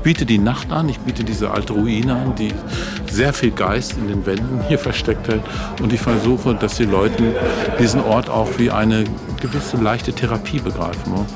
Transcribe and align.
Ich 0.00 0.04
biete 0.04 0.24
die 0.24 0.38
Nacht 0.38 0.72
an, 0.72 0.88
ich 0.88 0.98
biete 1.00 1.24
diese 1.24 1.50
alte 1.50 1.74
Ruine 1.74 2.14
an, 2.14 2.34
die 2.34 2.54
sehr 3.10 3.34
viel 3.34 3.50
Geist 3.50 3.98
in 3.98 4.08
den 4.08 4.24
Wänden 4.24 4.62
hier 4.66 4.78
versteckt 4.78 5.28
hält. 5.28 5.42
Und 5.82 5.92
ich 5.92 6.00
versuche, 6.00 6.54
dass 6.54 6.76
die 6.76 6.86
Leute 6.86 7.34
diesen 7.78 8.02
Ort 8.04 8.30
auch 8.30 8.48
wie 8.56 8.70
eine 8.70 9.04
gewisse 9.42 9.76
leichte 9.76 10.14
Therapie 10.14 10.58
begreifen, 10.58 11.26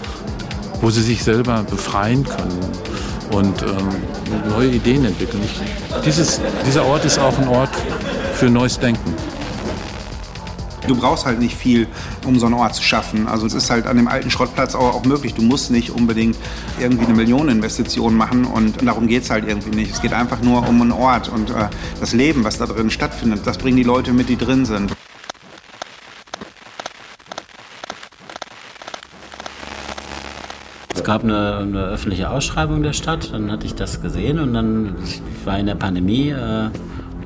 wo 0.81 0.89
sie 0.89 1.03
sich 1.03 1.23
selber 1.23 1.63
befreien 1.69 2.25
können 2.25 2.59
und 3.33 3.63
ähm, 3.63 4.49
neue 4.49 4.71
Ideen 4.71 5.05
entwickeln. 5.05 5.43
Ich, 5.45 5.61
dieses, 6.03 6.41
dieser 6.67 6.87
Ort 6.87 7.05
ist 7.05 7.19
auch 7.19 7.39
ein 7.39 7.49
Ort 7.49 7.77
für 8.33 8.49
neues 8.49 8.79
Denken. 8.79 9.13
Du 10.87 10.97
brauchst 10.97 11.25
halt 11.25 11.39
nicht 11.39 11.57
viel, 11.57 11.87
um 12.27 12.39
so 12.39 12.47
einen 12.47 12.55
Ort 12.55 12.75
zu 12.75 12.83
schaffen. 12.83 13.27
Also 13.27 13.47
es 13.47 13.55
ist 13.55 13.71
halt 13.71 13.87
an 13.87 13.97
dem 13.97 14.09
alten 14.09 14.31
Schrottplatz 14.31 14.75
auch, 14.75 14.95
auch 14.95 15.05
möglich. 15.05 15.35
Du 15.35 15.43
musst 15.43 15.71
nicht 15.71 15.91
unbedingt 15.91 16.37
irgendwie 16.79 17.07
eine 17.07 17.15
Millioneninvestition 17.15 18.15
machen 18.15 18.45
und 18.45 18.87
darum 18.87 19.07
geht 19.07 19.23
es 19.23 19.31
halt 19.31 19.49
irgendwie 19.49 19.75
nicht. 19.75 19.93
Es 19.93 20.03
geht 20.03 20.13
einfach 20.13 20.43
nur 20.43 20.69
um 20.69 20.83
einen 20.83 20.93
Ort 20.93 21.29
und 21.29 21.51
äh, 21.51 21.69
das 22.01 22.13
Leben, 22.13 22.45
was 22.45 22.59
da 22.59 22.67
drin 22.67 22.91
stattfindet, 22.91 23.47
das 23.47 23.59
bringen 23.59 23.77
die 23.77 23.83
Leute 23.83 24.13
mit, 24.13 24.29
die 24.29 24.37
drin 24.37 24.67
sind. 24.67 24.93
Es 30.95 31.03
gab 31.03 31.23
eine, 31.23 31.59
eine, 31.59 31.85
öffentliche 31.85 32.31
Ausschreibung 32.31 32.83
der 32.83 32.95
Stadt, 32.95 33.33
dann 33.33 33.51
hatte 33.51 33.67
ich 33.67 33.75
das 33.75 34.01
gesehen 34.01 34.39
und 34.39 34.55
dann 34.55 34.97
war 35.45 35.59
in 35.59 35.67
der 35.67 35.75
Pandemie, 35.75 36.31
äh, 36.31 36.71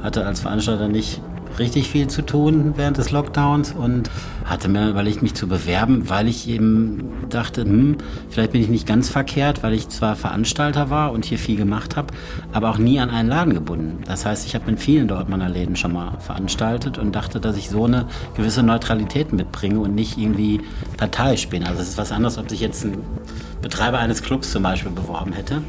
hatte 0.02 0.26
als 0.26 0.40
Veranstalter 0.40 0.88
nicht 0.88 1.20
richtig 1.58 1.88
viel 1.88 2.08
zu 2.08 2.22
tun 2.22 2.74
während 2.76 2.98
des 2.98 3.10
Lockdowns 3.10 3.72
und 3.72 4.10
hatte 4.44 4.68
mir 4.68 4.88
überlegt, 4.88 5.22
mich 5.22 5.34
zu 5.34 5.46
bewerben, 5.46 6.08
weil 6.08 6.28
ich 6.28 6.48
eben 6.48 7.12
dachte, 7.28 7.62
hm, 7.62 7.96
vielleicht 8.30 8.52
bin 8.52 8.62
ich 8.62 8.68
nicht 8.68 8.86
ganz 8.86 9.08
verkehrt, 9.08 9.62
weil 9.62 9.74
ich 9.74 9.88
zwar 9.88 10.16
Veranstalter 10.16 10.90
war 10.90 11.12
und 11.12 11.24
hier 11.24 11.38
viel 11.38 11.56
gemacht 11.56 11.96
habe, 11.96 12.14
aber 12.52 12.70
auch 12.70 12.78
nie 12.78 12.98
an 13.00 13.10
einen 13.10 13.28
Laden 13.28 13.54
gebunden. 13.54 14.02
Das 14.06 14.24
heißt, 14.24 14.46
ich 14.46 14.54
habe 14.54 14.70
in 14.70 14.78
vielen 14.78 15.08
Dortmunder 15.08 15.48
Läden 15.48 15.76
schon 15.76 15.92
mal 15.92 16.18
veranstaltet 16.20 16.98
und 16.98 17.14
dachte, 17.14 17.40
dass 17.40 17.56
ich 17.56 17.68
so 17.68 17.84
eine 17.84 18.06
gewisse 18.36 18.62
Neutralität 18.62 19.32
mitbringe 19.32 19.80
und 19.80 19.94
nicht 19.94 20.18
irgendwie 20.18 20.60
parteiisch 20.96 21.48
bin. 21.48 21.64
Also 21.64 21.82
es 21.82 21.90
ist 21.90 21.98
was 21.98 22.12
anderes, 22.12 22.38
ob 22.38 22.48
sich 22.48 22.60
jetzt 22.60 22.84
ein 22.84 22.98
Betreiber 23.62 23.98
eines 23.98 24.22
Clubs 24.22 24.50
zum 24.50 24.62
Beispiel 24.62 24.92
beworben 24.92 25.32
hätte. 25.32 25.62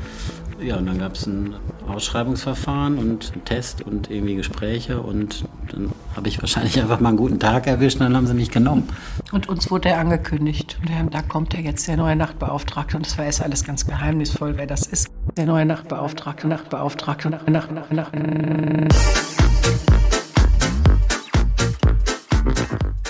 Ja, 0.61 0.75
und 0.75 0.87
dann 0.87 0.99
gab 0.99 1.13
es 1.13 1.25
ein 1.25 1.55
Ausschreibungsverfahren 1.87 2.97
und 2.97 3.31
einen 3.31 3.45
Test 3.45 3.81
und 3.81 4.11
irgendwie 4.11 4.35
Gespräche 4.35 4.99
und 4.99 5.45
dann 5.71 5.91
habe 6.15 6.27
ich 6.27 6.41
wahrscheinlich 6.41 6.79
einfach 6.81 6.99
mal 6.99 7.09
einen 7.09 7.17
guten 7.17 7.39
Tag 7.39 7.65
erwischt 7.65 7.97
und 7.97 8.07
dann 8.07 8.15
haben 8.17 8.27
sie 8.27 8.33
mich 8.33 8.51
genommen. 8.51 8.89
Und 9.31 9.47
uns 9.47 9.71
wurde 9.71 9.89
er 9.89 9.99
angekündigt. 9.99 10.77
Und 10.81 10.93
haben, 10.93 11.09
da 11.11 11.21
kommt 11.21 11.53
ja 11.53 11.61
jetzt 11.61 11.87
der 11.87 11.95
neue 11.95 12.15
Nachtbeauftragte 12.17 12.97
und 12.97 13.05
das 13.05 13.17
war 13.17 13.25
erst 13.25 13.41
alles 13.41 13.63
ganz 13.63 13.85
geheimnisvoll, 13.85 14.57
wer 14.57 14.67
das 14.67 14.85
ist. 14.85 15.07
Der 15.37 15.45
neue 15.45 15.65
Nachtbeauftragte, 15.65 16.47
Nachtbeauftragte, 16.47 17.29
Nacht, 17.29 17.47
Nacht, 17.47 17.71
Nacht, 17.71 17.93
Nacht. 17.93 18.11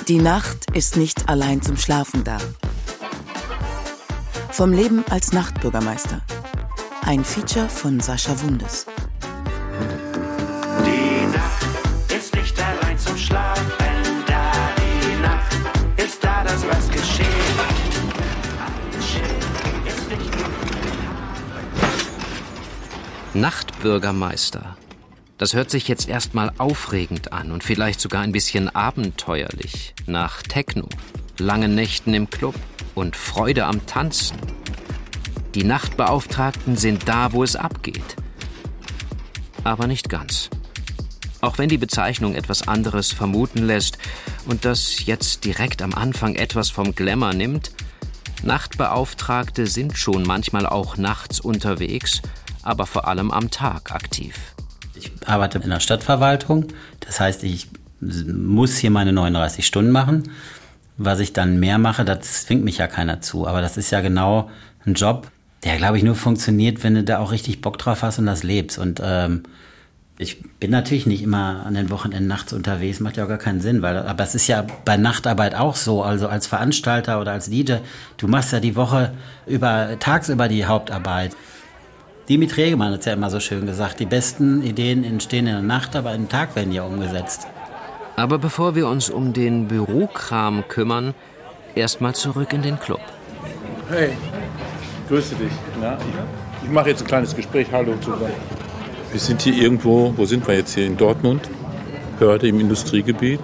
Die 0.07 0.19
Nacht 0.19 0.75
ist 0.75 0.97
nicht 0.97 1.29
allein 1.29 1.63
zum 1.63 1.77
Schlafen 1.77 2.23
da. 2.23 2.37
Vom 4.51 4.71
Leben 4.71 5.03
als 5.09 5.31
Nachtbürgermeister. 5.31 6.21
Ein 7.09 7.25
Feature 7.25 7.67
von 7.67 7.99
Sascha 7.99 8.39
Wundes. 8.39 8.85
Die 10.85 11.25
Nacht 11.35 12.13
ist 12.15 12.35
nicht 12.35 12.61
allein 12.61 12.99
zum 12.99 13.17
Schlafen 13.17 13.63
da. 14.27 14.51
Die 14.77 15.19
Nacht 15.19 15.57
ist 15.97 16.23
da, 16.23 16.43
das 16.43 16.63
was 16.67 16.87
geschehen. 16.91 17.25
Nachtbürgermeister. 23.33 24.77
Das 25.39 25.55
hört 25.55 25.71
sich 25.71 25.87
jetzt 25.87 26.07
erstmal 26.07 26.51
aufregend 26.59 27.33
an 27.33 27.51
und 27.51 27.63
vielleicht 27.63 28.01
sogar 28.01 28.21
ein 28.21 28.33
bisschen 28.33 28.69
abenteuerlich. 28.69 29.95
Nach 30.05 30.43
Techno, 30.43 30.87
langen 31.39 31.73
Nächten 31.73 32.13
im 32.13 32.29
Club 32.29 32.53
und 32.93 33.15
Freude 33.15 33.65
am 33.65 33.83
Tanzen. 33.87 34.58
Die 35.59 35.65
Nachtbeauftragten 35.65 36.77
sind 36.77 37.09
da, 37.09 37.33
wo 37.33 37.43
es 37.43 37.57
abgeht. 37.57 38.15
Aber 39.65 39.87
nicht 39.87 40.07
ganz. 40.07 40.49
Auch 41.41 41.57
wenn 41.57 41.67
die 41.67 41.77
Bezeichnung 41.77 42.33
etwas 42.33 42.69
anderes 42.69 43.11
vermuten 43.11 43.65
lässt 43.65 43.97
und 44.45 44.63
das 44.63 45.05
jetzt 45.05 45.43
direkt 45.43 45.81
am 45.81 45.93
Anfang 45.93 46.35
etwas 46.35 46.69
vom 46.69 46.95
Glamour 46.95 47.33
nimmt, 47.33 47.71
Nachtbeauftragte 48.41 49.67
sind 49.67 49.97
schon 49.97 50.23
manchmal 50.23 50.65
auch 50.65 50.95
nachts 50.95 51.41
unterwegs, 51.41 52.21
aber 52.63 52.85
vor 52.85 53.09
allem 53.09 53.29
am 53.29 53.51
Tag 53.51 53.91
aktiv. 53.91 54.37
Ich 54.95 55.11
arbeite 55.25 55.59
in 55.59 55.71
der 55.71 55.81
Stadtverwaltung, 55.81 56.67
das 57.01 57.19
heißt, 57.19 57.43
ich 57.43 57.67
muss 57.99 58.77
hier 58.77 58.91
meine 58.91 59.11
39 59.11 59.67
Stunden 59.67 59.91
machen. 59.91 60.31
Was 60.95 61.19
ich 61.19 61.33
dann 61.33 61.59
mehr 61.59 61.79
mache, 61.79 62.05
das 62.05 62.45
zwingt 62.45 62.63
mich 62.63 62.77
ja 62.77 62.87
keiner 62.87 63.19
zu, 63.19 63.45
aber 63.45 63.59
das 63.59 63.75
ist 63.75 63.91
ja 63.91 63.99
genau 63.99 64.49
ein 64.85 64.93
Job, 64.93 65.29
der, 65.63 65.77
glaube 65.77 65.97
ich, 65.97 66.03
nur 66.03 66.15
funktioniert, 66.15 66.83
wenn 66.83 66.95
du 66.95 67.03
da 67.03 67.19
auch 67.19 67.31
richtig 67.31 67.61
Bock 67.61 67.77
drauf 67.77 68.01
hast 68.01 68.19
und 68.19 68.25
das 68.25 68.43
lebst. 68.43 68.77
Und 68.77 69.01
ähm, 69.03 69.43
ich 70.17 70.41
bin 70.59 70.71
natürlich 70.71 71.05
nicht 71.05 71.21
immer 71.23 71.65
an 71.65 71.73
den 71.73 71.89
Wochenenden 71.89 72.27
nachts 72.27 72.51
unterwegs, 72.51 72.99
macht 72.99 73.17
ja 73.17 73.23
auch 73.23 73.29
gar 73.29 73.37
keinen 73.37 73.61
Sinn, 73.61 73.81
weil, 73.81 73.97
aber 73.97 74.23
es 74.23 74.35
ist 74.35 74.47
ja 74.47 74.65
bei 74.83 74.97
Nachtarbeit 74.97 75.55
auch 75.55 75.75
so, 75.75 76.03
also 76.03 76.27
als 76.27 76.45
Veranstalter 76.45 77.21
oder 77.21 77.31
als 77.31 77.49
DJ, 77.49 77.75
du 78.17 78.27
machst 78.27 78.51
ja 78.51 78.59
die 78.59 78.75
Woche 78.75 79.13
über, 79.47 79.97
tagsüber 79.99 80.49
die 80.49 80.65
Hauptarbeit. 80.65 81.35
Dimitri 82.27 82.63
Hegemann 82.63 82.91
hat 82.91 82.99
es 82.99 83.05
ja 83.05 83.13
immer 83.13 83.29
so 83.29 83.39
schön 83.39 83.65
gesagt, 83.65 83.99
die 84.01 84.05
besten 84.05 84.61
Ideen 84.61 85.03
entstehen 85.03 85.47
in 85.47 85.53
der 85.53 85.61
Nacht, 85.61 85.95
aber 85.95 86.13
im 86.13 86.27
Tag 86.27 86.55
werden 86.55 86.73
ja 86.73 86.83
umgesetzt. 86.83 87.47
Aber 88.17 88.37
bevor 88.37 88.75
wir 88.75 88.87
uns 88.89 89.09
um 89.09 89.31
den 89.31 89.69
Bürokram 89.69 90.67
kümmern, 90.67 91.13
erstmal 91.75 92.13
zurück 92.13 92.51
in 92.51 92.61
den 92.61 92.77
Club. 92.77 92.99
Hey, 93.89 94.11
grüße 95.09 95.35
dich. 95.35 95.51
Na, 95.81 95.97
ich, 95.97 96.65
ich 96.65 96.69
mache 96.69 96.89
jetzt 96.89 97.01
ein 97.01 97.07
kleines 97.07 97.35
Gespräch. 97.35 97.67
Hallo 97.71 97.95
zusammen. 97.99 98.31
Wir 99.11 99.19
sind 99.19 99.41
hier 99.41 99.55
irgendwo, 99.55 100.13
wo 100.15 100.25
sind 100.25 100.47
wir 100.47 100.55
jetzt 100.55 100.75
hier? 100.75 100.85
In 100.85 100.97
Dortmund. 100.97 101.49
Hörde 102.19 102.47
im 102.47 102.59
Industriegebiet. 102.59 103.39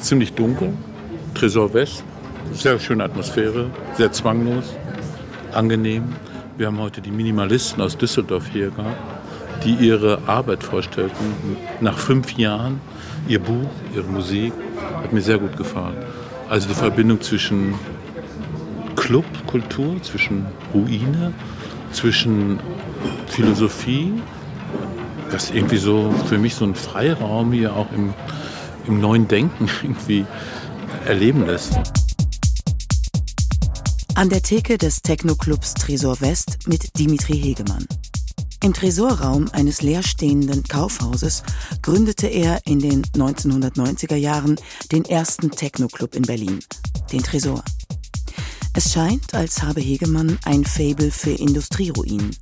Ziemlich 0.00 0.32
dunkel. 0.32 0.72
Tresor 1.34 1.72
West. 1.74 2.02
Sehr 2.54 2.78
schöne 2.78 3.04
Atmosphäre. 3.04 3.70
Sehr 3.94 4.10
zwanglos. 4.10 4.74
Angenehm. 5.52 6.04
Wir 6.56 6.68
haben 6.68 6.78
heute 6.80 7.02
die 7.02 7.10
Minimalisten 7.10 7.82
aus 7.82 7.96
Düsseldorf 7.96 8.46
hier 8.50 8.70
gehabt, 8.70 8.96
die 9.64 9.74
ihre 9.74 10.18
Arbeit 10.26 10.62
vorstellten. 10.62 11.56
Nach 11.80 11.98
fünf 11.98 12.32
Jahren 12.38 12.80
ihr 13.28 13.38
Buch, 13.38 13.68
ihre 13.94 14.04
Musik. 14.04 14.54
Hat 15.02 15.12
mir 15.12 15.20
sehr 15.20 15.38
gut 15.38 15.58
gefallen. 15.58 15.96
Also 16.48 16.68
die 16.68 16.74
Verbindung 16.74 17.20
zwischen 17.20 17.74
Clubkultur, 19.02 20.00
zwischen 20.00 20.46
Ruine, 20.72 21.34
zwischen 21.92 22.60
Philosophie. 23.26 24.12
Das 25.32 25.44
ist 25.44 25.54
irgendwie 25.56 25.78
so 25.78 26.14
für 26.28 26.38
mich 26.38 26.54
so 26.54 26.64
ein 26.64 26.76
Freiraum 26.76 27.52
hier 27.52 27.74
auch 27.74 27.90
im, 27.90 28.14
im 28.86 29.00
neuen 29.00 29.26
Denken 29.26 29.68
irgendwie 29.82 30.24
erleben 31.04 31.44
lässt. 31.46 31.72
An 34.14 34.28
der 34.28 34.40
Theke 34.40 34.78
des 34.78 35.02
Techno-Clubs 35.02 35.74
Tresor 35.74 36.20
West 36.20 36.68
mit 36.68 36.96
Dimitri 36.96 37.36
Hegemann. 37.36 37.84
Im 38.62 38.72
Tresorraum 38.72 39.48
eines 39.50 39.82
leerstehenden 39.82 40.62
Kaufhauses 40.62 41.42
gründete 41.82 42.28
er 42.28 42.60
in 42.66 42.78
den 42.78 43.02
1990er 43.02 44.14
Jahren 44.14 44.60
den 44.92 45.04
ersten 45.04 45.50
Techno-Club 45.50 46.14
in 46.14 46.22
Berlin, 46.22 46.60
den 47.10 47.24
Tresor. 47.24 47.64
Es 48.74 48.92
scheint, 48.92 49.34
als 49.34 49.62
habe 49.62 49.80
Hegemann 49.80 50.38
ein 50.44 50.64
Fabel 50.64 51.10
für 51.10 51.32
Industrieruinen. 51.32 52.34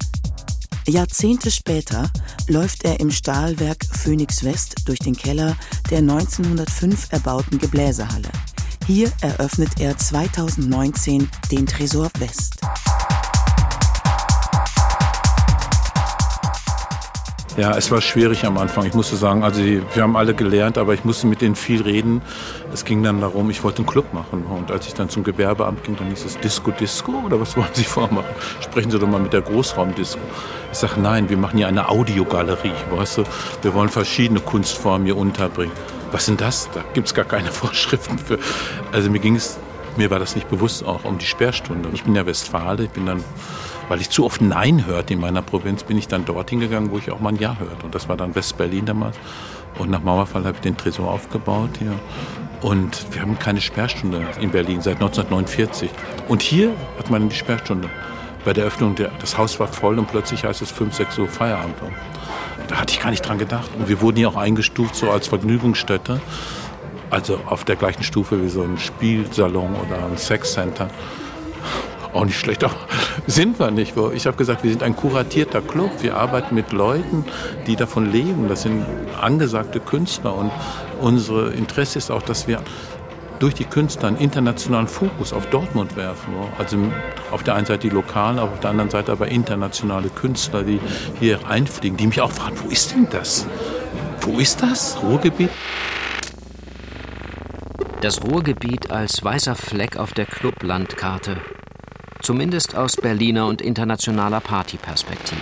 Jahrzehnte 0.86 1.50
später 1.50 2.10
läuft 2.46 2.84
er 2.84 3.00
im 3.00 3.10
Stahlwerk 3.10 3.84
Phoenix 3.84 4.44
West 4.44 4.76
durch 4.86 5.00
den 5.00 5.16
Keller 5.16 5.56
der 5.90 5.98
1905 5.98 7.08
erbauten 7.10 7.58
Gebläsehalle. 7.58 8.30
Hier 8.86 9.10
eröffnet 9.20 9.80
er 9.80 9.96
2019 9.96 11.28
den 11.50 11.66
Tresor 11.66 12.10
West. 12.18 12.60
Ja, 17.60 17.76
es 17.76 17.90
war 17.90 18.00
schwierig 18.00 18.46
am 18.46 18.56
Anfang. 18.56 18.86
Ich 18.86 18.94
musste 18.94 19.16
sagen, 19.16 19.44
also 19.44 19.62
wir 19.62 20.02
haben 20.02 20.16
alle 20.16 20.32
gelernt, 20.32 20.78
aber 20.78 20.94
ich 20.94 21.04
musste 21.04 21.26
mit 21.26 21.42
denen 21.42 21.54
viel 21.54 21.82
reden. 21.82 22.22
Es 22.72 22.86
ging 22.86 23.02
dann 23.02 23.20
darum, 23.20 23.50
ich 23.50 23.62
wollte 23.62 23.80
einen 23.80 23.86
Club 23.86 24.14
machen. 24.14 24.44
Und 24.44 24.70
als 24.70 24.86
ich 24.86 24.94
dann 24.94 25.10
zum 25.10 25.24
Gewerbeamt 25.24 25.84
ging, 25.84 25.94
dann 25.94 26.08
hieß 26.08 26.24
es 26.24 26.38
Disco 26.38 26.70
Disco 26.70 27.12
oder 27.12 27.38
was 27.38 27.54
wollen 27.58 27.68
Sie 27.74 27.84
vormachen? 27.84 28.30
Sprechen 28.62 28.90
Sie 28.90 28.98
doch 28.98 29.06
mal 29.06 29.20
mit 29.20 29.34
der 29.34 29.42
Großraumdisco. 29.42 30.18
Ich 30.72 30.78
sage, 30.78 31.02
nein, 31.02 31.28
wir 31.28 31.36
machen 31.36 31.58
hier 31.58 31.68
eine 31.68 31.90
Audiogalerie, 31.90 32.72
weißt 32.92 33.18
du? 33.18 33.24
Wir 33.60 33.74
wollen 33.74 33.90
verschiedene 33.90 34.40
Kunstformen 34.40 35.04
hier 35.04 35.18
unterbringen. 35.18 35.74
Was 36.12 36.24
sind 36.24 36.40
das? 36.40 36.70
Da 36.72 36.82
gibt 36.94 37.08
es 37.08 37.14
gar 37.14 37.26
keine 37.26 37.52
Vorschriften 37.52 38.18
für. 38.18 38.38
Also 38.90 39.10
mir 39.10 39.18
ging 39.18 39.36
es, 39.36 39.58
mir 39.98 40.10
war 40.10 40.18
das 40.18 40.34
nicht 40.34 40.48
bewusst 40.48 40.82
auch 40.86 41.04
um 41.04 41.18
die 41.18 41.26
Sperrstunde. 41.26 41.90
Ich 41.92 42.04
bin 42.04 42.14
ja 42.14 42.24
Westfale, 42.24 42.84
ich 42.84 42.90
bin 42.90 43.04
dann 43.04 43.22
weil 43.90 44.00
ich 44.00 44.08
zu 44.08 44.24
oft 44.24 44.40
Nein 44.40 44.86
hörte 44.86 45.14
in 45.14 45.20
meiner 45.20 45.42
Provinz, 45.42 45.82
bin 45.82 45.98
ich 45.98 46.06
dann 46.06 46.24
dorthin 46.24 46.60
gegangen, 46.60 46.92
wo 46.92 46.98
ich 46.98 47.10
auch 47.10 47.18
mal 47.18 47.30
ein 47.30 47.40
Ja 47.40 47.56
hörte. 47.58 47.84
Und 47.84 47.92
das 47.92 48.08
war 48.08 48.16
dann 48.16 48.36
West-Berlin 48.36 48.86
damals. 48.86 49.18
Und 49.78 49.90
nach 49.90 50.00
Mauerfall 50.00 50.44
habe 50.44 50.54
ich 50.54 50.60
den 50.60 50.76
Tresor 50.76 51.10
aufgebaut 51.10 51.70
hier. 51.80 51.92
Und 52.60 53.04
wir 53.12 53.20
haben 53.20 53.36
keine 53.36 53.60
Sperrstunde 53.60 54.24
in 54.40 54.52
Berlin 54.52 54.80
seit 54.80 54.94
1949. 54.94 55.90
Und 56.28 56.40
hier 56.40 56.70
hat 56.98 57.10
man 57.10 57.28
die 57.30 57.34
Sperrstunde. 57.34 57.90
Bei 58.44 58.52
der 58.52 58.64
Öffnung, 58.64 58.94
der, 58.94 59.10
das 59.18 59.36
Haus 59.36 59.58
war 59.58 59.66
voll 59.66 59.98
und 59.98 60.06
plötzlich 60.06 60.44
heißt 60.44 60.62
es 60.62 60.70
5, 60.70 60.94
6 60.94 61.18
Uhr 61.18 61.26
Feierabend. 61.26 61.74
Da 62.68 62.76
hatte 62.76 62.92
ich 62.92 63.00
gar 63.00 63.10
nicht 63.10 63.22
dran 63.22 63.38
gedacht. 63.38 63.72
Und 63.76 63.88
wir 63.88 64.00
wurden 64.00 64.18
hier 64.18 64.28
auch 64.28 64.36
eingestuft 64.36 64.94
so 64.94 65.10
als 65.10 65.26
Vergnügungsstätte. 65.26 66.20
Also 67.10 67.40
auf 67.46 67.64
der 67.64 67.74
gleichen 67.74 68.04
Stufe 68.04 68.40
wie 68.40 68.50
so 68.50 68.62
ein 68.62 68.78
Spielsalon 68.78 69.74
oder 69.74 70.06
ein 70.06 70.16
Sexcenter. 70.16 70.90
Auch 72.12 72.24
nicht 72.24 72.38
schlecht, 72.38 72.64
aber 72.64 72.74
sind 73.26 73.58
wir 73.60 73.70
nicht. 73.70 73.94
Ich 74.14 74.26
habe 74.26 74.36
gesagt, 74.36 74.64
wir 74.64 74.70
sind 74.70 74.82
ein 74.82 74.96
kuratierter 74.96 75.60
Club. 75.60 75.90
Wir 76.00 76.16
arbeiten 76.16 76.54
mit 76.54 76.72
Leuten, 76.72 77.24
die 77.66 77.76
davon 77.76 78.10
leben. 78.10 78.48
Das 78.48 78.62
sind 78.62 78.84
angesagte 79.20 79.78
Künstler. 79.78 80.34
Und 80.34 80.50
unser 81.00 81.52
Interesse 81.52 81.98
ist 81.98 82.10
auch, 82.10 82.22
dass 82.22 82.48
wir 82.48 82.60
durch 83.38 83.54
die 83.54 83.64
Künstler 83.64 84.08
einen 84.08 84.18
internationalen 84.18 84.88
Fokus 84.88 85.32
auf 85.32 85.46
Dortmund 85.46 85.96
werfen. 85.96 86.34
Also 86.58 86.76
auf 87.30 87.42
der 87.42 87.54
einen 87.54 87.66
Seite 87.66 87.88
die 87.88 87.94
lokalen, 87.94 88.38
auf 88.38 88.60
der 88.60 88.70
anderen 88.70 88.90
Seite 88.90 89.12
aber 89.12 89.28
internationale 89.28 90.08
Künstler, 90.08 90.62
die 90.62 90.80
hier 91.18 91.38
einfliegen, 91.48 91.96
die 91.96 92.06
mich 92.06 92.20
auch 92.20 92.32
fragen, 92.32 92.56
wo 92.62 92.68
ist 92.68 92.92
denn 92.92 93.08
das? 93.10 93.46
Wo 94.20 94.38
ist 94.38 94.62
das? 94.62 94.98
Ruhrgebiet? 95.02 95.50
Das 98.02 98.22
Ruhrgebiet 98.22 98.90
als 98.90 99.22
weißer 99.24 99.54
Fleck 99.54 99.96
auf 99.96 100.12
der 100.12 100.26
Clublandkarte. 100.26 101.36
Zumindest 102.22 102.74
aus 102.74 102.96
Berliner 102.96 103.46
und 103.46 103.62
internationaler 103.62 104.40
Partyperspektive. 104.40 105.40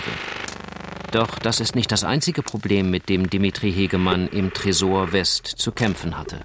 Doch 1.11 1.39
das 1.39 1.59
ist 1.59 1.75
nicht 1.75 1.91
das 1.91 2.03
einzige 2.03 2.43
Problem, 2.43 2.89
mit 2.91 3.09
dem 3.09 3.29
Dimitri 3.29 3.71
Hegemann 3.71 4.27
im 4.27 4.53
Tresor 4.53 5.11
West 5.11 5.47
zu 5.47 5.71
kämpfen 5.71 6.17
hatte. 6.17 6.41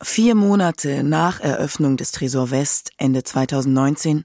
Vier 0.00 0.34
Monate 0.34 1.02
nach 1.02 1.40
Eröffnung 1.40 1.96
des 1.96 2.12
Tresor 2.12 2.50
West 2.50 2.92
Ende 2.98 3.24
2019 3.24 4.24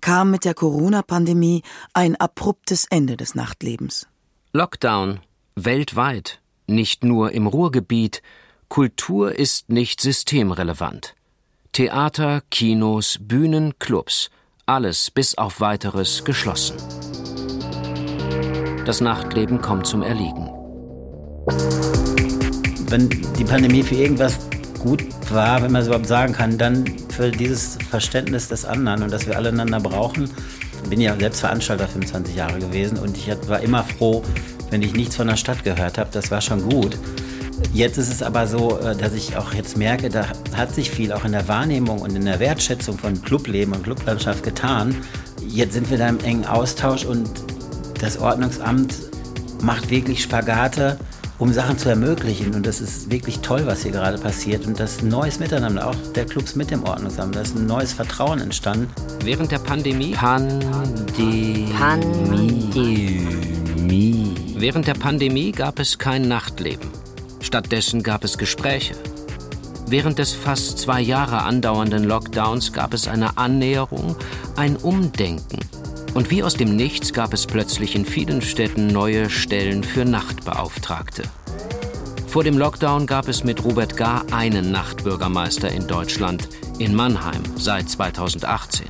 kam 0.00 0.30
mit 0.30 0.44
der 0.44 0.54
Corona-Pandemie 0.54 1.62
ein 1.92 2.14
abruptes 2.16 2.86
Ende 2.88 3.16
des 3.16 3.34
Nachtlebens. 3.34 4.06
Lockdown 4.52 5.20
weltweit, 5.56 6.40
nicht 6.66 7.04
nur 7.04 7.32
im 7.32 7.46
Ruhrgebiet. 7.46 8.22
Kultur 8.68 9.34
ist 9.34 9.70
nicht 9.70 10.00
systemrelevant. 10.00 11.14
Theater, 11.72 12.42
Kinos, 12.50 13.18
Bühnen, 13.20 13.78
Clubs, 13.78 14.30
alles 14.66 15.10
bis 15.10 15.36
auf 15.36 15.60
weiteres 15.60 16.24
geschlossen. 16.24 16.76
Das 18.84 19.00
Nachtleben 19.00 19.60
kommt 19.60 19.86
zum 19.86 20.02
Erliegen. 20.02 20.50
Wenn 22.88 23.08
die 23.38 23.44
Pandemie 23.44 23.82
für 23.82 23.94
irgendwas 23.94 24.38
gut 24.78 25.04
war, 25.30 25.62
wenn 25.62 25.72
man 25.72 25.82
es 25.82 25.88
überhaupt 25.88 26.06
sagen 26.06 26.32
kann, 26.32 26.58
dann 26.58 26.84
für 27.10 27.30
dieses 27.30 27.76
Verständnis 27.90 28.48
des 28.48 28.64
anderen 28.64 29.02
und 29.02 29.12
dass 29.12 29.26
wir 29.26 29.36
alle 29.36 29.50
einander 29.50 29.80
brauchen. 29.80 30.30
Ich 30.84 30.90
bin 30.90 31.00
ja 31.00 31.16
selbst 31.18 31.40
Veranstalter 31.40 31.86
25 31.86 32.34
Jahre 32.34 32.58
gewesen 32.58 32.98
und 32.98 33.16
ich 33.16 33.28
war 33.48 33.60
immer 33.60 33.84
froh, 33.84 34.22
wenn 34.70 34.82
ich 34.82 34.94
nichts 34.94 35.16
von 35.16 35.26
der 35.26 35.36
Stadt 35.36 35.64
gehört 35.64 35.98
habe. 35.98 36.10
Das 36.12 36.30
war 36.30 36.40
schon 36.40 36.62
gut. 36.68 36.96
Jetzt 37.72 37.98
ist 37.98 38.10
es 38.10 38.22
aber 38.22 38.46
so, 38.46 38.78
äh, 38.78 38.96
dass 38.96 39.14
ich 39.14 39.36
auch 39.36 39.52
jetzt 39.52 39.76
merke, 39.76 40.08
da 40.08 40.26
hat 40.56 40.74
sich 40.74 40.90
viel 40.90 41.12
auch 41.12 41.24
in 41.24 41.32
der 41.32 41.48
Wahrnehmung 41.48 42.00
und 42.00 42.14
in 42.16 42.24
der 42.24 42.40
Wertschätzung 42.40 42.98
von 42.98 43.20
Clubleben 43.22 43.74
und 43.74 43.84
Clublandschaft 43.84 44.42
getan. 44.42 44.94
Jetzt 45.46 45.74
sind 45.74 45.90
wir 45.90 45.98
da 45.98 46.08
im 46.08 46.20
engen 46.20 46.46
Austausch 46.46 47.04
und 47.04 47.28
das 48.00 48.18
Ordnungsamt 48.18 48.94
macht 49.62 49.90
wirklich 49.90 50.22
Spagate 50.22 50.98
um 51.38 51.52
Sachen 51.52 51.78
zu 51.78 51.88
ermöglichen. 51.88 52.54
Und 52.54 52.66
das 52.66 52.80
ist 52.80 53.10
wirklich 53.10 53.38
toll, 53.40 53.62
was 53.64 53.82
hier 53.82 53.92
gerade 53.92 54.18
passiert. 54.18 54.66
Und 54.66 54.80
das 54.80 54.96
ist 54.96 55.02
ein 55.02 55.08
neues 55.08 55.38
Miteinander, 55.38 55.88
auch 55.88 55.94
der 56.14 56.26
Clubs 56.26 56.56
mit 56.56 56.70
dem 56.70 56.84
Ordnungsamt. 56.84 57.36
Da 57.36 57.40
ist 57.40 57.56
ein 57.56 57.66
neues 57.66 57.92
Vertrauen 57.92 58.40
entstanden. 58.40 58.88
Während 59.24 59.52
der 59.52 59.58
Pandemie. 59.58 60.12
Pandemie. 60.12 61.68
Pandemie. 61.78 63.24
Während 64.56 64.88
der 64.88 64.94
Pandemie 64.94 65.52
gab 65.52 65.78
es 65.78 65.98
kein 65.98 66.22
Nachtleben. 66.22 66.88
Stattdessen 67.48 68.02
gab 68.02 68.24
es 68.24 68.36
Gespräche. 68.36 68.94
Während 69.86 70.18
des 70.18 70.34
fast 70.34 70.78
zwei 70.78 71.00
Jahre 71.00 71.44
andauernden 71.44 72.04
Lockdowns 72.04 72.74
gab 72.74 72.92
es 72.92 73.08
eine 73.08 73.38
Annäherung, 73.38 74.16
ein 74.56 74.76
Umdenken 74.76 75.60
und 76.12 76.30
wie 76.30 76.42
aus 76.42 76.56
dem 76.56 76.76
Nichts 76.76 77.14
gab 77.14 77.32
es 77.32 77.46
plötzlich 77.46 77.96
in 77.96 78.04
vielen 78.04 78.42
Städten 78.42 78.88
neue 78.88 79.30
Stellen 79.30 79.82
für 79.82 80.04
Nachtbeauftragte. 80.04 81.22
Vor 82.26 82.44
dem 82.44 82.58
Lockdown 82.58 83.06
gab 83.06 83.28
es 83.28 83.44
mit 83.44 83.64
Robert 83.64 83.96
Gar 83.96 84.26
einen 84.30 84.70
Nachtbürgermeister 84.70 85.72
in 85.72 85.86
Deutschland, 85.86 86.50
in 86.78 86.94
Mannheim, 86.94 87.42
seit 87.56 87.88
2018. 87.88 88.88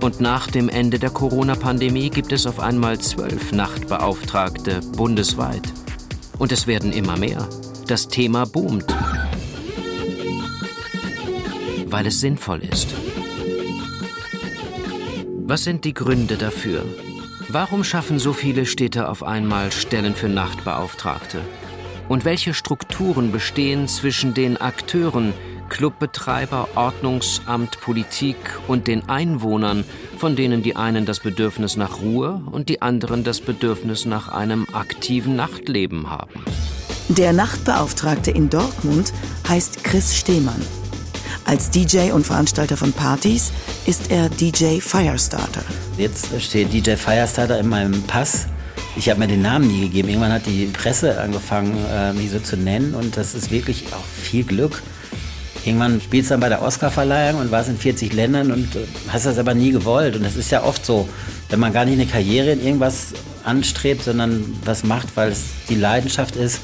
Und 0.00 0.20
nach 0.20 0.46
dem 0.46 0.68
Ende 0.68 1.00
der 1.00 1.10
Corona-Pandemie 1.10 2.10
gibt 2.10 2.30
es 2.30 2.46
auf 2.46 2.60
einmal 2.60 3.00
zwölf 3.00 3.50
Nachtbeauftragte 3.50 4.82
bundesweit. 4.96 5.64
Und 6.38 6.52
es 6.52 6.68
werden 6.68 6.92
immer 6.92 7.16
mehr. 7.16 7.48
Das 7.86 8.08
Thema 8.08 8.46
boomt. 8.46 8.86
Weil 11.86 12.06
es 12.06 12.20
sinnvoll 12.20 12.60
ist. 12.60 12.88
Was 15.44 15.64
sind 15.64 15.84
die 15.84 15.92
Gründe 15.92 16.36
dafür? 16.36 16.84
Warum 17.48 17.84
schaffen 17.84 18.18
so 18.18 18.32
viele 18.32 18.66
Städte 18.66 19.08
auf 19.08 19.22
einmal 19.22 19.72
Stellen 19.72 20.14
für 20.14 20.28
Nachtbeauftragte? 20.28 21.40
Und 22.08 22.24
welche 22.24 22.54
Strukturen 22.54 23.32
bestehen 23.32 23.88
zwischen 23.88 24.32
den 24.32 24.56
Akteuren, 24.56 25.34
Clubbetreiber, 25.68 26.68
Ordnungsamt, 26.76 27.80
Politik 27.80 28.36
und 28.68 28.86
den 28.86 29.08
Einwohnern, 29.08 29.84
von 30.18 30.36
denen 30.36 30.62
die 30.62 30.76
einen 30.76 31.04
das 31.04 31.20
Bedürfnis 31.20 31.76
nach 31.76 32.00
Ruhe 32.00 32.40
und 32.50 32.68
die 32.68 32.80
anderen 32.80 33.24
das 33.24 33.40
Bedürfnis 33.40 34.04
nach 34.04 34.28
einem 34.28 34.66
aktiven 34.72 35.34
Nachtleben 35.34 36.10
haben? 36.10 36.44
Der 37.08 37.32
Nachtbeauftragte 37.32 38.30
in 38.30 38.48
Dortmund 38.48 39.12
heißt 39.48 39.84
Chris 39.84 40.16
Stehmann. 40.16 40.60
Als 41.44 41.70
DJ 41.70 42.12
und 42.12 42.24
Veranstalter 42.24 42.76
von 42.76 42.92
Partys 42.92 43.52
ist 43.86 44.10
er 44.10 44.28
DJ 44.28 44.78
Firestarter. 44.80 45.62
Jetzt 45.98 46.28
steht 46.40 46.72
DJ 46.72 46.92
Firestarter 46.92 47.58
in 47.58 47.68
meinem 47.68 48.02
Pass. 48.04 48.46
Ich 48.96 49.10
habe 49.10 49.18
mir 49.18 49.26
den 49.26 49.42
Namen 49.42 49.66
nie 49.66 49.80
gegeben. 49.80 50.08
Irgendwann 50.08 50.32
hat 50.32 50.46
die 50.46 50.66
Presse 50.66 51.20
angefangen, 51.20 51.76
äh, 51.90 52.12
mich 52.12 52.30
so 52.30 52.38
zu 52.38 52.56
nennen. 52.56 52.94
Und 52.94 53.16
das 53.16 53.34
ist 53.34 53.50
wirklich 53.50 53.86
auch 53.92 54.04
viel 54.04 54.44
Glück. 54.44 54.82
Irgendwann 55.64 56.00
spielst 56.00 56.30
du 56.30 56.34
dann 56.34 56.40
bei 56.40 56.48
der 56.48 56.62
Oscarverleihung 56.62 57.40
und 57.40 57.50
warst 57.50 57.68
in 57.68 57.78
40 57.78 58.12
Ländern 58.12 58.52
und 58.52 58.76
äh, 58.76 58.86
hast 59.08 59.26
das 59.26 59.38
aber 59.38 59.54
nie 59.54 59.72
gewollt. 59.72 60.14
Und 60.14 60.24
das 60.24 60.36
ist 60.36 60.50
ja 60.50 60.62
oft 60.62 60.86
so, 60.86 61.08
wenn 61.50 61.58
man 61.58 61.72
gar 61.72 61.84
nicht 61.84 62.00
eine 62.00 62.06
Karriere 62.06 62.52
in 62.52 62.64
irgendwas 62.64 63.08
anstrebt, 63.44 64.04
sondern 64.04 64.44
was 64.64 64.84
macht, 64.84 65.08
weil 65.16 65.32
es 65.32 65.42
die 65.68 65.74
Leidenschaft 65.74 66.36
ist, 66.36 66.60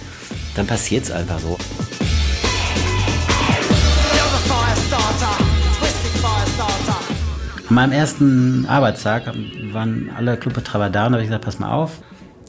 dann 0.59 0.67
passiert 0.67 1.05
es 1.05 1.11
einfach 1.13 1.39
so. 1.39 1.57
An 7.69 7.75
meinem 7.75 7.93
ersten 7.93 8.67
Arbeitstag 8.67 9.31
waren 9.73 10.11
alle 10.17 10.37
Clubbetreiber 10.37 10.91
da 10.91 11.07
und 11.07 11.13
habe 11.13 11.23
ich 11.23 11.29
gesagt, 11.29 11.45
pass 11.45 11.59
mal 11.59 11.71
auf, 11.71 11.99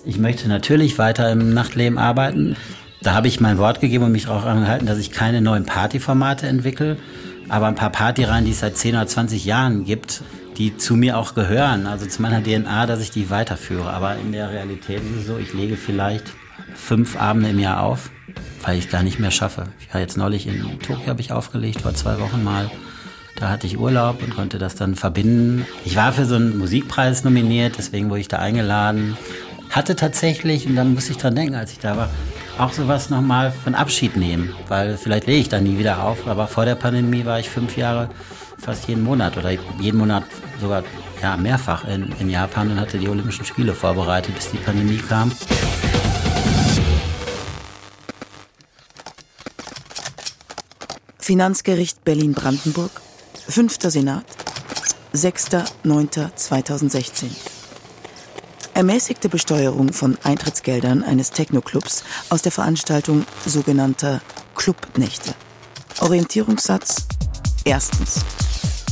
ich 0.06 0.18
möchte 0.18 0.48
natürlich 0.48 0.98
weiter 0.98 1.32
im 1.32 1.54
Nachtleben 1.54 1.98
arbeiten. 1.98 2.56
Da 3.02 3.14
habe 3.14 3.28
ich 3.28 3.40
mein 3.40 3.58
Wort 3.58 3.80
gegeben 3.80 4.06
und 4.06 4.12
mich 4.12 4.28
auch 4.28 4.46
angehalten, 4.46 4.88
dass 4.88 4.98
ich 4.98 5.12
keine 5.12 5.42
neuen 5.42 5.66
Partyformate 5.66 6.48
entwickle, 6.48 6.98
aber 7.48 7.68
ein 7.68 7.76
paar 7.76 7.92
Partyreihen, 7.92 8.46
die 8.46 8.52
es 8.52 8.62
seit 8.62 8.78
10 8.78 8.96
oder 8.96 9.08
20 9.08 9.46
Jahren 9.46 9.84
gibt, 9.84 10.24
die 10.58 10.78
zu 10.78 10.96
mir 10.96 11.18
auch 11.18 11.36
gehören, 11.36 11.86
also 11.86 12.06
zu 12.06 12.22
meiner 12.22 12.42
DNA, 12.42 12.86
dass 12.86 13.02
ich 13.02 13.12
die 13.12 13.30
weiterführe. 13.30 13.92
Aber 13.92 14.16
in 14.16 14.32
der 14.32 14.52
Realität 14.52 15.02
ist 15.02 15.22
es 15.22 15.28
so, 15.28 15.38
ich 15.38 15.54
lege 15.54 15.78
vielleicht 15.78 16.34
fünf 16.76 17.20
Abende 17.20 17.50
im 17.50 17.60
Jahr 17.60 17.84
auf, 17.84 18.10
weil 18.64 18.78
ich 18.78 18.90
gar 18.90 19.04
nicht 19.04 19.20
mehr 19.20 19.32
schaffe. 19.32 19.68
Ich 19.80 19.94
war 19.94 20.02
jetzt 20.02 20.18
neulich 20.18 20.48
in 20.48 20.80
Tokio, 20.80 21.08
habe 21.08 21.22
ich 21.22 21.32
aufgelegt, 21.32 21.82
vor 21.82 21.94
zwei 21.94 22.20
Wochen 22.20 22.44
mal. 22.44 22.70
Da 23.36 23.50
hatte 23.50 23.68
ich 23.68 23.78
Urlaub 23.78 24.22
und 24.22 24.36
konnte 24.36 24.58
das 24.58 24.76
dann 24.76 24.96
verbinden. 24.96 25.66
Ich 25.86 25.96
war 25.96 26.12
für 26.12 26.26
so 26.26 26.36
einen 26.36 26.58
Musikpreis 26.58 27.24
nominiert, 27.24 27.78
deswegen 27.78 28.10
wurde 28.10 28.22
ich 28.22 28.28
da 28.28 28.38
eingeladen. 28.38 29.18
Hatte 29.70 29.96
tatsächlich, 29.96 30.68
und 30.68 30.76
dann 30.76 30.94
musste 30.94 31.12
ich 31.12 31.18
dran 31.18 31.36
denken, 31.36 31.56
als 31.56 31.72
ich 31.72 31.80
da 31.80 31.96
war, 31.96 32.10
auch 32.58 32.74
sowas 32.74 33.10
nochmal 33.10 33.52
von 33.52 33.76
Abschied 33.76 34.18
nehmen, 34.18 34.54
weil 34.68 34.98
vielleicht 34.98 35.28
lege 35.28 35.40
ich 35.40 35.50
da 35.50 35.62
nie 35.62 35.78
wieder 35.78 36.04
auf. 36.04 36.28
Aber 36.28 36.48
vor 36.48 36.66
der 36.66 36.76
Pandemie 36.76 37.26
war 37.26 37.40
ich 37.40 37.50
fünf 37.50 37.78
Jahre 37.78 38.10
fast 38.58 38.90
jeden 38.90 39.04
Monat 39.04 39.38
oder 39.38 39.52
jeden 39.80 39.98
Monat 39.98 40.26
sogar 40.60 40.84
ja, 41.22 41.38
mehrfach 41.38 41.86
in, 41.88 42.14
in 42.20 42.30
Japan 42.30 42.72
und 42.72 42.80
hatte 42.80 42.98
die 42.98 43.08
Olympischen 43.08 43.46
Spiele 43.46 43.74
vorbereitet, 43.74 44.36
bis 44.36 44.52
die 44.52 44.58
Pandemie 44.58 44.98
kam. 44.98 45.32
Finanzgericht 51.30 52.04
Berlin-Brandenburg, 52.06 52.90
fünfter 53.48 53.92
Senat, 53.92 54.26
6.9.2016. 55.14 57.26
Ermäßigte 58.74 59.30
Besteuerung 59.30 59.94
von 59.94 60.18
Eintrittsgeldern 60.24 61.04
eines 61.04 61.30
Techno-Clubs 61.30 62.04
aus 62.30 62.42
der 62.42 62.52
Veranstaltung 62.52 63.28
sogenannter 63.46 64.24
Clubnächte. 64.56 65.36
Orientierungssatz 66.00 67.06
Erstens. 67.64 68.26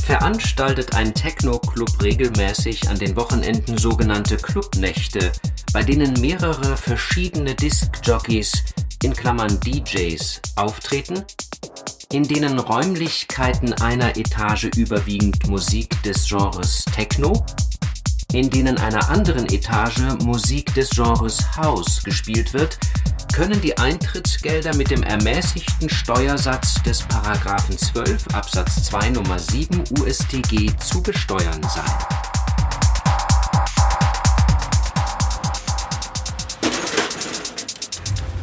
Veranstaltet 0.06 0.94
ein 0.94 1.12
Techno-Club 1.12 1.90
regelmäßig 2.00 2.88
an 2.88 3.00
den 3.00 3.16
Wochenenden 3.16 3.78
sogenannte 3.78 4.36
Clubnächte, 4.36 5.32
bei 5.72 5.82
denen 5.82 6.12
mehrere 6.20 6.76
verschiedene 6.76 7.56
Disc-Jockeys 7.56 8.52
in 9.02 9.12
Klammern 9.12 9.58
DJs 9.58 10.40
auftreten, 10.54 11.24
in 12.10 12.22
denen 12.22 12.58
Räumlichkeiten 12.58 13.74
einer 13.74 14.16
Etage 14.16 14.70
überwiegend 14.76 15.46
Musik 15.46 16.02
des 16.04 16.26
Genres 16.26 16.82
Techno, 16.86 17.44
in 18.32 18.48
denen 18.48 18.78
einer 18.78 19.10
anderen 19.10 19.44
Etage 19.52 20.00
Musik 20.24 20.72
des 20.72 20.88
Genres 20.88 21.38
House 21.58 22.02
gespielt 22.02 22.54
wird, 22.54 22.78
können 23.34 23.60
die 23.60 23.76
Eintrittsgelder 23.76 24.74
mit 24.74 24.90
dem 24.90 25.02
ermäßigten 25.02 25.90
Steuersatz 25.90 26.82
des 26.82 27.02
Paragraphen 27.02 27.76
12 27.76 28.26
Absatz 28.32 28.84
2 28.84 29.10
Nummer 29.10 29.38
7 29.38 29.84
USTG 30.00 30.74
zu 30.78 31.02
besteuern 31.02 31.60
sein. 31.62 31.92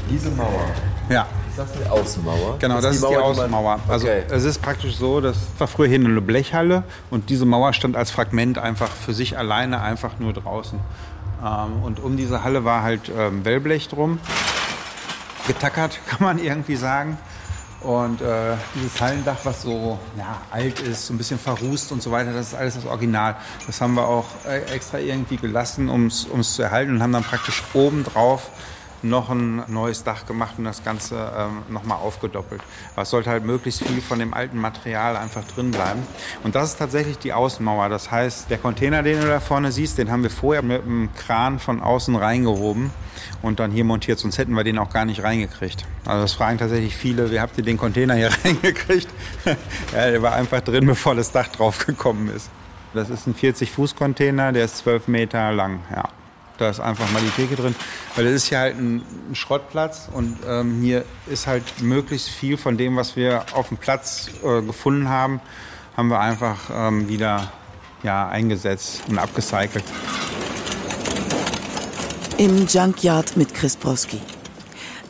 Diese 0.07 0.29
Mauer, 0.29 0.67
Ja, 1.09 1.27
ist 1.55 1.71
das 1.71 1.71
die 1.71 1.89
Außenmauer? 1.89 2.57
genau, 2.59 2.81
das 2.81 2.95
ist 2.95 3.03
die, 3.03 3.13
Mauer, 3.13 3.23
Außenmauer. 3.23 3.79
Also 3.87 4.07
okay. 4.07 4.23
es 4.29 4.43
ist 4.43 4.61
praktisch 4.61 4.97
so, 4.97 5.21
das 5.21 5.37
war 5.57 5.67
früher 5.67 5.87
hier 5.87 5.99
eine 5.99 6.21
Blechhalle 6.21 6.83
und 7.09 7.29
diese 7.29 7.45
Mauer 7.45 7.71
stand 7.71 7.95
als 7.95 8.11
Fragment 8.11 8.57
einfach 8.57 8.89
für 8.89 9.13
sich 9.13 9.37
alleine 9.37 9.81
einfach 9.81 10.19
nur 10.19 10.33
draußen. 10.33 10.79
Ähm, 11.43 11.83
und 11.83 12.01
um 12.01 12.17
diese 12.17 12.43
Halle 12.43 12.65
war 12.65 12.83
halt 12.83 13.09
ähm, 13.17 13.45
Wellblech 13.45 13.87
drum, 13.87 14.19
getackert, 15.47 15.99
kann 16.07 16.19
man 16.19 16.39
irgendwie 16.39 16.75
sagen. 16.75 17.17
Und 17.81 18.19
äh, 18.19 18.55
dieses 18.73 18.99
Hallendach, 18.99 19.37
was 19.43 19.61
so 19.61 19.99
ja, 20.17 20.41
alt 20.51 20.79
ist, 20.81 21.07
so 21.07 21.13
ein 21.13 21.17
bisschen 21.17 21.37
verrußt 21.37 21.91
und 21.91 22.01
so 22.01 22.11
weiter, 22.11 22.33
das 22.33 22.47
ist 22.47 22.55
alles 22.55 22.75
das 22.75 22.85
Original. 22.85 23.35
Das 23.67 23.79
haben 23.79 23.93
wir 23.93 24.07
auch 24.07 24.25
äh, 24.45 24.73
extra 24.73 24.97
irgendwie 24.97 25.37
gelassen, 25.37 25.87
um 25.87 26.07
es 26.07 26.55
zu 26.55 26.63
erhalten 26.63 26.95
und 26.95 27.03
haben 27.03 27.13
dann 27.13 27.23
praktisch 27.23 27.63
obendrauf 27.73 28.49
noch 29.01 29.29
ein 29.29 29.63
neues 29.67 30.03
Dach 30.03 30.25
gemacht 30.25 30.55
und 30.57 30.63
das 30.63 30.83
Ganze 30.83 31.31
ähm, 31.37 31.63
nochmal 31.69 31.97
aufgedoppelt. 31.97 32.61
Aber 32.93 33.03
es 33.03 33.09
sollte 33.09 33.29
halt 33.29 33.45
möglichst 33.45 33.83
viel 33.83 34.01
von 34.01 34.19
dem 34.19 34.33
alten 34.33 34.59
Material 34.59 35.15
einfach 35.17 35.43
drin 35.45 35.71
bleiben. 35.71 36.01
Und 36.43 36.55
das 36.55 36.71
ist 36.71 36.77
tatsächlich 36.77 37.17
die 37.17 37.33
Außenmauer. 37.33 37.89
Das 37.89 38.11
heißt, 38.11 38.49
der 38.49 38.57
Container, 38.57 39.03
den 39.03 39.21
du 39.21 39.27
da 39.27 39.39
vorne 39.39 39.71
siehst, 39.71 39.97
den 39.97 40.11
haben 40.11 40.23
wir 40.23 40.29
vorher 40.29 40.61
mit 40.61 40.83
einem 40.83 41.09
Kran 41.15 41.59
von 41.59 41.81
außen 41.81 42.15
reingehoben 42.15 42.91
und 43.41 43.59
dann 43.59 43.71
hier 43.71 43.83
montiert. 43.83 44.19
Sonst 44.19 44.37
hätten 44.37 44.53
wir 44.53 44.63
den 44.63 44.77
auch 44.77 44.89
gar 44.89 45.05
nicht 45.05 45.23
reingekriegt. 45.23 45.85
Also 46.05 46.23
das 46.23 46.33
fragen 46.33 46.57
tatsächlich 46.57 46.95
viele, 46.95 47.31
wie 47.31 47.39
habt 47.39 47.57
ihr 47.57 47.63
den 47.63 47.77
Container 47.77 48.15
hier 48.15 48.29
reingekriegt? 48.43 49.07
ja, 49.93 50.11
der 50.11 50.21
war 50.21 50.33
einfach 50.33 50.61
drin, 50.61 50.85
bevor 50.85 51.15
das 51.15 51.31
Dach 51.31 51.47
draufgekommen 51.47 52.33
ist. 52.35 52.49
Das 52.93 53.09
ist 53.09 53.27
ein 53.27 53.35
40-Fuß-Container, 53.35 54.53
der 54.53 54.65
ist 54.65 54.77
12 54.77 55.09
Meter 55.09 55.51
lang. 55.51 55.81
Ja. 55.93 56.05
Da 56.57 56.69
ist 56.69 56.79
einfach 56.79 57.11
mal 57.11 57.21
die 57.21 57.29
Theke 57.29 57.55
drin. 57.55 57.75
Weil 58.15 58.25
das 58.25 58.33
ist 58.33 58.49
ja 58.49 58.59
halt 58.59 58.77
ein, 58.77 59.01
ein 59.29 59.35
Schrottplatz 59.35 60.09
und 60.11 60.37
ähm, 60.47 60.81
hier 60.81 61.03
ist 61.27 61.47
halt 61.47 61.81
möglichst 61.81 62.29
viel 62.29 62.57
von 62.57 62.77
dem, 62.77 62.95
was 62.95 63.15
wir 63.15 63.45
auf 63.53 63.67
dem 63.69 63.77
Platz 63.77 64.29
äh, 64.43 64.61
gefunden 64.61 65.09
haben, 65.09 65.41
haben 65.97 66.07
wir 66.09 66.19
einfach 66.19 66.69
ähm, 66.71 67.09
wieder 67.09 67.51
ja, 68.03 68.27
eingesetzt 68.27 69.03
und 69.09 69.17
abgecycelt. 69.17 69.83
Im 72.37 72.67
Junkyard 72.67 73.37
mit 73.37 73.53
Chris 73.53 73.75
Broski. 73.75 74.19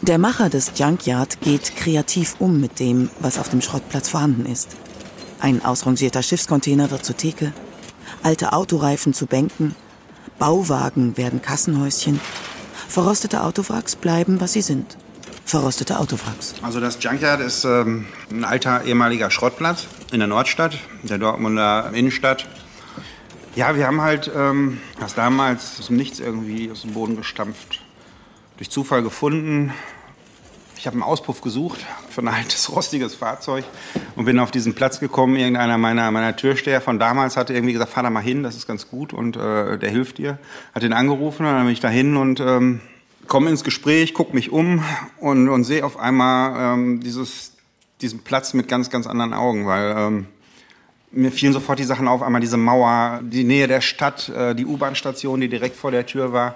Der 0.02 0.18
Macher 0.18 0.50
des 0.50 0.74
Junkyard 0.76 1.42
geht 1.42 1.76
kreativ 1.76 2.36
um 2.40 2.60
mit 2.60 2.80
dem, 2.80 3.10
was 3.20 3.40
auf 3.40 3.50
dem 3.50 3.62
Schrottplatz 3.62 4.10
vorhanden 4.10 4.46
ist. 4.46 4.76
Ein 5.40 5.66
ausrangierter 5.66 6.22
Schiffscontainer 6.22 6.92
wird 6.92 7.04
zur 7.04 7.18
Theke, 7.18 7.54
alte 8.22 8.54
Autoreifen 8.54 9.14
zu 9.14 9.26
Bänken, 9.26 9.76
Bauwagen 10.40 11.18
werden 11.18 11.42
Kassenhäuschen, 11.42 12.20
verrostete 12.88 13.44
Autowracks 13.44 13.96
bleiben, 13.96 14.42
was 14.42 14.54
sie 14.54 14.62
sind. 14.62 14.98
Verrostete 15.46 16.00
Autowracks. 16.00 16.56
Also 16.62 16.80
das 16.80 16.98
Junkyard 17.02 17.40
ist 17.40 17.66
ähm, 17.66 18.08
ein 18.32 18.44
alter 18.44 18.84
ehemaliger 18.84 19.30
Schrottplatz 19.30 19.88
in 20.12 20.20
der 20.20 20.28
Nordstadt, 20.28 20.80
der 21.04 21.20
Dortmunder 21.20 21.92
Innenstadt. 21.94 22.48
Ja, 23.56 23.76
wir 23.76 23.88
haben 23.88 24.02
halt 24.02 24.30
ähm, 24.36 24.80
das 25.00 25.16
damals 25.16 25.80
aus 25.80 25.88
dem 25.88 25.98
Nichts 25.98 26.20
irgendwie 26.20 26.72
aus 26.72 26.82
dem 26.82 26.94
Boden 26.94 27.16
gestampft. 27.16 27.82
Durch 28.58 28.70
Zufall 28.70 29.04
gefunden. 29.04 29.72
Ich 30.78 30.88
habe 30.88 30.96
einen 30.96 31.04
Auspuff 31.04 31.42
gesucht 31.42 31.86
für 32.10 32.22
ein 32.22 32.28
altes, 32.28 32.72
rostiges 32.72 33.16
Fahrzeug 33.16 33.64
und 34.16 34.26
bin 34.26 34.40
auf 34.40 34.52
diesen 34.52 34.76
Platz 34.76 35.00
gekommen. 35.00 35.36
Irgendeiner 35.36 35.78
meiner, 35.78 36.12
meiner 36.12 36.36
Türsteher 36.36 36.82
von 36.82 37.00
damals 37.00 37.38
hatte 37.38 37.54
irgendwie 37.54 37.74
gesagt, 37.74 37.92
fahr 37.92 38.04
da 38.04 38.10
mal 38.10 38.22
hin, 38.22 38.44
das 38.44 38.56
ist 38.56 38.68
ganz 38.68 38.90
gut 38.90 39.14
und 39.14 39.38
äh, 39.38 39.78
der 39.78 39.90
hilft 39.90 40.18
dir. 40.18 40.38
Hat 40.74 40.84
ihn 40.84 40.94
angerufen 40.94 41.46
und 41.46 41.54
dann 41.54 41.64
bin 41.64 41.74
ich 41.74 41.80
da 41.80 41.90
hin 41.90 42.18
und 42.18 42.40
ähm, 42.40 42.82
komme 43.28 43.50
ins 43.50 43.64
Gespräch, 43.64 44.14
gucke 44.14 44.36
mich 44.36 44.52
um 44.52 44.84
und, 45.20 45.50
und 45.50 45.64
sehe 45.64 45.86
auf 45.86 45.98
einmal 45.98 46.76
ähm, 46.76 47.00
dieses, 47.00 47.54
diesen 48.02 48.20
Platz 48.20 48.54
mit 48.54 48.68
ganz, 48.68 48.90
ganz 48.90 49.08
anderen 49.08 49.34
Augen, 49.34 49.66
weil 49.66 49.96
ähm, 49.98 50.28
mir 51.12 51.32
fielen 51.32 51.54
sofort 51.54 51.80
die 51.80 51.86
Sachen 51.86 52.08
auf, 52.08 52.22
einmal 52.22 52.42
diese 52.42 52.58
Mauer, 52.58 53.22
die 53.24 53.46
Nähe 53.46 53.68
der 53.68 53.82
Stadt, 53.82 54.30
äh, 54.30 54.54
die 54.54 54.66
U-Bahn-Station, 54.66 55.40
die 55.40 55.48
direkt 55.48 55.78
vor 55.78 55.92
der 55.92 56.06
Tür 56.06 56.34
war, 56.34 56.56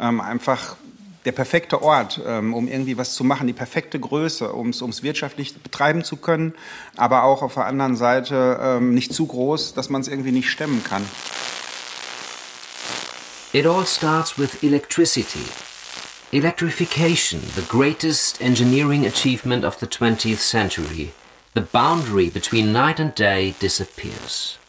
ähm, 0.00 0.20
einfach 0.20 0.76
der 1.24 1.32
perfekte 1.32 1.82
Ort, 1.82 2.20
ähm, 2.26 2.54
um 2.54 2.66
irgendwie 2.66 2.96
was 2.96 3.14
zu 3.14 3.24
machen, 3.24 3.46
die 3.46 3.52
perfekte 3.52 4.00
Größe, 4.00 4.52
um 4.52 4.70
es 4.70 5.02
wirtschaftlich 5.02 5.54
betreiben 5.56 6.02
zu 6.04 6.16
können, 6.16 6.54
aber 6.96 7.24
auch 7.24 7.42
auf 7.42 7.54
der 7.54 7.66
anderen 7.66 7.96
Seite 7.96 8.58
ähm, 8.62 8.94
nicht 8.94 9.12
zu 9.12 9.26
groß, 9.26 9.74
dass 9.74 9.90
man 9.90 10.00
es 10.00 10.08
irgendwie 10.08 10.32
nicht 10.32 10.48
stemmen 10.48 10.82
kann. 10.82 11.04
It 13.52 13.66
all 13.66 13.84
starts 13.84 14.38
with 14.38 14.62
electricity. 14.62 15.44
Electrification, 16.32 17.40
the 17.56 17.62
greatest 17.62 18.40
engineering 18.40 19.04
achievement 19.04 19.64
of 19.64 19.78
the 19.80 19.86
20th 19.86 20.38
century. 20.38 21.12
The 21.54 21.62
boundary 21.62 22.30
between 22.30 22.72
night 22.72 23.00
and 23.00 23.12
day 23.12 23.56
disappears. 23.60 24.59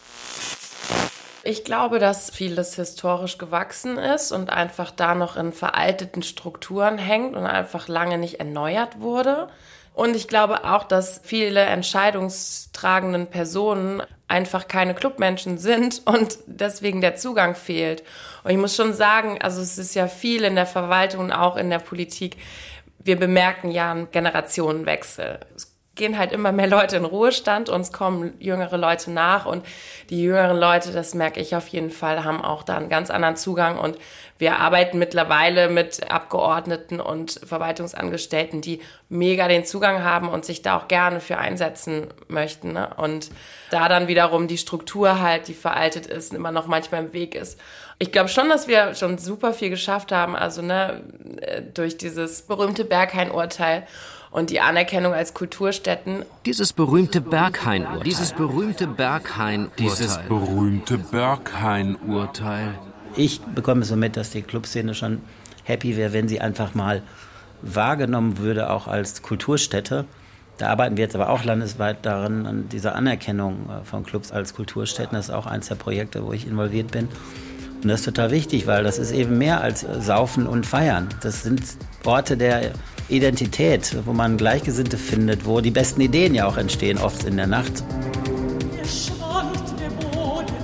Ich 1.44 1.64
glaube, 1.64 1.98
dass 1.98 2.30
vieles 2.30 2.76
historisch 2.76 3.40
gewachsen 3.40 3.98
ist 3.98 4.32
und 4.32 4.52
einfach 4.52 4.92
da 4.92 5.16
noch 5.16 5.38
in 5.38 5.54
veralteten 5.54 6.22
Strukturen 6.22 7.00
hängt 7.00 7.36
und 7.36 7.46
einfach 7.46 7.88
lange 7.88 8.20
nicht 8.20 8.40
erneuert 8.40 9.00
wurde. 9.00 9.48
Und 9.94 10.16
ich 10.16 10.28
glaube 10.28 10.64
auch, 10.66 10.84
dass 10.84 11.20
viele 11.24 11.62
entscheidungstragenden 11.62 13.28
Personen 13.28 14.04
einfach 14.28 14.68
keine 14.68 14.94
Clubmenschen 14.94 15.58
sind 15.58 16.04
und 16.06 16.38
deswegen 16.46 17.02
der 17.02 17.16
Zugang 17.16 17.56
fehlt. 17.56 18.04
Und 18.44 18.52
ich 18.52 18.58
muss 18.58 18.76
schon 18.76 18.94
sagen, 18.94 19.42
also 19.42 19.62
es 19.62 19.78
ist 19.78 19.96
ja 19.96 20.08
viel 20.08 20.44
in 20.44 20.56
der 20.56 20.68
Verwaltung 20.68 21.26
und 21.26 21.32
auch 21.32 21.58
in 21.58 21.70
der 21.70 21.80
Politik. 21.80 22.38
Wir 23.00 23.20
bemerken 23.20 23.72
ja 23.72 23.92
einen 23.92 24.12
Generationenwechsel. 24.12 25.40
Es 25.56 25.71
gehen 25.96 26.18
halt 26.18 26.32
immer 26.32 26.54
mehr 26.54 26.68
Leute 26.68 26.96
in 26.96 27.04
Ruhestand 27.04 27.68
und 27.68 27.82
es 27.82 27.92
kommen 27.92 28.34
jüngere 28.40 28.78
Leute 28.78 29.12
nach 29.12 29.46
und 29.46 29.66
die 30.10 30.22
jüngeren 30.24 30.58
Leute, 30.58 30.92
das 30.94 31.14
merke 31.14 31.42
ich 31.42 31.56
auf 31.56 31.68
jeden 31.68 31.92
Fall, 31.92 32.24
haben 32.24 32.42
auch 32.42 32.64
da 32.64 32.78
einen 32.78 32.88
ganz 32.88 33.10
anderen 33.10 33.36
Zugang 33.36 33.78
und 33.78 33.98
wir 34.38 34.58
arbeiten 34.58 34.98
mittlerweile 35.00 35.70
mit 35.70 36.10
Abgeordneten 36.10 37.02
und 37.02 37.42
Verwaltungsangestellten, 37.46 38.62
die 38.62 38.82
mega 39.10 39.50
den 39.50 39.66
Zugang 39.66 40.04
haben 40.04 40.30
und 40.30 40.46
sich 40.46 40.62
da 40.62 40.78
auch 40.78 40.88
gerne 40.88 41.20
für 41.20 41.38
einsetzen 41.38 42.08
möchten. 42.28 42.72
Ne? 42.72 42.90
Und 42.96 43.30
da 43.70 43.90
dann 43.90 44.08
wiederum 44.08 44.48
die 44.48 44.58
Struktur 44.58 45.22
halt, 45.22 45.48
die 45.50 45.54
veraltet 45.54 46.08
ist, 46.08 46.34
immer 46.34 46.52
noch 46.52 46.68
manchmal 46.68 47.04
im 47.04 47.14
Weg 47.14 47.36
ist. 47.36 47.60
Ich 48.00 48.12
glaube 48.12 48.30
schon, 48.30 48.50
dass 48.50 48.68
wir 48.68 48.96
schon 48.96 49.20
super 49.20 49.54
viel 49.54 49.70
geschafft 49.70 50.12
haben, 50.12 50.36
also 50.36 50.64
ne, 50.64 51.04
durch 51.76 51.98
dieses 51.98 52.42
berühmte 52.42 52.84
Berghain-Urteil 52.84 53.86
und 54.32 54.50
die 54.50 54.62
Anerkennung 54.62 55.14
als 55.14 55.34
Kulturstätten. 55.34 56.26
Dieses 56.46 56.74
berühmte 56.74 57.22
Berghain-Urteil. 57.22 58.04
Dieses 58.04 58.32
berühmte 58.32 58.88
Berghain-Urteil. 58.88 59.76
Dieses 59.78 60.18
berühmte 60.18 60.98
Berghain-Urteil. 60.98 62.80
Ich 63.16 63.42
bekomme 63.42 63.84
so 63.84 63.98
mit, 63.98 64.16
dass 64.16 64.32
die 64.32 64.42
Clubszene 64.42 64.96
schon 64.96 65.22
happy 65.66 65.98
wäre, 65.98 66.14
wenn 66.14 66.30
sie 66.30 66.40
einfach 66.40 66.74
mal 66.74 67.04
wahrgenommen 67.62 68.38
würde, 68.38 68.70
auch 68.70 68.88
als 68.88 69.22
Kulturstätte. 69.22 70.06
Da 70.58 70.70
arbeiten 70.70 70.96
wir 70.96 71.04
jetzt 71.04 71.16
aber 71.16 71.30
auch 71.30 71.44
landesweit 71.44 72.06
daran, 72.06 72.46
an 72.46 72.70
dieser 72.70 72.96
Anerkennung 72.96 73.70
von 73.84 74.04
Clubs 74.04 74.32
als 74.32 74.54
Kulturstätten. 74.54 75.16
Das 75.16 75.30
ist 75.30 75.34
auch 75.34 75.46
eines 75.46 75.68
der 75.68 75.76
Projekte, 75.76 76.26
wo 76.26 76.32
ich 76.34 76.48
involviert 76.48 76.92
bin. 76.92 77.10
Und 77.84 77.90
das 77.90 78.02
ist 78.02 78.06
total 78.06 78.32
wichtig, 78.32 78.68
weil 78.68 78.84
das 78.84 79.00
ist 79.00 79.12
eben 79.12 79.38
mehr 79.38 79.62
als 79.62 79.86
Saufen 80.00 80.48
und 80.48 80.66
Feiern. 80.66 81.10
Das 81.22 81.44
sind 81.44 81.64
Orte 82.06 82.38
der 82.38 82.72
Identität, 83.12 83.96
wo 84.06 84.14
man 84.14 84.38
Gleichgesinnte 84.38 84.98
findet, 84.98 85.46
wo 85.46 85.62
die 85.62 85.72
besten 85.72 86.02
Ideen 86.02 86.34
ja 86.34 86.48
auch 86.48 86.58
entstehen, 86.58 86.98
oft 86.98 87.26
in 87.26 87.38
der 87.38 87.48
Nacht. 87.48 87.84
Der 88.78 88.88
schwankt 88.88 89.80
der 89.80 89.90
Boden, 90.08 90.56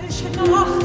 welche 0.00 0.50
Nacht! 0.50 0.75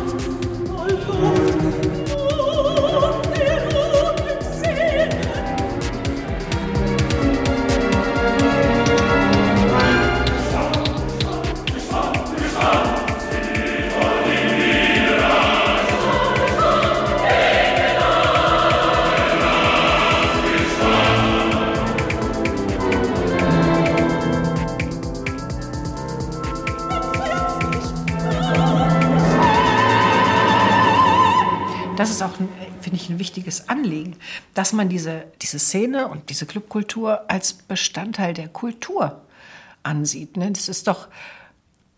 Das 32.01 32.10
ist 32.10 32.24
auch, 32.24 32.34
finde 32.81 32.96
ich, 32.96 33.10
ein 33.10 33.20
wichtiges 33.20 33.70
Anliegen, 33.70 34.15
dass 34.55 34.74
man 34.74 34.89
diese, 34.89 35.25
diese 35.39 35.60
Szene 35.60 36.08
und 36.08 36.31
diese 36.31 36.48
Clubkultur 36.48 37.29
als 37.29 37.53
Bestandteil 37.53 38.34
der 38.34 38.48
Kultur 38.48 39.22
ansieht. 39.84 40.36
Ne? 40.36 40.51
Das 40.51 40.67
ist 40.67 40.88
doch 40.88 41.10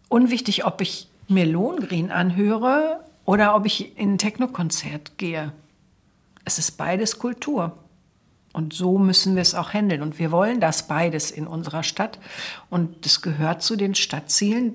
unwichtig, 0.09 0.65
ob 0.65 0.81
ich 0.81 1.07
mir 1.29 1.45
Lohngrin 1.45 2.11
anhöre 2.11 2.99
oder 3.23 3.55
ob 3.55 3.65
ich 3.65 3.97
in 3.97 4.15
ein 4.15 4.17
Techno-Konzert 4.17 5.17
gehe. 5.17 5.53
Es 6.43 6.59
ist 6.59 6.71
beides 6.71 7.17
Kultur. 7.17 7.77
Und 8.51 8.73
so 8.73 8.99
müssen 8.99 9.35
wir 9.35 9.41
es 9.41 9.55
auch 9.55 9.71
handeln. 9.71 10.01
Und 10.01 10.19
wir 10.19 10.31
wollen 10.31 10.59
das 10.59 10.85
beides 10.89 11.31
in 11.31 11.47
unserer 11.47 11.83
Stadt. 11.83 12.19
Und 12.69 13.05
es 13.05 13.21
gehört 13.21 13.63
zu 13.63 13.77
den 13.77 13.95
Stadtzielen, 13.95 14.73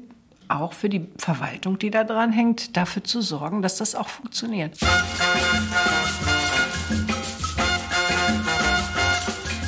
auch 0.49 0.73
für 0.73 0.89
die 0.89 1.07
Verwaltung, 1.19 1.79
die 1.79 1.91
da 1.91 2.05
dran 2.05 2.33
hängt, 2.33 2.77
dafür 2.77 3.05
zu 3.05 3.21
sorgen, 3.21 3.63
dass 3.63 3.77
das 3.77 3.95
auch 3.95 4.09
funktioniert. 4.09 4.77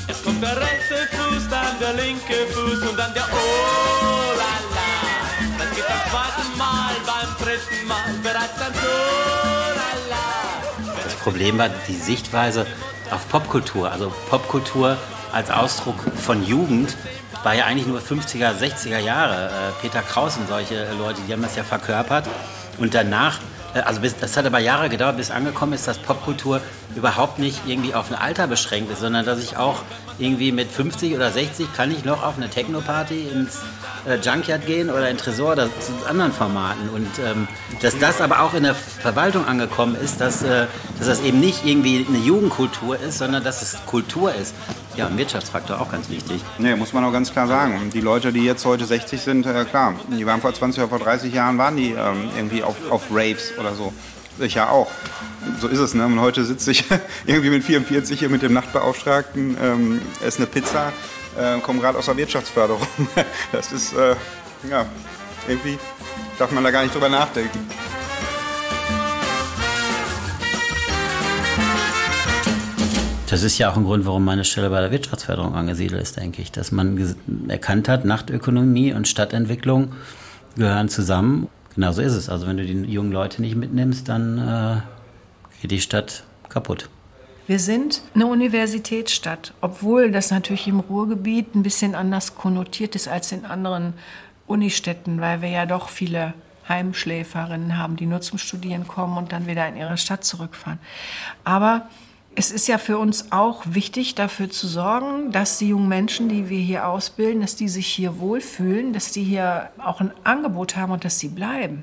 Es 0.09 0.25
kommt 0.25 0.43
der 0.43 0.57
rechte 0.57 1.09
Fuß, 1.17 1.49
dann 1.49 1.79
der 1.81 1.95
linke 1.95 2.47
Fuß 2.53 2.89
und 2.89 2.99
dann 2.99 3.13
der 3.15 3.25
Oh 3.25 4.33
la 4.37 4.55
la. 4.75 5.59
Das 5.59 5.77
geht 5.77 5.87
beim 5.87 6.11
zweiten 6.11 6.59
Mal, 6.59 6.95
beim 7.07 7.47
dritten 7.47 7.87
Mal 7.87 8.15
bereits 8.23 8.59
dann 8.59 8.73
Oh 8.73 8.87
la 9.77 9.91
la. 10.11 10.95
Das 11.05 11.15
Problem 11.17 11.59
war 11.59 11.69
die 11.89 11.95
Sichtweise 11.95 12.67
auf 13.11 13.29
Popkultur. 13.29 13.91
Also 13.91 14.13
Popkultur 14.29 14.97
als 15.33 15.51
Ausdruck 15.51 15.97
von 16.17 16.45
Jugend 16.45 16.97
war 17.43 17.55
ja 17.55 17.65
eigentlich 17.65 17.87
nur 17.87 18.01
50er, 18.01 18.53
60er 18.59 18.99
Jahre. 18.99 19.47
Äh, 19.47 19.81
Peter 19.81 20.03
Kraus 20.03 20.37
und 20.37 20.49
solche 20.49 20.87
Leute, 20.99 21.21
die 21.27 21.33
haben 21.33 21.43
das 21.43 21.57
ja 21.57 21.65
verkörpert. 21.65 22.27
Und 22.79 22.95
danach, 22.95 23.39
äh, 23.75 23.81
also 23.81 24.01
bis, 24.01 24.17
das 24.17 24.37
hat 24.37 24.47
aber 24.47 24.59
Jahre 24.59 24.89
gedauert, 24.89 25.17
bis 25.17 25.31
angekommen 25.31 25.73
ist, 25.73 25.89
dass 25.89 25.99
Popkultur 25.99 26.61
überhaupt 26.95 27.39
nicht 27.39 27.63
irgendwie 27.67 27.95
auf 27.95 28.11
ein 28.11 28.19
Alter 28.19 28.47
beschränkt 28.47 28.91
ist, 28.91 29.01
sondern 29.01 29.25
dass 29.25 29.43
ich 29.43 29.57
auch 29.57 29.83
irgendwie 30.21 30.53
mit 30.53 30.71
50 30.71 31.15
oder 31.15 31.31
60 31.31 31.73
kann 31.75 31.91
ich 31.91 32.05
noch 32.05 32.23
auf 32.23 32.37
eine 32.37 32.49
Techno-Party 32.49 33.29
ins 33.33 33.61
äh, 34.07 34.17
Junkyard 34.17 34.67
gehen 34.67 34.91
oder 34.91 35.09
in 35.11 35.17
Tresor 35.17 35.53
oder 35.53 35.67
zu 35.81 35.93
anderen 36.09 36.33
Formaten. 36.33 36.89
Und 36.91 37.09
ähm, 37.25 37.49
dass 37.83 37.99
das 37.99 38.21
aber 38.21 38.43
auch 38.43 38.55
in 38.55 38.63
der 38.63 38.75
Verwaltung 38.75 39.47
angekommen 39.47 39.97
ist, 39.97 40.21
dass, 40.21 40.43
äh, 40.43 40.67
dass 40.99 41.07
das 41.07 41.23
eben 41.23 41.41
nicht 41.41 41.65
irgendwie 41.65 42.07
eine 42.09 42.19
Jugendkultur 42.19 42.99
ist, 42.99 43.19
sondern 43.19 43.43
dass 43.45 43.63
es 43.63 43.79
Kultur 43.87 44.35
ist. 44.35 44.55
Ja, 44.97 45.07
ein 45.07 45.17
Wirtschaftsfaktor 45.17 45.81
auch 45.81 45.91
ganz 45.91 46.11
wichtig. 46.11 46.43
Nee, 46.59 46.75
muss 46.75 46.93
man 46.93 47.05
auch 47.05 47.13
ganz 47.13 47.33
klar 47.33 47.47
sagen. 47.47 47.91
Die 47.95 48.01
Leute, 48.01 48.33
die 48.33 48.45
jetzt 48.45 48.65
heute 48.65 48.85
60 48.85 49.21
sind, 49.21 49.47
äh, 49.47 49.65
klar, 49.65 49.95
die 50.09 50.27
waren 50.27 50.41
vor 50.41 50.53
20 50.53 50.83
oder 50.83 50.89
vor 50.89 50.99
30 50.99 51.33
Jahren, 51.33 51.59
waren 51.59 51.77
die 51.77 51.91
ähm, 51.91 52.31
irgendwie 52.37 52.63
auf, 52.63 52.77
auf 52.91 53.05
Raves 53.11 53.53
oder 53.59 53.75
so. 53.75 53.93
Ich 54.39 54.55
ja 54.55 54.71
auch. 54.71 54.91
So 55.61 55.69
ist 55.69 55.79
es. 55.79 55.95
Ne? 55.95 56.07
Und 56.07 56.21
heute 56.21 56.45
sitze 56.45 56.71
ich 56.71 56.85
irgendwie 57.27 57.51
mit 57.51 57.65
44 57.65 58.19
hier 58.19 58.29
mit 58.29 58.43
dem 58.43 58.53
Nachtbeauftragten, 58.53 59.57
ähm, 59.61 60.03
esse 60.25 60.39
eine 60.39 60.47
Pizza, 60.47 60.93
äh, 61.39 61.59
komme 61.61 61.81
gerade 61.81 61.99
aus 61.99 62.07
der 62.07 62.17
Wirtschaftsförderung. 62.17 62.87
Das 63.53 63.73
ist, 63.73 63.93
äh, 63.95 64.15
ja, 64.71 64.87
irgendwie 65.49 65.79
darf 66.39 66.51
man 66.53 66.65
da 66.65 66.71
gar 66.71 66.83
nicht 66.83 66.95
drüber 66.95 67.09
nachdenken. 67.09 67.59
Das 73.31 73.45
ist 73.45 73.59
ja 73.59 73.71
auch 73.71 73.77
ein 73.77 73.85
Grund, 73.85 74.07
warum 74.07 74.25
meine 74.25 74.45
Stelle 74.45 74.71
bei 74.71 74.81
der 74.81 74.91
Wirtschaftsförderung 74.91 75.55
angesiedelt 75.55 76.03
ist, 76.03 76.17
denke 76.17 76.43
ich. 76.43 76.51
Dass 76.51 76.73
man 76.73 77.15
erkannt 77.47 77.89
hat, 77.89 78.05
Nachtökonomie 78.05 78.93
und 78.93 79.07
Stadtentwicklung 79.07 79.93
gehören 80.57 80.89
zusammen. 80.89 81.49
Genau 81.75 81.93
so 81.93 82.03
ist 82.03 82.15
es. 82.15 82.29
Also 82.29 82.47
wenn 82.47 82.57
du 82.57 82.65
die 82.65 82.93
jungen 82.93 83.13
Leute 83.13 83.41
nicht 83.41 83.57
mitnimmst, 83.57 84.09
dann 84.09 84.39
äh, 84.39 84.81
geht 85.61 85.71
die 85.71 85.81
Stadt 85.81 86.25
kaputt. 86.49 86.89
Wir 87.47 87.59
sind 87.59 88.03
eine 88.15 88.27
Universitätsstadt, 88.27 89.55
obwohl 89.61 90.13
das 90.13 90.31
natürlich 90.31 90.69
im 90.69 90.81
Ruhrgebiet 90.81 91.55
ein 91.55 91.63
bisschen 91.63 91.95
anders 91.95 92.37
konnotiert 92.37 92.95
ist 92.95 93.09
als 93.09 93.33
in 93.33 93.45
anderen 93.45 93.95
Unistädten, 94.47 95.21
weil 95.21 95.43
wir 95.43 95.49
ja 95.49 95.67
doch 95.67 95.89
viele 95.89 96.35
Heimschläferinnen 96.69 97.77
haben, 97.77 97.97
die 97.97 98.07
nur 98.07 98.21
zum 98.21 98.39
Studieren 98.39 98.87
kommen 98.87 99.19
und 99.19 99.33
dann 99.33 99.47
wieder 99.49 99.67
in 99.67 99.77
ihre 99.77 99.99
Stadt 99.99 100.25
zurückfahren. 100.25 100.79
Aber 101.43 101.89
es 102.37 102.51
ist 102.51 102.69
ja 102.69 102.79
für 102.79 102.99
uns 102.99 103.33
auch 103.33 103.63
wichtig, 103.67 104.15
dafür 104.15 104.51
zu 104.51 104.67
sorgen, 104.67 105.33
dass 105.33 105.59
die 105.59 105.69
jungen 105.69 105.89
Menschen, 105.89 106.29
die 106.29 106.49
wir 106.49 106.61
hier 106.61 106.87
ausbilden, 106.87 107.41
dass 107.41 107.57
die 107.57 107.69
sich 107.69 107.87
hier 107.87 108.19
wohlfühlen, 108.19 108.93
dass 108.93 109.13
die 109.13 109.25
hier 109.25 109.71
auch 109.79 110.01
ein 110.01 110.13
Angebot 110.25 110.77
haben 110.77 110.93
und 110.93 111.05
dass 111.05 111.19
sie 111.19 111.29
bleiben 111.29 111.83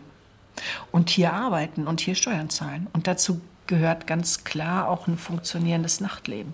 und 0.91 1.09
hier 1.09 1.33
arbeiten 1.33 1.85
und 1.85 1.99
hier 1.99 2.15
Steuern 2.15 2.49
zahlen. 2.49 2.87
Und 2.93 3.07
dazu 3.07 3.41
gehört 3.67 4.07
ganz 4.07 4.43
klar 4.43 4.89
auch 4.89 5.07
ein 5.07 5.17
funktionierendes 5.17 5.99
Nachtleben. 5.99 6.53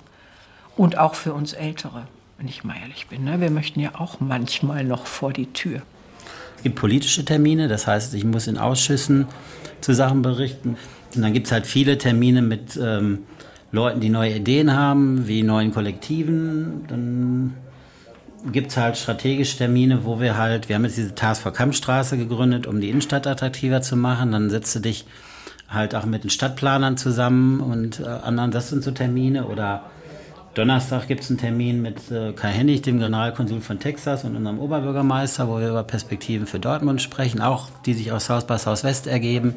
Und 0.76 0.98
auch 0.98 1.14
für 1.14 1.34
uns 1.34 1.54
Ältere, 1.54 2.08
wenn 2.40 2.48
ich 2.48 2.64
mal 2.64 2.76
ehrlich 2.82 3.08
bin. 3.08 3.24
Ne? 3.24 3.40
Wir 3.40 3.52
möchten 3.52 3.80
ja 3.80 3.92
auch 3.96 4.20
manchmal 4.20 4.84
noch 4.84 5.06
vor 5.06 5.32
die 5.32 5.54
Tür. 5.54 5.84
Es 6.58 6.64
gibt 6.64 6.76
politische 6.76 7.24
Termine, 7.24 7.68
das 7.68 7.86
heißt, 7.86 8.16
ich 8.16 8.26
muss 8.26 8.48
in 8.48 8.58
Ausschüssen 8.58 9.28
zu 9.82 9.94
Sachen 9.94 10.24
berichten. 10.24 10.78
Und 11.14 11.22
dann 11.22 11.34
gibt 11.34 11.46
es 11.46 11.52
halt 11.52 11.68
viele 11.68 12.00
Termine 12.00 12.42
mit 12.42 12.76
ähm, 12.82 13.20
Leuten, 13.74 14.00
die 14.00 14.10
neue 14.10 14.36
Ideen 14.36 14.76
haben, 14.76 15.28
wie 15.28 15.42
neuen 15.42 15.74
Kollektiven. 15.74 16.86
Dann 16.88 17.56
gibt 18.52 18.70
es 18.70 18.78
halt 18.78 18.98
strategische 18.98 19.58
Termine, 19.58 20.06
wo 20.06 20.20
wir 20.20 20.38
halt, 20.38 20.70
wir 20.70 20.76
haben 20.76 20.86
jetzt 20.86 20.98
diese 20.98 21.16
Task 21.16 21.42
for 21.42 21.54
Kampfstraße 21.54 22.16
gegründet, 22.16 22.68
um 22.68 22.80
die 22.80 22.90
Innenstadt 22.92 23.26
attraktiver 23.26 23.82
zu 23.82 23.96
machen. 23.96 24.32
Dann 24.32 24.52
setzt 24.52 24.76
du 24.76 24.80
dich 24.80 25.06
halt 25.68 25.96
auch 25.96 26.06
mit 26.06 26.24
den 26.24 26.30
Stadtplanern 26.30 26.98
zusammen 26.98 27.62
und 27.62 28.00
äh, 28.00 28.04
anderen, 28.04 28.52
das 28.52 28.70
sind 28.70 28.84
so 28.84 28.92
Termine. 28.92 29.48
Oder 29.48 29.86
Donnerstag 30.54 31.08
gibt 31.08 31.24
es 31.24 31.32
einen 31.32 31.40
Termin 31.40 31.82
mit 31.82 32.12
äh, 32.12 32.34
Kai 32.34 32.52
Hennig, 32.52 32.84
dem 32.84 33.00
Generalkonsul 33.00 33.62
von 33.62 33.80
Texas 33.80 34.24
und 34.24 34.36
unserem 34.36 34.60
Oberbürgermeister, 34.60 35.48
wo 35.48 35.60
wir 35.60 35.70
über 35.70 35.84
Perspektiven 35.84 36.46
für 36.46 36.60
Dortmund 36.60 37.02
sprechen, 37.02 37.42
auch 37.42 37.70
die 37.88 37.96
sich 37.96 38.12
aus 38.12 38.28
South 38.28 38.46
by 38.46 38.60
Southwest 38.60 39.08
ergeben. 39.08 39.56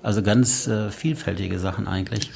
Also 0.00 0.22
ganz 0.22 0.68
äh, 0.68 0.90
vielfältige 0.90 1.58
Sachen 1.58 1.88
eigentlich. 1.88 2.30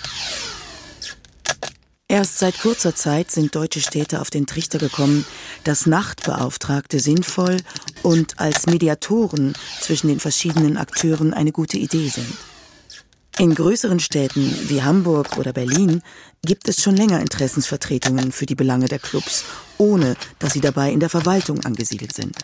Erst 2.13 2.41
seit 2.41 2.61
kurzer 2.61 2.95
Zeit 2.95 3.31
sind 3.31 3.55
deutsche 3.55 3.81
Städte 3.81 4.21
auf 4.21 4.29
den 4.29 4.47
Trichter 4.47 4.77
gekommen, 4.77 5.25
dass 5.65 5.87
Nachtbeauftragte 5.87 7.01
sinnvoll 7.01 7.57
und 8.03 8.39
als 8.39 8.67
Mediatoren 8.67 9.55
zwischen 9.81 10.09
den 10.09 10.21
verschiedenen 10.21 10.77
Akteuren 10.77 11.33
eine 11.33 11.53
gute 11.53 11.79
Idee 11.79 12.09
sind. 12.09 12.37
In 13.39 13.55
größeren 13.55 13.99
Städten 13.99 14.55
wie 14.69 14.83
Hamburg 14.83 15.39
oder 15.39 15.55
Berlin 15.55 16.03
gibt 16.45 16.69
es 16.69 16.83
schon 16.83 16.97
länger 16.97 17.19
Interessensvertretungen 17.19 18.31
für 18.31 18.45
die 18.45 18.57
Belange 18.57 18.89
der 18.89 18.99
Clubs, 18.99 19.47
ohne 19.79 20.15
dass 20.39 20.53
sie 20.53 20.61
dabei 20.61 20.93
in 20.93 21.01
der 21.01 21.09
Verwaltung 21.09 21.65
angesiedelt 21.65 22.13
sind. 22.13 22.37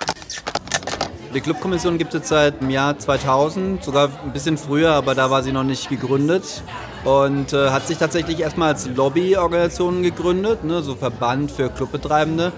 Die 1.35 1.43
Clubkommission 1.43 1.99
gibt 1.99 2.15
es 2.15 2.29
seit 2.29 2.63
dem 2.63 2.71
Jahr 2.71 2.99
2000, 2.99 3.85
sogar 3.85 4.09
ein 4.25 4.33
bisschen 4.33 4.57
früher, 4.57 4.93
aber 4.93 5.15
da 5.15 5.31
war 5.31 5.43
sie 5.43 5.53
noch 5.53 5.63
nicht 5.63 5.91
gegründet 5.91 6.63
und 7.05 7.53
äh, 7.53 7.69
hat 7.69 7.87
sich 7.87 7.99
tatsächlich 7.99 8.41
erstmal 8.41 8.69
als 8.69 8.89
Lobbyorganisation 8.89 10.03
gegründet, 10.03 10.65
ne, 10.65 10.81
so 10.83 10.95
Verband 10.95 11.51
für 11.51 11.69
Clubbetreibende 11.69 12.51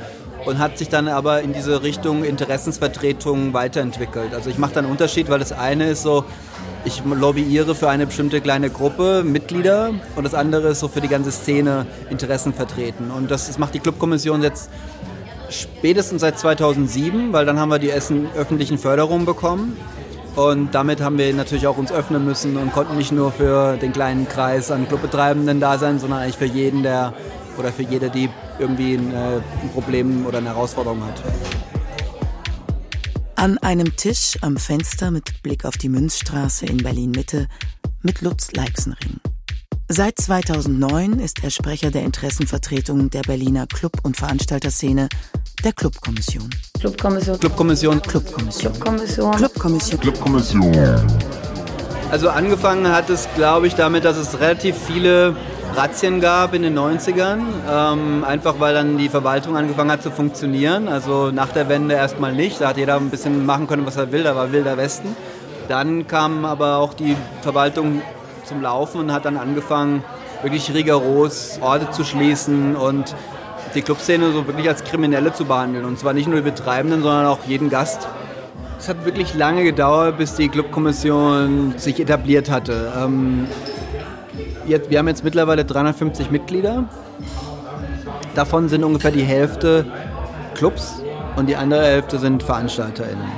und 0.46 0.60
hat 0.60 0.78
sich 0.78 0.88
dann 0.88 1.08
aber 1.08 1.42
in 1.42 1.52
diese 1.52 1.82
Richtung 1.82 2.22
Interessensvertretung 2.22 3.52
weiterentwickelt. 3.54 4.34
Also 4.34 4.50
ich 4.50 4.58
mache 4.58 4.74
da 4.74 4.80
einen 4.80 4.90
Unterschied, 4.90 5.28
weil 5.28 5.40
das 5.40 5.50
eine 5.50 5.90
ist 5.90 6.02
so, 6.02 6.24
ich 6.84 7.02
lobbyiere 7.04 7.74
für 7.74 7.90
eine 7.90 8.06
bestimmte 8.06 8.40
kleine 8.40 8.70
Gruppe 8.70 9.22
Mitglieder 9.24 9.90
und 10.14 10.24
das 10.24 10.32
andere 10.32 10.68
ist 10.68 10.80
so 10.80 10.88
für 10.88 11.00
die 11.00 11.08
ganze 11.08 11.32
Szene 11.32 11.86
Interessen 12.08 12.54
vertreten. 12.54 13.10
Und 13.10 13.30
das, 13.30 13.48
das 13.48 13.58
macht 13.58 13.74
die 13.74 13.80
Clubkommission 13.80 14.42
jetzt 14.42 14.70
spätestens 15.50 16.20
seit 16.20 16.38
2007, 16.38 17.32
weil 17.32 17.46
dann 17.46 17.58
haben 17.58 17.68
wir 17.68 17.78
die 17.78 17.90
ersten 17.90 18.28
öffentlichen 18.36 18.78
Förderungen 18.78 19.26
bekommen. 19.26 19.76
Und 20.36 20.74
damit 20.74 21.00
haben 21.00 21.18
wir 21.18 21.32
natürlich 21.34 21.66
auch 21.66 21.76
uns 21.76 21.90
öffnen 21.90 22.24
müssen 22.24 22.56
und 22.56 22.72
konnten 22.72 22.96
nicht 22.96 23.12
nur 23.12 23.32
für 23.32 23.76
den 23.76 23.92
kleinen 23.92 24.28
Kreis 24.28 24.70
an 24.70 24.86
Clubbetreibenden 24.86 25.60
da 25.60 25.76
sein, 25.76 25.98
sondern 25.98 26.20
eigentlich 26.20 26.36
für 26.36 26.44
jeden, 26.44 26.82
der 26.82 27.14
oder 27.58 27.72
für 27.72 27.82
jede, 27.82 28.10
die 28.10 28.30
irgendwie 28.58 28.94
ein, 28.94 29.12
äh, 29.12 29.40
ein 29.62 29.70
Problem 29.74 30.26
oder 30.26 30.38
eine 30.38 30.50
Herausforderung 30.50 31.04
hat. 31.04 31.22
An 33.34 33.58
einem 33.58 33.96
Tisch 33.96 34.36
am 34.42 34.56
Fenster 34.56 35.10
mit 35.10 35.42
Blick 35.42 35.64
auf 35.64 35.76
die 35.76 35.88
Münzstraße 35.88 36.66
in 36.66 36.76
Berlin-Mitte 36.76 37.48
mit 38.02 38.20
Lutz 38.20 38.52
Leixenring. 38.52 39.20
Seit 39.92 40.20
2009 40.20 41.18
ist 41.18 41.42
er 41.42 41.50
Sprecher 41.50 41.90
der 41.90 42.02
Interessenvertretung 42.02 43.10
der 43.10 43.22
Berliner 43.22 43.66
Club- 43.66 43.98
und 44.04 44.16
Veranstalterszene, 44.16 45.08
der 45.64 45.72
Clubkommission. 45.72 46.48
Clubkommission. 46.78 47.40
Clubkommission. 47.40 48.00
Clubkommission. 48.00 48.72
Clubkommission. 48.72 49.32
Clubkommission. 49.32 50.00
Clubkommission. 50.00 50.76
Also 52.12 52.28
angefangen 52.28 52.86
hat 52.86 53.10
es, 53.10 53.26
glaube 53.34 53.66
ich, 53.66 53.74
damit, 53.74 54.04
dass 54.04 54.16
es 54.16 54.38
relativ 54.38 54.76
viele 54.78 55.34
Razzien 55.74 56.20
gab 56.20 56.54
in 56.54 56.62
den 56.62 56.78
90ern. 56.78 57.40
Ähm, 57.68 58.22
einfach 58.22 58.60
weil 58.60 58.74
dann 58.74 58.96
die 58.96 59.08
Verwaltung 59.08 59.56
angefangen 59.56 59.90
hat 59.90 60.04
zu 60.04 60.12
funktionieren. 60.12 60.86
Also 60.86 61.32
nach 61.32 61.48
der 61.48 61.68
Wende 61.68 61.96
erstmal 61.96 62.32
nicht. 62.32 62.60
Da 62.60 62.68
hat 62.68 62.76
jeder 62.76 62.94
ein 62.94 63.10
bisschen 63.10 63.44
machen 63.44 63.66
können, 63.66 63.84
was 63.84 63.96
er 63.96 64.12
will. 64.12 64.22
Da 64.22 64.36
war 64.36 64.52
wilder 64.52 64.76
Westen. 64.76 65.16
Dann 65.66 66.06
kam 66.06 66.44
aber 66.44 66.76
auch 66.76 66.94
die 66.94 67.16
Verwaltung 67.42 68.02
zum 68.50 68.60
Laufen 68.60 69.00
und 69.00 69.12
hat 69.12 69.24
dann 69.24 69.36
angefangen, 69.36 70.02
wirklich 70.42 70.74
rigoros 70.74 71.58
Orte 71.62 71.90
zu 71.90 72.04
schließen 72.04 72.76
und 72.76 73.14
die 73.74 73.82
Clubszene 73.82 74.32
so 74.32 74.46
wirklich 74.46 74.68
als 74.68 74.82
Kriminelle 74.82 75.32
zu 75.32 75.44
behandeln. 75.44 75.84
Und 75.84 75.98
zwar 75.98 76.12
nicht 76.12 76.26
nur 76.26 76.36
die 76.36 76.50
Betreibenden, 76.50 77.02
sondern 77.02 77.26
auch 77.26 77.38
jeden 77.46 77.70
Gast. 77.70 78.08
Es 78.78 78.88
hat 78.88 79.04
wirklich 79.04 79.34
lange 79.34 79.62
gedauert, 79.62 80.18
bis 80.18 80.34
die 80.34 80.48
Clubkommission 80.48 81.74
sich 81.76 82.00
etabliert 82.00 82.50
hatte. 82.50 82.92
Ähm, 82.98 83.46
jetzt, 84.66 84.90
wir 84.90 84.98
haben 84.98 85.08
jetzt 85.08 85.22
mittlerweile 85.22 85.64
350 85.64 86.30
Mitglieder. 86.30 86.84
Davon 88.34 88.68
sind 88.68 88.82
ungefähr 88.82 89.12
die 89.12 89.22
Hälfte 89.22 89.86
Clubs 90.54 91.02
und 91.36 91.48
die 91.48 91.56
andere 91.56 91.84
Hälfte 91.84 92.18
sind 92.18 92.42
VeranstalterInnen. 92.42 93.28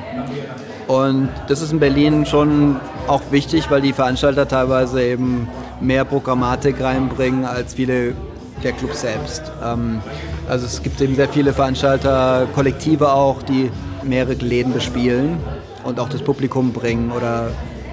Und 0.86 1.28
das 1.48 1.60
ist 1.60 1.72
in 1.72 1.80
Berlin 1.80 2.24
schon 2.24 2.80
auch 3.08 3.22
wichtig, 3.30 3.70
weil 3.70 3.80
die 3.80 3.92
Veranstalter 3.92 4.46
teilweise 4.46 5.02
eben 5.02 5.48
mehr 5.80 6.04
Programmatik 6.04 6.80
reinbringen 6.80 7.44
als 7.44 7.74
viele 7.74 8.14
der 8.62 8.72
Clubs 8.72 9.00
selbst. 9.00 9.50
Ähm, 9.64 10.00
also 10.48 10.66
es 10.66 10.82
gibt 10.82 11.00
eben 11.00 11.14
sehr 11.14 11.28
viele 11.28 11.52
Veranstalter, 11.52 12.46
Kollektive 12.54 13.12
auch, 13.12 13.42
die 13.42 13.70
mehrere 14.02 14.34
Läden 14.34 14.72
bespielen 14.72 15.38
und 15.84 15.98
auch 16.00 16.08
das 16.08 16.22
Publikum 16.22 16.72
bringen 16.72 17.10
oder 17.12 17.50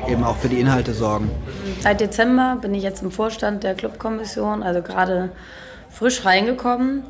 eben 0.07 0.23
auch 0.23 0.37
für 0.37 0.49
die 0.49 0.59
Inhalte 0.59 0.93
sorgen. 0.93 1.29
Seit 1.81 2.01
Dezember 2.01 2.57
bin 2.61 2.73
ich 2.73 2.83
jetzt 2.83 3.03
im 3.03 3.11
Vorstand 3.11 3.63
der 3.63 3.75
Clubkommission, 3.75 4.63
also 4.63 4.81
gerade 4.81 5.29
frisch 5.89 6.25
reingekommen. 6.25 7.03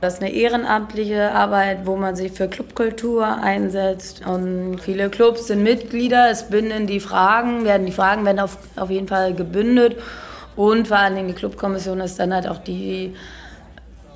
Das 0.00 0.14
ist 0.14 0.22
eine 0.22 0.30
ehrenamtliche 0.30 1.32
Arbeit, 1.32 1.86
wo 1.86 1.96
man 1.96 2.16
sich 2.16 2.32
für 2.32 2.48
Clubkultur 2.48 3.26
einsetzt. 3.26 4.26
Und 4.26 4.78
viele 4.80 5.08
Clubs 5.08 5.46
sind 5.46 5.62
Mitglieder, 5.62 6.30
es 6.30 6.50
binden 6.50 6.86
die 6.86 7.00
Fragen, 7.00 7.64
werden 7.64 7.86
die 7.86 7.92
Fragen 7.92 8.24
werden 8.26 8.40
auf, 8.40 8.58
auf 8.76 8.90
jeden 8.90 9.08
Fall 9.08 9.34
gebündelt. 9.34 9.96
Und 10.54 10.88
vor 10.88 10.98
allen 10.98 11.14
Dingen 11.14 11.28
die 11.28 11.34
Clubkommission 11.34 12.00
ist 12.00 12.18
dann 12.18 12.34
halt 12.34 12.46
auch 12.46 12.58
die 12.58 13.14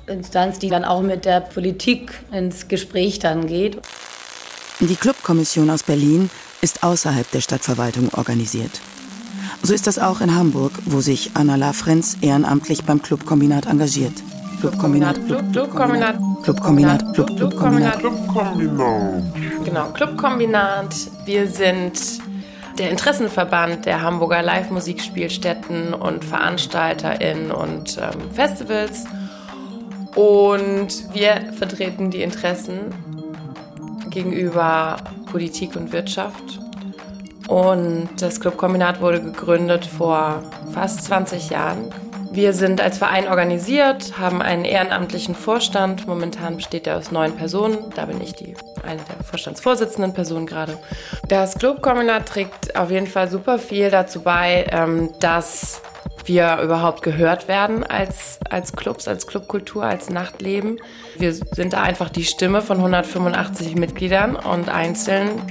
Instanz, 0.05 0.59
die 0.59 0.69
dann 0.69 0.85
auch 0.85 1.01
mit 1.01 1.25
der 1.25 1.41
Politik 1.41 2.13
ins 2.31 2.67
Gespräch 2.67 3.19
dann 3.19 3.47
geht. 3.47 3.79
Die 4.79 4.95
Clubkommission 4.95 5.69
aus 5.69 5.83
Berlin 5.83 6.29
ist 6.61 6.83
außerhalb 6.83 7.29
der 7.31 7.41
Stadtverwaltung 7.41 8.09
organisiert. 8.13 8.81
So 9.63 9.73
ist 9.73 9.87
das 9.87 9.99
auch 9.99 10.21
in 10.21 10.35
Hamburg, 10.35 10.73
wo 10.85 11.01
sich 11.01 11.31
Anna 11.35 11.55
Lafrenz 11.55 12.17
ehrenamtlich 12.21 12.83
beim 12.83 13.01
Clubkombinat 13.01 13.67
engagiert. 13.67 14.13
Clubkombinat, 14.61 15.15
Clubkombinat, 15.25 16.17
Clubkombinat, 16.43 17.15
Clubkombinat, 17.15 17.97
Clubkombinat. 17.97 19.23
Genau, 19.65 19.85
Clubkombinat. 19.87 20.93
Wir 21.25 21.47
sind 21.47 22.21
der 22.77 22.91
Interessenverband 22.91 23.87
der 23.87 24.03
Hamburger 24.03 24.43
Live-Musikspielstätten 24.43 25.95
und 25.95 26.23
VeranstalterInnen 26.23 27.49
und 27.49 27.97
ähm, 27.97 28.31
Festivals. 28.33 29.05
Und 30.13 31.11
wir 31.11 31.53
vertreten 31.53 32.11
die 32.11 32.21
Interessen 32.21 32.93
gegenüber 34.11 34.97
Politik 35.31 35.75
und 35.75 35.91
Wirtschaft. 35.91 36.59
Und 37.47 38.09
das 38.19 38.39
Clubkombinat 38.39 39.01
wurde 39.01 39.23
gegründet 39.23 39.87
vor 39.87 40.43
fast 40.71 41.05
20 41.05 41.49
Jahren. 41.49 41.91
Wir 42.33 42.53
sind 42.53 42.79
als 42.79 42.97
Verein 42.97 43.27
organisiert, 43.27 44.17
haben 44.17 44.41
einen 44.41 44.63
ehrenamtlichen 44.63 45.35
Vorstand. 45.35 46.07
Momentan 46.07 46.55
besteht 46.55 46.87
er 46.87 46.97
aus 46.97 47.11
neun 47.11 47.35
Personen. 47.35 47.77
Da 47.93 48.05
bin 48.05 48.21
ich 48.21 48.33
die, 48.33 48.55
eine 48.83 49.01
der 49.01 49.25
Vorstandsvorsitzenden 49.25 50.13
Personen 50.13 50.45
gerade. 50.45 50.77
Das 51.27 51.55
Clubkombinat 51.55 52.25
trägt 52.27 52.77
auf 52.77 52.89
jeden 52.89 53.07
Fall 53.07 53.29
super 53.29 53.59
viel 53.59 53.91
dazu 53.91 54.21
bei, 54.21 54.65
ähm, 54.71 55.09
dass 55.19 55.81
wir 56.23 56.59
überhaupt 56.61 57.01
gehört 57.01 57.49
werden 57.49 57.83
als, 57.83 58.39
als 58.49 58.71
Clubs, 58.77 59.09
als 59.09 59.27
Clubkultur, 59.27 59.83
als 59.83 60.09
Nachtleben. 60.09 60.79
Wir 61.17 61.33
sind 61.33 61.73
da 61.73 61.81
einfach 61.81 62.07
die 62.07 62.23
Stimme 62.23 62.61
von 62.61 62.77
185 62.77 63.75
Mitgliedern 63.75 64.37
und 64.37 64.69
einzeln 64.69 65.41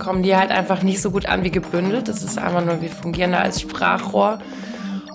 kommen 0.00 0.24
die 0.24 0.34
halt 0.34 0.50
einfach 0.50 0.82
nicht 0.82 1.00
so 1.02 1.12
gut 1.12 1.26
an 1.26 1.44
wie 1.44 1.52
gebündelt. 1.52 2.08
Das 2.08 2.24
ist 2.24 2.36
einfach 2.36 2.64
nur, 2.64 2.82
wir 2.82 2.88
fungieren 2.88 3.30
da 3.30 3.38
als 3.38 3.60
Sprachrohr 3.60 4.40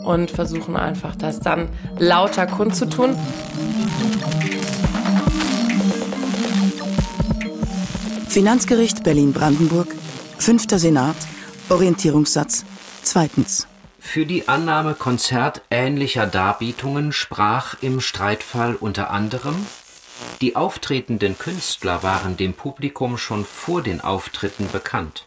und 0.06 0.32
versuchen 0.32 0.78
einfach 0.78 1.16
das 1.16 1.40
dann 1.40 1.70
lauter 1.98 2.48
kundzutun. 2.48 3.18
Finanzgericht 8.30 9.04
Berlin-Brandenburg, 9.04 9.88
fünfter 10.38 10.80
Senat, 10.80 11.16
Orientierungssatz, 11.70 12.66
zweitens. 13.02 13.68
Für 14.00 14.26
die 14.26 14.48
Annahme 14.48 14.94
konzertähnlicher 14.94 16.28
Darbietungen 16.28 17.12
sprach 17.12 17.76
im 17.82 18.02
Streitfall 18.02 18.76
unter 18.76 19.10
anderem 19.10 19.56
die 20.42 20.56
auftretenden 20.56 21.38
Künstler 21.38 22.04
waren 22.04 22.38
dem 22.38 22.54
Publikum 22.54 23.18
schon 23.18 23.46
vor 23.46 23.82
den 23.82 24.02
Auftritten 24.02 24.70
bekannt. 24.72 25.26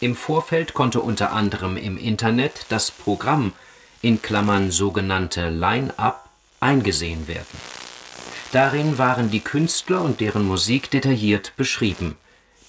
Im 0.00 0.14
Vorfeld 0.14 0.74
konnte 0.74 1.00
unter 1.00 1.32
anderem 1.32 1.76
im 1.76 1.96
Internet 1.96 2.66
das 2.68 2.90
Programm 2.90 3.52
in 4.02 4.22
Klammern 4.22 4.70
sogenannte 4.70 5.48
Line-up 5.50 6.28
eingesehen 6.60 7.28
werden. 7.28 7.46
Darin 8.52 8.96
waren 8.98 9.30
die 9.30 9.40
Künstler 9.40 10.02
und 10.02 10.20
deren 10.20 10.46
Musik 10.46 10.90
detailliert 10.90 11.52
beschrieben. 11.56 12.16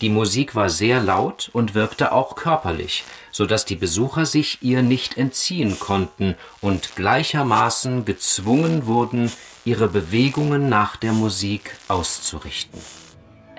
Die 0.02 0.10
Musik 0.10 0.56
war 0.56 0.70
sehr 0.70 1.02
laut 1.02 1.50
und 1.52 1.76
wirkte 1.76 2.14
auch 2.14 2.36
körperlich, 2.36 3.04
so 3.32 3.46
dass 3.46 3.66
die 3.66 3.76
Besucher 3.76 4.26
sich 4.26 4.60
ihr 4.62 4.82
nicht 4.82 5.18
entziehen 5.18 5.78
konnten 5.78 6.36
und 6.62 6.96
gleichermaßen 6.96 8.06
gezwungen 8.06 8.86
wurden, 8.86 9.32
ihre 9.66 9.90
Bewegungen 9.90 10.70
nach 10.70 10.96
der 10.96 11.12
Musik 11.12 11.76
auszurichten. 11.90 12.80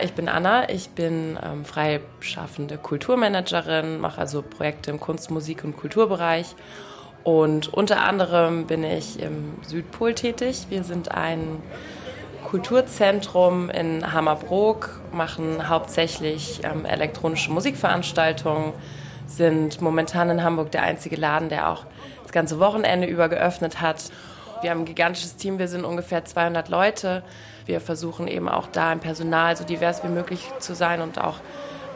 Ich 0.02 0.12
bin 0.12 0.30
Anna, 0.30 0.70
ich 0.70 0.88
bin 0.90 1.38
ähm, 1.42 1.66
freischaffende 1.66 2.78
Kulturmanagerin, 2.78 4.00
mache 4.00 4.18
also 4.22 4.40
Projekte 4.40 4.90
im 4.90 4.98
Kunst-, 4.98 5.30
Musik- 5.30 5.62
und 5.62 5.76
Kulturbereich. 5.76 6.54
Und 7.22 7.72
unter 7.72 8.02
anderem 8.02 8.66
bin 8.66 8.84
ich 8.84 9.20
im 9.20 9.54
Südpol 9.66 10.14
tätig. 10.14 10.66
Wir 10.70 10.84
sind 10.84 11.10
ein 11.10 11.62
Kulturzentrum 12.44 13.70
in 13.70 14.12
Hammerbrook, 14.12 15.00
machen 15.12 15.68
hauptsächlich 15.68 16.60
ähm, 16.64 16.84
elektronische 16.84 17.52
Musikveranstaltungen, 17.52 18.72
sind 19.26 19.80
momentan 19.80 20.30
in 20.30 20.42
Hamburg 20.42 20.72
der 20.72 20.82
einzige 20.82 21.16
Laden, 21.16 21.48
der 21.50 21.68
auch 21.70 21.84
das 22.22 22.32
ganze 22.32 22.58
Wochenende 22.58 23.06
über 23.06 23.28
geöffnet 23.28 23.80
hat 23.80 24.10
wir 24.62 24.70
haben 24.70 24.80
ein 24.80 24.84
gigantisches 24.84 25.36
Team, 25.36 25.58
wir 25.58 25.68
sind 25.68 25.84
ungefähr 25.84 26.24
200 26.24 26.68
Leute. 26.68 27.22
Wir 27.66 27.80
versuchen 27.80 28.28
eben 28.28 28.48
auch 28.48 28.66
da 28.66 28.92
im 28.92 29.00
Personal 29.00 29.56
so 29.56 29.64
divers 29.64 30.04
wie 30.04 30.08
möglich 30.08 30.50
zu 30.58 30.74
sein 30.74 31.00
und 31.00 31.18
auch 31.18 31.36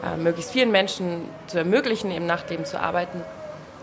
äh, 0.03 0.17
möglichst 0.17 0.51
vielen 0.51 0.71
Menschen 0.71 1.29
zu 1.47 1.59
ermöglichen, 1.59 2.11
im 2.11 2.25
Nachtleben 2.25 2.65
zu 2.65 2.79
arbeiten. 2.79 3.21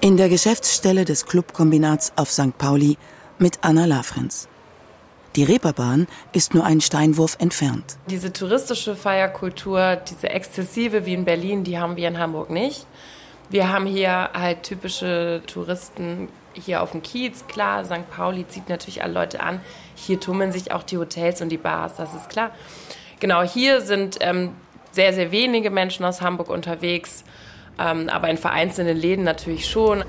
In 0.05 0.17
der 0.17 0.29
Geschäftsstelle 0.29 1.05
des 1.05 1.27
Clubkombinats 1.27 2.13
auf 2.17 2.29
St. 2.29 2.59
Pauli 2.59 2.99
mit 3.39 3.61
Anna 3.61 3.85
Lafrenz. 3.85 4.49
Die 5.37 5.45
Reeperbahn 5.45 6.09
ist 6.33 6.55
nur 6.55 6.65
einen 6.65 6.81
Steinwurf 6.81 7.37
entfernt. 7.39 7.99
Diese 8.11 8.33
touristische 8.33 8.97
Feierkultur, 8.97 9.95
diese 9.95 10.29
exzessive 10.31 11.07
wie 11.07 11.15
in 11.15 11.25
Berlin, 11.25 11.63
die 11.63 11.79
haben 11.79 11.95
wir 11.95 12.09
in 12.09 12.19
Hamburg 12.19 12.51
nicht. 12.51 12.85
Wir 13.49 13.73
haben 13.73 13.87
hier 13.87 14.31
halt 14.35 14.65
typische 14.65 15.41
Touristen 15.47 16.29
hier 16.53 16.83
auf 16.83 16.91
dem 16.91 17.05
Kiez, 17.05 17.47
klar, 17.47 17.85
St. 17.85 18.11
Pauli 18.11 18.45
zieht 18.49 18.69
natürlich 18.69 19.05
alle 19.05 19.13
Leute 19.13 19.39
an. 19.39 19.61
Hier 19.95 20.19
tummeln 20.19 20.51
sich 20.51 20.73
auch 20.73 20.83
die 20.83 20.99
Hotels 20.99 21.41
und 21.43 21.51
die 21.51 21.59
Bars, 21.59 21.95
das 21.95 22.13
ist 22.13 22.29
klar. 22.29 22.51
Genau, 23.21 23.43
hier 23.43 23.81
sind 23.81 24.17
ähm, 24.19 24.51
sehr, 24.91 25.13
sehr 25.13 25.31
wenige 25.31 25.71
Menschen 25.71 26.05
aus 26.05 26.21
Hamburg 26.21 26.51
unterwegs, 26.51 27.23
ähm, 27.79 28.09
aber 28.09 28.29
in 28.29 28.37
vereinzelten 28.37 28.97
Läden 28.97 29.25
natürlich 29.25 29.69
schon. 29.69 30.03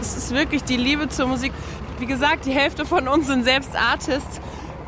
Es 0.00 0.16
ist 0.16 0.34
wirklich 0.34 0.64
die 0.64 0.76
Liebe 0.76 1.08
zur 1.08 1.26
Musik. 1.26 1.52
Wie 1.98 2.06
gesagt, 2.06 2.46
die 2.46 2.52
Hälfte 2.52 2.84
von 2.84 3.08
uns 3.08 3.26
sind 3.26 3.44
selbst 3.44 3.74
Artists. 3.76 4.40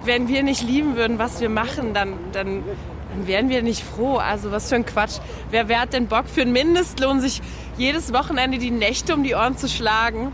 Wenn 0.05 0.29
wir 0.29 0.43
nicht 0.43 0.63
lieben 0.63 0.97
würden, 0.97 1.19
was 1.19 1.41
wir 1.41 1.51
machen, 1.51 1.93
dann, 1.93 2.15
dann 2.33 2.63
dann 3.11 3.27
wären 3.27 3.49
wir 3.49 3.63
nicht 3.63 3.83
froh. 3.83 4.17
Also 4.17 4.51
was 4.53 4.69
für 4.69 4.77
ein 4.77 4.87
Quatsch. 4.87 5.19
Wer, 5.51 5.69
wer 5.69 5.81
hat 5.81 5.93
denn 5.93 6.07
Bock 6.07 6.27
für 6.29 6.43
einen 6.43 6.53
Mindestlohn, 6.53 7.21
sich 7.21 7.43
jedes 7.77 8.13
Wochenende 8.13 8.59
die 8.59 8.71
Nächte 8.71 9.15
um 9.15 9.23
die 9.23 9.35
Ohren 9.35 9.57
zu 9.57 9.69
schlagen? 9.69 10.33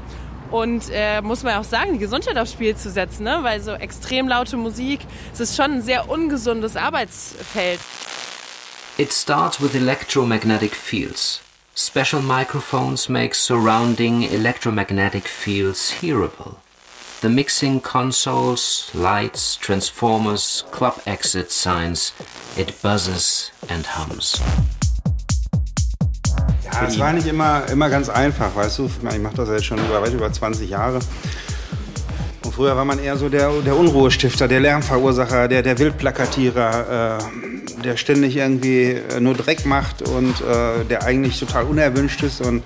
Und 0.50 0.84
äh, 0.92 1.20
muss 1.22 1.42
man 1.42 1.56
auch 1.56 1.64
sagen, 1.64 1.94
die 1.94 1.98
Gesundheit 1.98 2.38
aufs 2.38 2.52
Spiel 2.52 2.76
zu 2.76 2.90
setzen, 2.90 3.24
ne? 3.24 3.38
weil 3.42 3.60
so 3.60 3.72
extrem 3.72 4.28
laute 4.28 4.56
Musik, 4.56 5.00
es 5.32 5.40
ist 5.40 5.56
schon 5.56 5.72
ein 5.72 5.82
sehr 5.82 6.08
ungesundes 6.08 6.76
Arbeitsfeld. 6.76 7.80
It 8.98 9.12
starts 9.12 9.60
with 9.60 9.74
electromagnetic 9.74 10.74
fields. 10.74 11.42
Special 11.74 12.22
microphones 12.22 13.10
make 13.10 13.34
surrounding 13.34 14.22
electromagnetic 14.22 15.28
fields 15.28 16.00
hearable. 16.00 16.56
The 17.20 17.28
mixing 17.28 17.80
consoles, 17.80 18.90
lights, 18.94 19.56
transformers, 19.56 20.64
club 20.70 21.02
exit 21.06 21.50
signs. 21.50 22.12
It 22.56 22.80
buzzes 22.80 23.50
and 23.68 23.84
hums. 23.84 24.40
Ja, 26.80 26.88
es 26.88 26.98
war 26.98 27.12
nicht 27.14 27.26
immer, 27.26 27.62
immer 27.70 27.88
ganz 27.88 28.10
einfach, 28.10 28.54
weißt 28.54 28.80
du. 28.80 28.90
Ich 29.10 29.18
mache 29.18 29.34
das 29.34 29.48
jetzt 29.48 29.64
schon 29.64 29.78
über, 29.78 30.02
weit 30.02 30.12
über 30.12 30.30
20 30.30 30.68
Jahre. 30.68 30.98
Und 32.44 32.54
früher 32.54 32.76
war 32.76 32.84
man 32.84 32.98
eher 33.02 33.16
so 33.16 33.30
der, 33.30 33.50
der 33.64 33.74
Unruhestifter, 33.74 34.46
der 34.46 34.60
Lärmverursacher, 34.60 35.48
der, 35.48 35.62
der 35.62 35.78
Wildplakatierer, 35.78 37.18
äh, 37.18 37.82
der 37.82 37.96
ständig 37.96 38.36
irgendwie 38.36 38.90
äh, 38.90 39.20
nur 39.20 39.32
Dreck 39.32 39.64
macht 39.64 40.02
und 40.02 40.42
äh, 40.42 40.84
der 40.84 41.02
eigentlich 41.04 41.40
total 41.40 41.64
unerwünscht 41.64 42.22
ist. 42.22 42.42
Und 42.42 42.62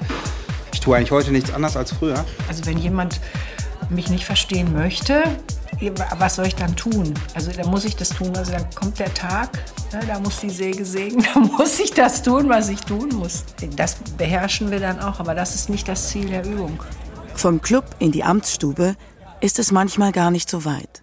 ich 0.73 0.81
tue 0.81 0.97
eigentlich 0.97 1.13
heute 1.13 1.31
nichts 1.31 1.53
anderes 1.53 1.77
als 1.77 1.93
früher. 1.93 2.25
Also 2.49 2.67
wenn 2.67 2.79
jemand 2.79 3.21
mich 3.91 4.11
nicht 4.11 4.25
verstehen 4.25 4.73
möchte, 4.73 5.23
was 6.19 6.37
soll 6.37 6.47
ich 6.47 6.55
dann 6.55 6.75
tun? 6.77 7.15
Also 7.35 7.53
da 7.53 7.67
muss 7.67 7.85
ich 7.85 7.97
das 7.97 8.11
tun. 8.11 8.37
Also 8.37 8.53
dann 8.53 8.69
kommt 8.75 8.99
der 8.99 9.13
Tag, 9.15 9.59
ne, 9.93 10.01
da 10.07 10.19
muss 10.21 10.41
die 10.41 10.51
Säge 10.51 10.85
sägen, 10.85 11.25
da 11.35 11.41
muss 11.41 11.79
ich 11.79 11.93
das 11.93 12.23
tun, 12.23 12.49
was 12.49 12.69
ich 12.69 12.81
tun 12.81 13.09
muss. 13.11 13.45
Das 13.77 13.97
beherrschen 14.17 14.71
wir 14.71 14.81
dann 14.81 15.01
auch, 15.01 15.21
aber 15.21 15.35
das 15.35 15.55
ist 15.55 15.69
nicht 15.69 15.89
das 15.89 16.09
Ziel 16.09 16.29
der 16.29 16.45
Übung. 16.45 16.83
Vom 17.35 17.63
Club 17.63 17.85
in 17.99 18.13
die 18.13 18.25
Amtsstube 18.25 18.97
ist 19.41 19.59
es 19.59 19.73
manchmal 19.73 20.13
gar 20.13 20.31
nicht 20.31 20.51
so 20.51 20.65
weit. 20.65 21.03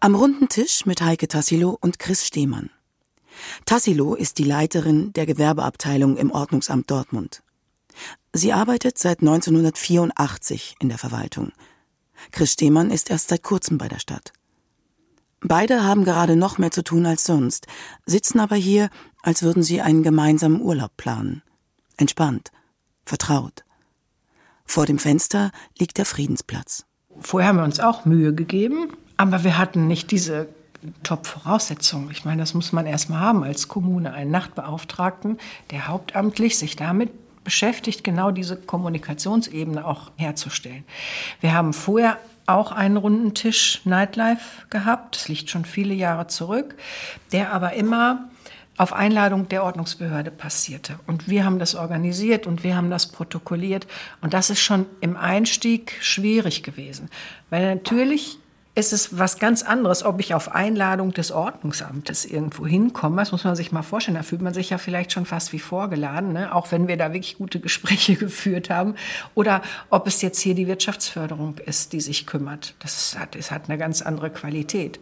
Am 0.00 0.14
runden 0.14 0.48
Tisch 0.48 0.86
mit 0.86 1.00
Heike 1.00 1.28
Tassilo 1.28 1.76
und 1.80 1.98
Chris 1.98 2.26
Stehmann. 2.26 2.70
Tassilo 3.64 4.14
ist 4.14 4.38
die 4.38 4.44
Leiterin 4.44 5.12
der 5.12 5.26
Gewerbeabteilung 5.26 6.16
im 6.16 6.30
Ordnungsamt 6.30 6.90
Dortmund. 6.90 7.42
Sie 8.32 8.52
arbeitet 8.52 8.98
seit 8.98 9.20
1984 9.20 10.76
in 10.80 10.88
der 10.88 10.98
Verwaltung. 10.98 11.52
Chris 12.32 12.52
Stehmann 12.52 12.90
ist 12.90 13.10
erst 13.10 13.28
seit 13.28 13.42
kurzem 13.42 13.78
bei 13.78 13.88
der 13.88 13.98
Stadt. 13.98 14.32
Beide 15.40 15.84
haben 15.84 16.04
gerade 16.04 16.36
noch 16.36 16.58
mehr 16.58 16.70
zu 16.70 16.82
tun 16.82 17.06
als 17.06 17.24
sonst, 17.24 17.66
sitzen 18.04 18.40
aber 18.40 18.56
hier, 18.56 18.88
als 19.22 19.42
würden 19.42 19.62
sie 19.62 19.80
einen 19.80 20.02
gemeinsamen 20.02 20.60
Urlaub 20.60 20.96
planen. 20.96 21.42
Entspannt, 21.96 22.50
vertraut. 23.04 23.64
Vor 24.64 24.86
dem 24.86 24.98
Fenster 24.98 25.52
liegt 25.78 25.98
der 25.98 26.06
Friedensplatz. 26.06 26.84
Vorher 27.20 27.48
haben 27.48 27.58
wir 27.58 27.64
uns 27.64 27.80
auch 27.80 28.04
Mühe 28.04 28.34
gegeben, 28.34 28.92
aber 29.16 29.44
wir 29.44 29.58
hatten 29.58 29.86
nicht 29.86 30.10
diese 30.10 30.48
Top-Voraussetzungen. 31.02 32.10
Ich 32.10 32.24
meine, 32.24 32.42
das 32.42 32.54
muss 32.54 32.72
man 32.72 32.86
erstmal 32.86 33.20
haben 33.20 33.42
als 33.44 33.68
Kommune, 33.68 34.12
einen 34.12 34.30
Nachtbeauftragten, 34.30 35.38
der 35.70 35.88
hauptamtlich 35.88 36.58
sich 36.58 36.76
damit 36.76 37.10
beschäftigt, 37.46 38.02
genau 38.02 38.32
diese 38.32 38.56
Kommunikationsebene 38.56 39.86
auch 39.86 40.10
herzustellen. 40.16 40.84
Wir 41.40 41.54
haben 41.54 41.72
vorher 41.72 42.18
auch 42.46 42.72
einen 42.72 42.96
runden 42.96 43.34
Tisch 43.34 43.80
Nightlife 43.84 44.66
gehabt, 44.68 45.14
das 45.14 45.28
liegt 45.28 45.48
schon 45.48 45.64
viele 45.64 45.94
Jahre 45.94 46.26
zurück, 46.26 46.74
der 47.30 47.52
aber 47.52 47.74
immer 47.74 48.28
auf 48.76 48.92
Einladung 48.92 49.48
der 49.48 49.62
Ordnungsbehörde 49.62 50.32
passierte. 50.32 50.98
Und 51.06 51.28
wir 51.28 51.44
haben 51.44 51.60
das 51.60 51.76
organisiert 51.76 52.48
und 52.48 52.64
wir 52.64 52.76
haben 52.76 52.90
das 52.90 53.06
protokolliert. 53.06 53.86
Und 54.20 54.34
das 54.34 54.50
ist 54.50 54.60
schon 54.60 54.86
im 55.00 55.16
Einstieg 55.16 55.96
schwierig 56.00 56.64
gewesen. 56.64 57.08
Weil 57.48 57.76
natürlich 57.76 58.38
ist 58.76 58.92
es 58.92 59.18
was 59.18 59.38
ganz 59.38 59.62
anderes, 59.62 60.04
ob 60.04 60.20
ich 60.20 60.34
auf 60.34 60.54
Einladung 60.54 61.12
des 61.12 61.32
Ordnungsamtes 61.32 62.26
irgendwo 62.26 62.66
hinkomme. 62.66 63.16
Das 63.16 63.32
muss 63.32 63.42
man 63.42 63.56
sich 63.56 63.72
mal 63.72 63.82
vorstellen. 63.82 64.16
Da 64.16 64.22
fühlt 64.22 64.42
man 64.42 64.52
sich 64.52 64.68
ja 64.68 64.76
vielleicht 64.76 65.12
schon 65.12 65.24
fast 65.24 65.54
wie 65.54 65.58
vorgeladen, 65.58 66.34
ne? 66.34 66.54
auch 66.54 66.70
wenn 66.72 66.86
wir 66.86 66.98
da 66.98 67.14
wirklich 67.14 67.38
gute 67.38 67.58
Gespräche 67.58 68.16
geführt 68.16 68.68
haben. 68.68 68.94
Oder 69.34 69.62
ob 69.88 70.06
es 70.06 70.20
jetzt 70.20 70.40
hier 70.40 70.54
die 70.54 70.68
Wirtschaftsförderung 70.68 71.56
ist, 71.64 71.94
die 71.94 72.02
sich 72.02 72.26
kümmert. 72.26 72.74
Das 72.80 73.16
hat, 73.18 73.34
das 73.34 73.50
hat 73.50 73.70
eine 73.70 73.78
ganz 73.78 74.02
andere 74.02 74.28
Qualität. 74.28 75.00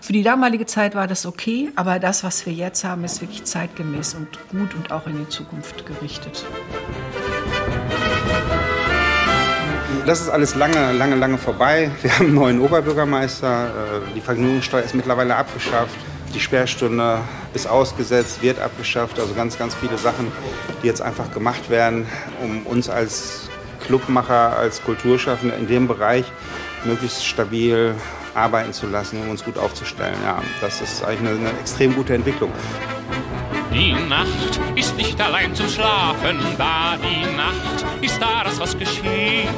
Für 0.00 0.12
die 0.12 0.22
damalige 0.22 0.66
Zeit 0.66 0.94
war 0.94 1.08
das 1.08 1.26
okay, 1.26 1.72
aber 1.74 1.98
das, 1.98 2.22
was 2.22 2.46
wir 2.46 2.52
jetzt 2.52 2.84
haben, 2.84 3.02
ist 3.02 3.20
wirklich 3.20 3.42
zeitgemäß 3.42 4.14
und 4.14 4.28
gut 4.48 4.76
und 4.76 4.92
auch 4.92 5.08
in 5.08 5.18
die 5.18 5.28
Zukunft 5.28 5.84
gerichtet. 5.86 6.46
Das 10.08 10.22
ist 10.22 10.30
alles 10.30 10.54
lange, 10.54 10.92
lange, 10.92 11.16
lange 11.16 11.36
vorbei. 11.36 11.90
Wir 12.00 12.14
haben 12.14 12.28
einen 12.28 12.34
neuen 12.34 12.60
Oberbürgermeister. 12.62 13.66
Äh, 13.66 14.14
die 14.14 14.22
Vergnügungssteuer 14.22 14.80
ist 14.80 14.94
mittlerweile 14.94 15.36
abgeschafft. 15.36 15.98
Die 16.34 16.40
Sperrstunde 16.40 17.18
ist 17.52 17.68
ausgesetzt, 17.68 18.40
wird 18.40 18.58
abgeschafft. 18.58 19.20
Also 19.20 19.34
ganz, 19.34 19.58
ganz 19.58 19.74
viele 19.74 19.98
Sachen, 19.98 20.32
die 20.82 20.86
jetzt 20.86 21.02
einfach 21.02 21.30
gemacht 21.30 21.68
werden, 21.68 22.06
um 22.42 22.64
uns 22.64 22.88
als 22.88 23.50
Clubmacher, 23.84 24.56
als 24.56 24.82
Kulturschaffende 24.82 25.54
in 25.56 25.66
dem 25.66 25.86
Bereich 25.86 26.24
möglichst 26.86 27.26
stabil 27.26 27.94
arbeiten 28.34 28.72
zu 28.72 28.86
lassen, 28.86 29.20
um 29.20 29.28
uns 29.28 29.44
gut 29.44 29.58
aufzustellen. 29.58 30.16
Ja, 30.24 30.40
das 30.62 30.80
ist 30.80 31.04
eigentlich 31.04 31.32
eine, 31.32 31.50
eine 31.50 31.58
extrem 31.60 31.94
gute 31.94 32.14
Entwicklung. 32.14 32.50
Die 33.74 33.92
Nacht 33.92 34.58
ist 34.74 34.96
nicht 34.96 35.20
allein 35.20 35.54
zum 35.54 35.68
Schlafen 35.68 36.38
da, 36.56 36.96
die 36.96 37.36
Nacht 37.36 37.84
ist 38.00 38.20
da, 38.20 38.42
das 38.44 38.58
was 38.58 38.78
geschieht. 38.78 39.48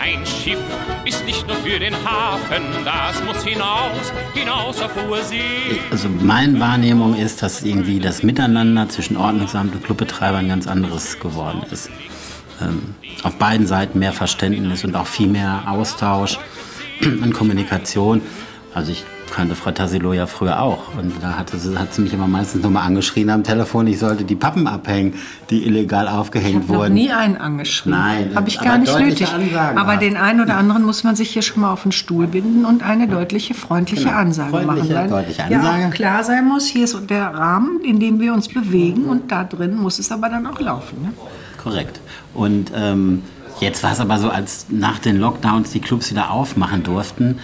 Ein 0.00 0.24
Schiff 0.24 0.58
ist 1.04 1.24
nicht 1.24 1.46
nur 1.48 1.56
für 1.56 1.78
den 1.78 1.94
Hafen, 2.04 2.62
das 2.84 3.22
muss 3.24 3.42
hinaus, 3.44 4.12
hinaus 4.32 4.80
auf 4.80 4.92
hohe 4.94 5.22
See. 5.24 5.80
Also 5.90 6.08
meine 6.08 6.60
Wahrnehmung 6.60 7.16
ist, 7.16 7.42
dass 7.42 7.62
irgendwie 7.62 7.98
das 7.98 8.22
Miteinander 8.22 8.88
zwischen 8.88 9.16
Ordnungsamt 9.16 9.74
und 9.74 9.84
Clubbetreibern 9.84 10.46
ganz 10.48 10.68
anderes 10.68 11.18
geworden 11.18 11.62
ist. 11.70 11.90
Ähm, 12.60 12.94
auf 13.24 13.36
beiden 13.36 13.66
Seiten 13.66 13.98
mehr 13.98 14.12
Verständnis 14.12 14.84
und 14.84 14.94
auch 14.94 15.06
viel 15.06 15.28
mehr 15.28 15.64
Austausch 15.66 16.38
und 17.02 17.32
Kommunikation. 17.32 18.22
Also 18.74 18.92
ich 18.92 19.04
kannte 19.30 19.54
Frau 19.54 19.70
Tassilo 19.70 20.12
ja 20.12 20.26
früher 20.26 20.60
auch. 20.60 20.94
Und 20.98 21.12
da 21.22 21.38
hatte 21.38 21.58
sie, 21.58 21.78
hat 21.78 21.94
sie 21.94 22.02
mich 22.02 22.12
immer 22.12 22.26
meistens 22.26 22.62
nochmal 22.62 22.86
angeschrien 22.86 23.30
am 23.30 23.44
Telefon, 23.44 23.86
ich 23.86 23.98
sollte 23.98 24.24
die 24.24 24.34
Pappen 24.36 24.66
abhängen, 24.66 25.14
die 25.50 25.66
illegal 25.66 26.08
aufgehängt 26.08 26.64
ich 26.64 26.68
wurden. 26.68 26.94
Noch 26.94 27.00
nie 27.00 27.12
einen 27.12 27.36
angeschrien. 27.36 27.94
Nein, 27.94 28.32
habe 28.34 28.48
ich 28.48 28.60
gar 28.60 28.78
nicht 28.78 28.98
nötig. 28.98 29.28
Ansagen 29.32 29.78
aber 29.78 29.96
gehabt. 29.96 30.02
den 30.02 30.16
einen 30.16 30.40
oder 30.40 30.56
anderen 30.56 30.84
muss 30.84 31.04
man 31.04 31.16
sich 31.16 31.30
hier 31.30 31.42
schon 31.42 31.62
mal 31.62 31.72
auf 31.72 31.82
den 31.82 31.92
Stuhl 31.92 32.26
binden 32.26 32.64
und 32.64 32.82
eine 32.82 33.08
deutliche, 33.08 33.54
freundliche 33.54 34.04
Genau, 34.04 34.16
Ansage 34.16 34.50
freundliche, 34.50 34.94
machen. 34.94 35.10
Deutliche 35.10 35.42
Ja 35.48 35.58
Ansage. 35.58 35.86
auch 35.86 35.90
klar 35.90 36.24
sein 36.24 36.46
muss, 36.46 36.66
hier 36.66 36.84
ist 36.84 36.96
der 37.10 37.34
Rahmen, 37.34 37.80
in 37.84 38.00
dem 38.00 38.20
wir 38.20 38.32
uns 38.34 38.48
bewegen 38.48 39.04
und 39.04 39.30
da 39.30 39.44
drin 39.44 39.76
muss 39.76 39.98
es 39.98 40.10
aber 40.12 40.28
dann 40.28 40.46
auch 40.46 40.60
laufen. 40.60 41.02
Ne? 41.02 41.12
Korrekt. 41.62 42.00
Und 42.34 42.72
ähm, 42.74 43.22
jetzt 43.60 43.82
war 43.82 43.92
es 43.92 44.00
aber 44.00 44.18
so, 44.18 44.30
als 44.30 44.66
nach 44.70 44.98
den 44.98 45.18
Lockdowns 45.18 45.70
die 45.70 45.80
Clubs 45.80 46.10
wieder 46.10 46.30
aufmachen 46.30 46.82
durften, 46.82 47.38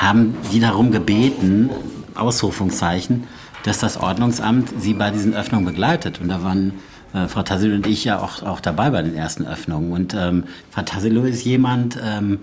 haben 0.00 0.34
die 0.50 0.60
darum 0.60 0.90
gebeten, 0.90 1.68
Ausrufungszeichen, 2.14 3.24
dass 3.64 3.78
das 3.78 3.98
Ordnungsamt 3.98 4.72
sie 4.78 4.94
bei 4.94 5.10
diesen 5.10 5.34
Öffnungen 5.34 5.66
begleitet. 5.66 6.20
Und 6.20 6.28
da 6.28 6.42
waren 6.42 6.72
äh, 7.12 7.28
Frau 7.28 7.42
Tassilo 7.42 7.74
und 7.74 7.86
ich 7.86 8.04
ja 8.04 8.18
auch, 8.18 8.42
auch 8.42 8.60
dabei 8.60 8.90
bei 8.90 9.02
den 9.02 9.14
ersten 9.14 9.46
Öffnungen. 9.46 9.92
Und 9.92 10.14
ähm, 10.14 10.44
Frau 10.70 10.82
Tassilo 10.82 11.24
ist 11.24 11.44
jemand, 11.44 11.98
ähm, 12.02 12.38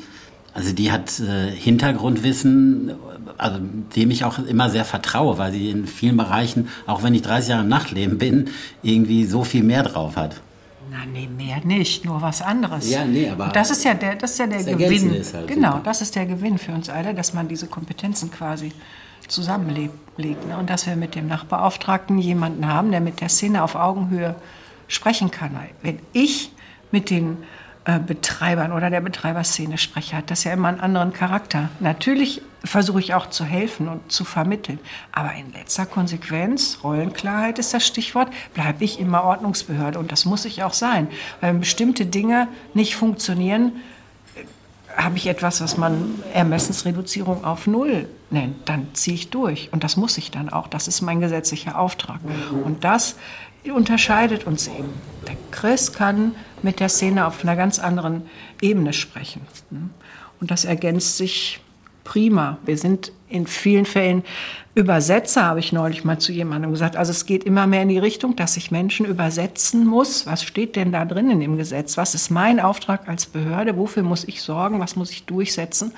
also 0.54 0.72
die 0.72 0.92
hat 0.92 1.20
äh, 1.20 1.50
Hintergrundwissen, 1.50 2.92
also 3.40 3.60
dem 3.96 4.12
ich 4.12 4.24
auch 4.24 4.38
immer 4.38 4.70
sehr 4.70 4.86
vertraue, 4.86 5.40
weil 5.40 5.52
sie 5.52 5.72
in 5.72 5.88
vielen 5.88 6.16
Bereichen, 6.16 6.70
auch 6.86 7.02
wenn 7.02 7.16
ich 7.16 7.24
30 7.24 7.50
Jahre 7.50 7.64
im 7.64 7.70
Nachtleben 7.70 8.20
bin, 8.20 8.50
irgendwie 8.84 9.26
so 9.26 9.44
viel 9.44 9.64
mehr 9.64 9.82
drauf 9.82 10.16
hat. 10.16 10.42
Na, 10.90 11.06
nee, 11.06 11.28
mehr 11.28 11.60
nicht, 11.64 12.06
nur 12.06 12.22
was 12.22 12.42
anderes. 12.42 12.90
Ja, 12.90 13.06
nee, 13.06 13.30
aber 13.30 13.46
Und 13.46 13.56
das 13.56 13.72
ist 13.72 13.84
ja 13.84 13.94
der, 13.94 14.16
das 14.16 14.32
ist 14.32 14.40
ja 14.40 14.48
der 14.48 14.64
Gewinn. 14.64 15.12
Halt 15.34 15.48
genau, 15.48 15.72
super. 15.74 15.84
das 15.84 16.02
ist 16.02 16.16
der 16.16 16.26
Gewinn 16.26 16.58
für 16.58 16.72
uns 16.72 16.90
alle, 16.90 17.14
dass 17.14 17.34
man 17.34 17.48
diese 17.48 17.68
Kompetenzen 17.68 18.32
quasi 18.32 18.72
zusammenlegt. 19.28 19.94
Ne? 20.18 20.58
Und 20.58 20.70
dass 20.70 20.88
wir 20.88 20.96
mit 20.96 21.16
dem 21.16 21.28
Nachbeauftragten 21.28 22.18
jemanden 22.18 22.68
haben, 22.68 22.92
der 22.92 23.02
mit 23.02 23.22
der 23.22 23.30
Szene 23.30 23.64
auf 23.64 23.76
Augenhöhe 23.76 24.36
sprechen 24.88 25.32
kann. 25.32 25.54
Weil 25.54 25.70
Wenn 25.82 26.00
ich 26.14 26.52
mit 26.92 27.10
den 27.10 27.38
äh, 27.88 28.00
Betreibern 28.00 28.74
oder 28.74 28.90
der 28.90 29.00
Betreiberszene 29.00 29.78
spreche, 29.78 30.18
hat 30.18 30.30
das 30.30 30.44
ja 30.44 30.52
immer 30.52 30.68
einen 30.68 30.82
anderen 30.82 31.14
Charakter. 31.14 31.70
Natürlich 31.80 32.42
versuche 32.62 33.00
ich 33.00 33.14
auch 33.14 33.30
zu 33.30 33.46
helfen 33.46 33.88
und 33.88 34.12
zu 34.12 34.26
vermitteln. 34.26 34.78
Aber 35.14 35.34
in 35.36 35.54
letzter 35.54 35.86
Konsequenz, 35.86 36.80
Rollenklarheit 36.84 37.60
ist 37.60 37.74
das 37.74 37.88
Stichwort, 37.88 38.28
bleibe 38.54 38.84
ich 38.84 39.00
immer 39.00 39.24
Ordnungsbehörde. 39.24 40.00
Und 40.00 40.12
das 40.12 40.26
muss 40.26 40.44
ich 40.44 40.64
auch 40.64 40.74
sein. 40.74 41.08
Weil 41.40 41.54
wenn 41.54 41.62
bestimmte 41.62 42.06
Dinge 42.06 42.50
nicht 42.74 42.98
funktionieren, 42.98 43.72
habe 44.98 45.16
ich 45.16 45.28
etwas, 45.28 45.62
was 45.62 45.78
man 45.78 46.22
Ermessensreduzierung 46.34 47.46
auf 47.46 47.68
Null 47.68 48.10
nennt, 48.32 48.68
dann 48.68 48.94
ziehe 48.96 49.16
ich 49.16 49.30
durch. 49.30 49.70
Und 49.72 49.86
das 49.86 49.96
muss 49.96 50.18
ich 50.18 50.30
dann 50.30 50.50
auch. 50.50 50.68
Das 50.68 50.90
ist 50.90 51.02
mein 51.02 51.22
gesetzlicher 51.22 51.80
Auftrag. 51.80 52.20
Und 52.66 52.84
das 52.84 53.16
unterscheidet 53.72 54.46
uns 54.46 54.68
eben. 54.68 54.94
Der 55.28 55.36
Chris 55.52 55.94
kann 55.94 56.36
mit 56.62 56.80
der 56.80 56.90
Szene 56.90 57.26
auf 57.26 57.44
einer 57.44 57.56
ganz 57.56 57.80
anderen 57.80 58.30
Ebene 58.62 58.94
sprechen. 58.94 59.42
Und 60.40 60.52
das 60.52 60.66
ergänzt 60.66 61.18
sich 61.18 61.60
prima. 62.08 62.58
Wir 62.66 62.78
sind 62.78 63.12
in 63.28 63.48
vielen 63.48 63.86
Fällen 63.86 64.24
Übersetzer, 64.76 65.44
habe 65.44 65.60
ich 65.60 65.74
neulich 65.74 66.06
mal 66.06 66.20
zu 66.20 66.32
jemandem 66.32 66.72
gesagt. 66.72 66.96
Also 66.96 67.12
es 67.12 67.26
geht 67.26 67.44
immer 67.44 67.68
mehr 67.68 67.82
in 67.82 67.90
die 67.90 67.98
Richtung, 67.98 68.38
dass 68.38 68.56
ich 68.56 68.72
Menschen 68.72 69.06
übersetzen 69.06 69.86
muss. 69.86 70.26
Was 70.26 70.44
steht 70.44 70.78
denn 70.78 70.94
da 70.94 71.04
drin 71.04 71.30
in 71.30 71.42
dem 71.42 71.58
Gesetz? 71.58 71.98
Was 71.98 72.16
ist 72.16 72.30
mein 72.30 72.62
Auftrag 72.62 73.10
als 73.10 73.26
Behörde? 73.26 73.76
Wofür 73.76 74.04
muss 74.04 74.24
ich 74.24 74.42
sorgen? 74.42 74.80
Was 74.80 74.96
muss 74.96 75.12
ich 75.12 75.26
durchsetzen? 75.26 75.92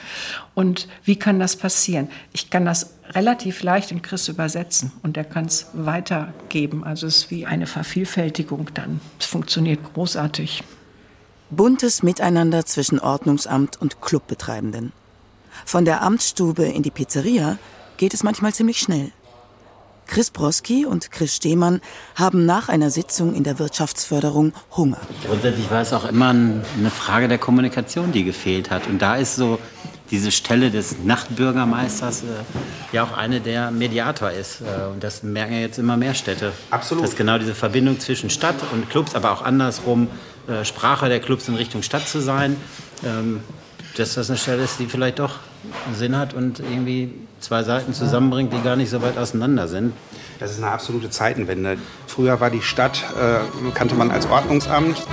Und 0.55 0.87
wie 1.03 1.17
kann 1.17 1.39
das 1.39 1.57
passieren? 1.57 2.09
Ich 2.33 2.49
kann 2.49 2.65
das 2.65 2.95
relativ 3.09 3.61
leicht 3.61 3.91
in 3.91 4.01
Chris 4.01 4.27
übersetzen 4.29 4.91
und 5.03 5.15
er 5.15 5.25
kann 5.25 5.45
es 5.45 5.67
weitergeben. 5.73 6.83
Also 6.83 7.05
es 7.05 7.17
ist 7.17 7.31
wie 7.31 7.45
eine 7.45 7.67
Vervielfältigung 7.67 8.71
dann. 8.73 8.99
Es 9.19 9.27
funktioniert 9.27 9.79
großartig. 9.93 10.63
Buntes 11.51 12.01
Miteinander 12.01 12.65
zwischen 12.65 12.99
Ordnungsamt 12.99 13.79
und 13.79 14.01
Clubbetreibenden. 14.01 14.93
Von 15.65 15.85
der 15.85 16.01
Amtsstube 16.01 16.63
in 16.63 16.83
die 16.83 16.91
Pizzeria 16.91 17.57
geht 17.97 18.13
es 18.13 18.23
manchmal 18.23 18.53
ziemlich 18.53 18.79
schnell. 18.79 19.11
Chris 20.09 20.31
Broski 20.31 20.87
und 20.87 21.11
Chris 21.11 21.35
Stehmann 21.35 21.81
haben 22.15 22.45
nach 22.45 22.67
einer 22.67 22.89
Sitzung 22.89 23.35
in 23.35 23.43
der 23.43 23.59
Wirtschaftsförderung 23.59 24.53
Hunger. 24.75 24.97
Grundsätzlich 25.27 25.69
war 25.69 25.81
es 25.81 25.93
auch 25.93 26.05
immer 26.05 26.29
eine 26.29 26.89
Frage 26.89 27.27
der 27.27 27.37
Kommunikation, 27.37 28.11
die 28.11 28.23
gefehlt 28.23 28.71
hat. 28.71 28.87
Und 28.87 29.01
da 29.01 29.17
ist 29.17 29.35
so 29.35 29.59
diese 30.09 30.31
Stelle 30.31 30.71
des 30.71 31.03
Nachtbürgermeisters 31.03 32.23
äh, 32.23 32.25
ja 32.91 33.03
auch 33.03 33.15
eine, 33.15 33.39
der 33.39 33.69
Mediator 33.69 34.31
ist. 34.31 34.61
Äh, 34.61 34.91
und 34.91 35.03
das 35.03 35.21
merken 35.21 35.53
ja 35.53 35.59
jetzt 35.59 35.77
immer 35.77 35.97
mehr 35.97 36.15
Städte. 36.15 36.53
Absolut. 36.71 37.03
Dass 37.03 37.15
genau 37.15 37.37
diese 37.37 37.53
Verbindung 37.53 37.99
zwischen 37.99 38.31
Stadt 38.31 38.55
und 38.73 38.89
Clubs, 38.89 39.13
aber 39.13 39.31
auch 39.31 39.43
andersrum, 39.43 40.07
äh, 40.47 40.65
Sprache 40.65 41.09
der 41.09 41.19
Clubs 41.19 41.47
in 41.47 41.55
Richtung 41.55 41.83
Stadt 41.83 42.07
zu 42.07 42.19
sein, 42.19 42.57
ähm, 43.05 43.41
dass 43.99 44.13
das 44.13 44.29
eine 44.29 44.37
Stelle 44.37 44.63
ist, 44.63 44.79
die 44.79 44.85
vielleicht 44.85 45.19
doch 45.19 45.35
Sinn 45.93 46.17
hat 46.17 46.33
und 46.33 46.59
irgendwie 46.59 47.13
zwei 47.39 47.63
Seiten 47.63 47.93
zusammenbringt, 47.93 48.53
die 48.53 48.61
gar 48.61 48.75
nicht 48.75 48.89
so 48.89 49.01
weit 49.01 49.17
auseinander 49.17 49.67
sind. 49.67 49.93
Das 50.39 50.51
ist 50.51 50.63
eine 50.63 50.71
absolute 50.71 51.09
Zeitenwende. 51.09 51.77
Früher 52.07 52.39
war 52.39 52.49
die 52.49 52.61
Stadt, 52.61 53.03
äh, 53.19 53.71
kannte 53.73 53.95
man 53.95 54.09
als 54.09 54.25
Ordnungsamt. 54.27 55.05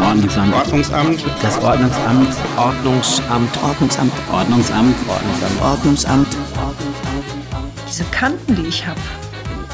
Ordnungsamt. 0.00 0.54
Ordnungsamt. 0.54 1.24
Das 1.42 1.62
Ordnungsamt. 1.62 2.28
Ordnungsamt. 2.56 3.62
Ordnungsamt. 3.62 4.12
Ordnungsamt. 4.30 4.94
Ordnungsamt. 5.08 5.62
Ordnungsamt. 5.62 6.36
Diese 7.88 8.04
Kanten, 8.04 8.56
die 8.56 8.66
ich 8.66 8.86
habe, 8.86 9.00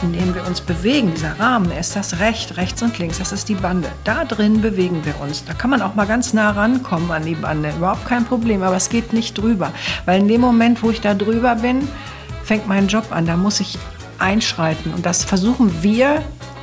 in 0.03 0.13
denen 0.13 0.35
wir 0.35 0.47
uns 0.47 0.61
bewegen, 0.61 1.13
dieser 1.15 1.39
Rahmen, 1.39 1.71
ist 1.73 1.97
das 1.97 2.21
Recht, 2.21 2.57
rechts 2.57 2.83
und 2.83 2.99
links, 2.99 3.19
das 3.19 3.33
ist 3.33 3.49
die 3.49 3.55
Bande. 3.55 3.89
Da 4.05 4.25
drin 4.25 4.61
bewegen 4.61 5.05
wir 5.05 5.21
uns. 5.21 5.45
Da 5.45 5.55
kann 5.55 5.71
man 5.71 5.83
auch 5.83 5.95
mal 5.95 6.07
ganz 6.07 6.33
nah 6.33 6.51
rankommen 6.51 7.11
an 7.11 7.25
die 7.25 7.35
Bande, 7.35 7.71
überhaupt 7.77 8.07
kein 8.07 8.25
Problem, 8.25 8.63
aber 8.63 8.77
es 8.77 8.89
geht 8.89 9.13
nicht 9.13 9.37
drüber. 9.37 9.73
Weil 10.05 10.21
in 10.21 10.29
dem 10.29 10.41
Moment, 10.41 10.83
wo 10.83 10.91
ich 10.91 11.01
da 11.01 11.15
drüber 11.15 11.57
bin, 11.57 11.89
fängt 12.45 12.69
mein 12.69 12.89
Job 12.89 13.07
an, 13.11 13.27
da 13.27 13.37
muss 13.37 13.61
ich 13.61 13.79
einschreiten. 14.19 14.93
Und 14.95 15.07
das 15.07 15.25
versuchen 15.25 15.83
wir, 15.83 16.23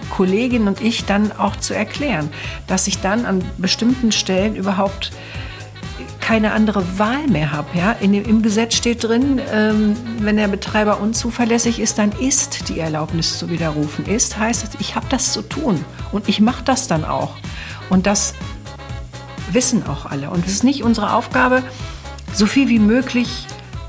Kollegin 0.10 0.68
und 0.68 0.82
ich, 0.82 1.06
dann 1.06 1.32
auch 1.32 1.56
zu 1.56 1.74
erklären, 1.74 2.30
dass 2.68 2.88
ich 2.88 3.02
dann 3.02 3.26
an 3.26 3.44
bestimmten 3.58 4.12
Stellen 4.12 4.56
überhaupt 4.56 5.12
keine 6.26 6.54
andere 6.54 6.98
Wahl 6.98 7.28
mehr 7.28 7.52
habe. 7.52 7.68
Ja? 7.78 7.92
In 7.92 8.12
dem, 8.12 8.26
Im 8.26 8.42
Gesetz 8.42 8.74
steht 8.74 9.04
drin, 9.04 9.40
ähm, 9.54 9.96
wenn 10.22 10.38
der 10.38 10.48
Betreiber 10.48 11.00
unzuverlässig 11.00 11.80
ist, 11.80 12.00
dann 12.00 12.12
ist 12.14 12.68
die 12.68 12.80
Erlaubnis 12.80 13.38
zu 13.38 13.52
widerrufen. 13.52 14.08
Ist 14.08 14.36
heißt, 14.36 14.78
ich 14.80 14.96
habe 14.96 15.06
das 15.10 15.34
zu 15.34 15.44
tun 15.44 15.86
und 16.12 16.28
ich 16.28 16.42
mache 16.42 16.64
das 16.64 16.88
dann 16.88 17.06
auch. 17.06 17.36
Und 17.92 18.08
das 18.08 18.34
wissen 19.52 19.86
auch 19.86 20.08
alle. 20.08 20.32
Und 20.32 20.48
es 20.48 20.54
ist 20.54 20.64
nicht 20.64 20.84
unsere 20.84 21.14
Aufgabe, 21.14 21.62
so 22.34 22.48
viel 22.48 22.70
wie 22.70 22.80
möglich 22.80 23.46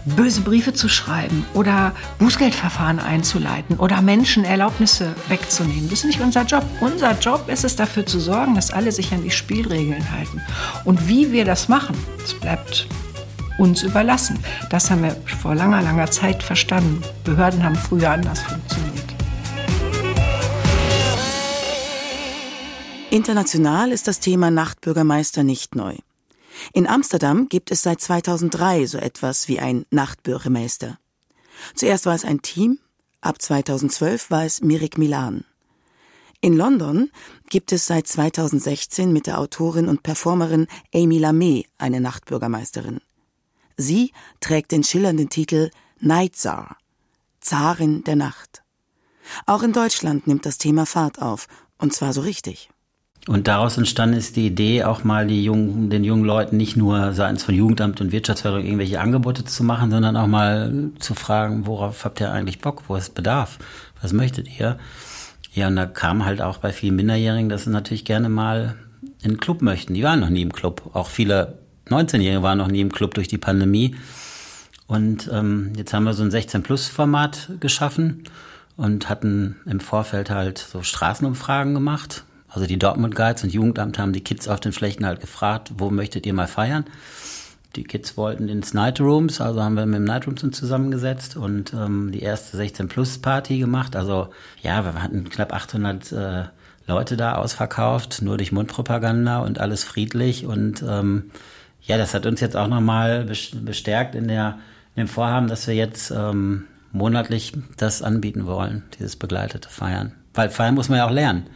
böse 0.06 0.40
Briefe 0.40 0.72
zu 0.72 0.88
schreiben 0.88 1.44
oder 1.54 1.92
Bußgeldverfahren 2.18 3.00
einzuleiten 3.00 3.76
oder 3.76 4.00
Menschen 4.02 4.44
Erlaubnisse 4.44 5.14
wegzunehmen. 5.28 5.90
Das 5.90 6.00
ist 6.00 6.06
nicht 6.06 6.20
unser 6.20 6.42
Job. 6.44 6.64
Unser 6.80 7.18
Job 7.18 7.48
ist 7.48 7.64
es 7.64 7.76
dafür 7.76 8.06
zu 8.06 8.20
sorgen, 8.20 8.54
dass 8.54 8.70
alle 8.70 8.92
sich 8.92 9.12
an 9.12 9.22
die 9.22 9.30
Spielregeln 9.30 10.10
halten. 10.12 10.40
Und 10.84 11.08
wie 11.08 11.32
wir 11.32 11.44
das 11.44 11.68
machen, 11.68 11.96
das 12.20 12.34
bleibt 12.34 12.86
uns 13.58 13.82
überlassen. 13.82 14.38
Das 14.70 14.90
haben 14.90 15.02
wir 15.02 15.16
vor 15.40 15.54
langer, 15.54 15.82
langer 15.82 16.10
Zeit 16.10 16.42
verstanden. 16.42 17.02
Behörden 17.24 17.62
haben 17.62 17.76
früher 17.76 18.10
anders 18.10 18.40
funktioniert. 18.40 18.86
International 23.10 23.92
ist 23.92 24.08
das 24.08 24.20
Thema 24.20 24.50
Nachtbürgermeister 24.50 25.42
nicht 25.42 25.74
neu. 25.74 25.94
In 26.72 26.86
Amsterdam 26.86 27.48
gibt 27.48 27.70
es 27.70 27.82
seit 27.82 28.00
2003 28.00 28.86
so 28.86 28.98
etwas 28.98 29.48
wie 29.48 29.60
ein 29.60 29.86
Nachtbürgermeister. 29.90 30.98
Zuerst 31.74 32.06
war 32.06 32.14
es 32.14 32.24
ein 32.24 32.42
Team, 32.42 32.78
ab 33.20 33.40
2012 33.40 34.30
war 34.30 34.44
es 34.44 34.60
Mirik 34.60 34.98
Milan. 34.98 35.44
In 36.40 36.56
London 36.56 37.10
gibt 37.48 37.72
es 37.72 37.86
seit 37.86 38.06
2016 38.06 39.12
mit 39.12 39.26
der 39.26 39.38
Autorin 39.38 39.88
und 39.88 40.02
Performerin 40.02 40.66
Amy 40.94 41.18
Lamé 41.18 41.64
eine 41.78 42.00
Nachtbürgermeisterin. 42.00 43.00
Sie 43.76 44.12
trägt 44.40 44.72
den 44.72 44.84
schillernden 44.84 45.28
Titel 45.28 45.70
Night 45.98 46.36
Tsar, 46.36 46.76
Zarin 47.40 48.04
der 48.04 48.16
Nacht. 48.16 48.62
Auch 49.46 49.62
in 49.62 49.72
Deutschland 49.72 50.26
nimmt 50.26 50.46
das 50.46 50.58
Thema 50.58 50.86
Fahrt 50.86 51.20
auf, 51.20 51.48
und 51.78 51.92
zwar 51.92 52.12
so 52.12 52.20
richtig. 52.20 52.70
Und 53.28 53.48
daraus 53.48 53.76
entstanden 53.76 54.16
ist 54.16 54.36
die 54.36 54.46
Idee, 54.46 54.84
auch 54.84 55.02
mal 55.02 55.26
die 55.26 55.42
jungen, 55.42 55.90
den 55.90 56.04
jungen 56.04 56.24
Leuten 56.24 56.56
nicht 56.56 56.76
nur 56.76 57.12
seitens 57.12 57.42
von 57.42 57.56
Jugendamt 57.56 58.00
und 58.00 58.12
Wirtschaftsförderung 58.12 58.64
irgendwelche 58.64 59.00
Angebote 59.00 59.44
zu 59.44 59.64
machen, 59.64 59.90
sondern 59.90 60.16
auch 60.16 60.28
mal 60.28 60.90
zu 61.00 61.14
fragen, 61.14 61.66
worauf 61.66 62.04
habt 62.04 62.20
ihr 62.20 62.30
eigentlich 62.30 62.60
Bock, 62.60 62.84
wo 62.86 62.94
ist 62.94 63.14
Bedarf, 63.14 63.58
was 64.00 64.12
möchtet 64.12 64.60
ihr? 64.60 64.78
Ja, 65.54 65.66
und 65.66 65.76
da 65.76 65.86
kam 65.86 66.24
halt 66.24 66.40
auch 66.40 66.58
bei 66.58 66.72
vielen 66.72 66.94
Minderjährigen, 66.94 67.48
dass 67.48 67.64
sie 67.64 67.70
natürlich 67.70 68.04
gerne 68.04 68.28
mal 68.28 68.76
in 69.22 69.32
einen 69.32 69.40
Club 69.40 69.60
möchten. 69.60 69.94
Die 69.94 70.04
waren 70.04 70.20
noch 70.20 70.28
nie 70.28 70.42
im 70.42 70.52
Club. 70.52 70.90
Auch 70.92 71.08
viele 71.08 71.58
19-Jährige 71.88 72.42
waren 72.42 72.58
noch 72.58 72.68
nie 72.68 72.80
im 72.80 72.92
Club 72.92 73.14
durch 73.14 73.26
die 73.26 73.38
Pandemie. 73.38 73.96
Und 74.86 75.28
ähm, 75.32 75.72
jetzt 75.76 75.92
haben 75.92 76.04
wir 76.04 76.12
so 76.12 76.22
ein 76.22 76.30
16-Plus-Format 76.30 77.52
geschaffen 77.58 78.24
und 78.76 79.08
hatten 79.08 79.56
im 79.66 79.80
Vorfeld 79.80 80.30
halt 80.30 80.58
so 80.58 80.82
Straßenumfragen 80.82 81.74
gemacht 81.74 82.22
also 82.48 82.66
die 82.66 82.78
Dortmund 82.78 83.14
Guides 83.14 83.44
und 83.44 83.52
Jugendamt 83.52 83.98
haben 83.98 84.12
die 84.12 84.22
Kids 84.22 84.48
auf 84.48 84.60
den 84.60 84.72
Flächen 84.72 85.04
halt 85.04 85.20
gefragt, 85.20 85.72
wo 85.78 85.90
möchtet 85.90 86.26
ihr 86.26 86.34
mal 86.34 86.46
feiern? 86.46 86.84
Die 87.74 87.84
Kids 87.84 88.16
wollten 88.16 88.48
ins 88.48 88.72
Night 88.72 89.00
Rooms, 89.00 89.40
also 89.40 89.62
haben 89.62 89.74
wir 89.74 89.84
mit 89.84 89.96
dem 89.96 90.04
Night 90.04 90.26
Rooms 90.26 90.40
zusammengesetzt 90.52 91.36
und 91.36 91.74
ähm, 91.74 92.10
die 92.12 92.22
erste 92.22 92.56
16 92.56 92.88
Plus 92.88 93.18
Party 93.18 93.58
gemacht. 93.58 93.96
Also 93.96 94.28
ja, 94.62 94.84
wir 94.84 95.02
hatten 95.02 95.28
knapp 95.28 95.52
800 95.52 96.12
äh, 96.12 96.44
Leute 96.86 97.16
da 97.16 97.34
ausverkauft, 97.34 98.22
nur 98.22 98.38
durch 98.38 98.52
Mundpropaganda 98.52 99.40
und 99.40 99.60
alles 99.60 99.84
friedlich 99.84 100.46
und 100.46 100.82
ähm, 100.88 101.30
ja, 101.82 101.98
das 101.98 102.14
hat 102.14 102.26
uns 102.26 102.40
jetzt 102.40 102.56
auch 102.56 102.68
nochmal 102.68 103.24
bestärkt 103.24 104.14
in 104.14 104.28
der 104.28 104.58
in 104.96 105.02
dem 105.02 105.08
Vorhaben, 105.08 105.46
dass 105.46 105.66
wir 105.66 105.74
jetzt 105.74 106.10
ähm, 106.10 106.64
monatlich 106.90 107.52
das 107.76 108.02
anbieten 108.02 108.46
wollen, 108.46 108.82
dieses 108.98 109.16
begleitete 109.16 109.68
Feiern. 109.68 110.12
Weil 110.32 110.48
feiern 110.48 110.74
muss 110.74 110.88
man 110.88 110.98
ja 110.98 111.06
auch 111.06 111.12
lernen. 111.12 111.46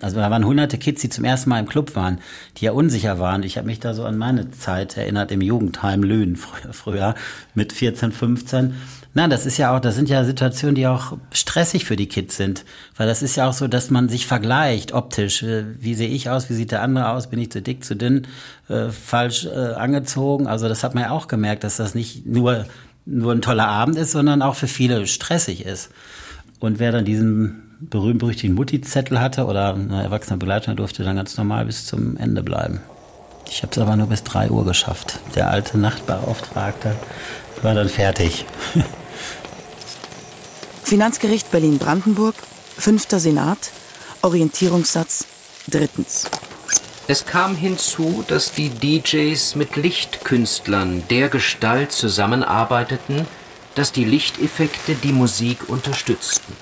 Also 0.00 0.16
da 0.16 0.30
waren 0.30 0.44
hunderte 0.44 0.78
Kids, 0.78 1.02
die 1.02 1.10
zum 1.10 1.24
ersten 1.24 1.50
Mal 1.50 1.60
im 1.60 1.68
Club 1.68 1.94
waren, 1.94 2.20
die 2.56 2.64
ja 2.64 2.72
unsicher 2.72 3.18
waren. 3.18 3.42
Ich 3.42 3.58
habe 3.58 3.66
mich 3.66 3.80
da 3.80 3.94
so 3.94 4.04
an 4.04 4.16
meine 4.16 4.50
Zeit 4.50 4.96
erinnert 4.96 5.30
im 5.30 5.42
Jugendheim 5.42 6.02
Löhn 6.02 6.36
früher, 6.36 6.72
früher 6.72 7.14
mit 7.54 7.72
14, 7.72 8.12
15. 8.12 8.74
Na, 9.12 9.26
das 9.26 9.44
ist 9.44 9.58
ja 9.58 9.74
auch, 9.74 9.80
das 9.80 9.96
sind 9.96 10.08
ja 10.08 10.24
Situationen, 10.24 10.76
die 10.76 10.86
auch 10.86 11.18
stressig 11.32 11.84
für 11.84 11.96
die 11.96 12.06
Kids 12.06 12.36
sind. 12.36 12.64
Weil 12.96 13.08
das 13.08 13.22
ist 13.22 13.36
ja 13.36 13.48
auch 13.48 13.52
so, 13.52 13.66
dass 13.66 13.90
man 13.90 14.08
sich 14.08 14.26
vergleicht 14.26 14.92
optisch. 14.92 15.42
Äh, 15.42 15.64
wie 15.80 15.94
sehe 15.94 16.08
ich 16.08 16.30
aus? 16.30 16.48
Wie 16.48 16.54
sieht 16.54 16.70
der 16.70 16.82
andere 16.82 17.10
aus? 17.10 17.28
Bin 17.28 17.40
ich 17.40 17.50
zu 17.50 17.60
dick, 17.60 17.84
zu 17.84 17.96
dünn, 17.96 18.26
äh, 18.68 18.88
falsch 18.90 19.46
äh, 19.46 19.74
angezogen? 19.74 20.46
Also 20.46 20.68
das 20.68 20.84
hat 20.84 20.94
man 20.94 21.04
ja 21.04 21.10
auch 21.10 21.26
gemerkt, 21.26 21.64
dass 21.64 21.76
das 21.76 21.94
nicht 21.94 22.24
nur, 22.24 22.66
nur 23.04 23.32
ein 23.32 23.42
toller 23.42 23.66
Abend 23.66 23.96
ist, 23.96 24.12
sondern 24.12 24.42
auch 24.42 24.54
für 24.54 24.68
viele 24.68 25.06
stressig 25.06 25.66
ist. 25.66 25.90
Und 26.60 26.78
wer 26.78 26.92
dann 26.92 27.04
diesen 27.04 27.69
berühmt-berüchtigten 27.80 28.54
Mutti-Zettel 28.54 29.20
hatte 29.20 29.46
oder 29.46 29.74
eine 29.74 30.02
erwachsene 30.02 30.36
Begleitung 30.36 30.76
durfte 30.76 31.02
dann 31.02 31.16
ganz 31.16 31.36
normal 31.36 31.64
bis 31.64 31.86
zum 31.86 32.16
Ende 32.16 32.42
bleiben. 32.42 32.80
Ich 33.48 33.62
habe 33.62 33.72
es 33.72 33.78
aber 33.78 33.96
nur 33.96 34.06
bis 34.06 34.22
3 34.22 34.50
Uhr 34.50 34.64
geschafft. 34.64 35.18
Der 35.34 35.50
alte 35.50 35.78
Nachtbeauftragte 35.78 36.94
war 37.62 37.74
dann 37.74 37.88
fertig. 37.88 38.44
Finanzgericht 40.84 41.50
Berlin-Brandenburg, 41.50 42.34
fünfter 42.76 43.18
Senat, 43.18 43.70
Orientierungssatz, 44.22 45.24
drittens. 45.68 46.28
Es 47.08 47.26
kam 47.26 47.56
hinzu, 47.56 48.24
dass 48.28 48.52
die 48.52 48.70
DJs 48.70 49.56
mit 49.56 49.76
Lichtkünstlern 49.76 51.02
der 51.10 51.28
Gestalt 51.28 51.92
zusammenarbeiteten, 51.92 53.26
dass 53.74 53.90
die 53.90 54.04
Lichteffekte 54.04 54.94
die 54.94 55.12
Musik 55.12 55.68
unterstützten. 55.68 56.52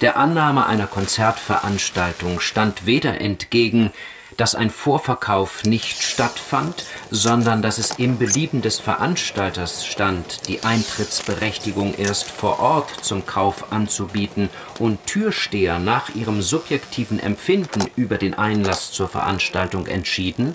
Der 0.00 0.16
Annahme 0.16 0.66
einer 0.66 0.86
Konzertveranstaltung 0.86 2.38
stand 2.38 2.86
weder 2.86 3.20
entgegen, 3.20 3.90
dass 4.36 4.54
ein 4.54 4.70
Vorverkauf 4.70 5.64
nicht 5.64 6.00
stattfand, 6.02 6.84
sondern 7.10 7.62
dass 7.62 7.78
es 7.78 7.98
im 7.98 8.16
Belieben 8.16 8.62
des 8.62 8.78
Veranstalters 8.78 9.84
stand, 9.84 10.46
die 10.46 10.62
Eintrittsberechtigung 10.62 11.94
erst 11.94 12.30
vor 12.30 12.60
Ort 12.60 13.04
zum 13.04 13.26
Kauf 13.26 13.72
anzubieten 13.72 14.48
und 14.78 15.04
Türsteher 15.06 15.80
nach 15.80 16.14
ihrem 16.14 16.42
subjektiven 16.42 17.18
Empfinden 17.18 17.90
über 17.96 18.18
den 18.18 18.34
Einlass 18.34 18.92
zur 18.92 19.08
Veranstaltung 19.08 19.88
entschieden, 19.88 20.54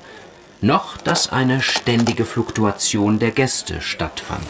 noch 0.62 0.96
dass 0.96 1.30
eine 1.30 1.62
ständige 1.62 2.24
Fluktuation 2.24 3.20
der 3.20 3.32
Gäste 3.32 3.82
stattfand. 3.82 4.48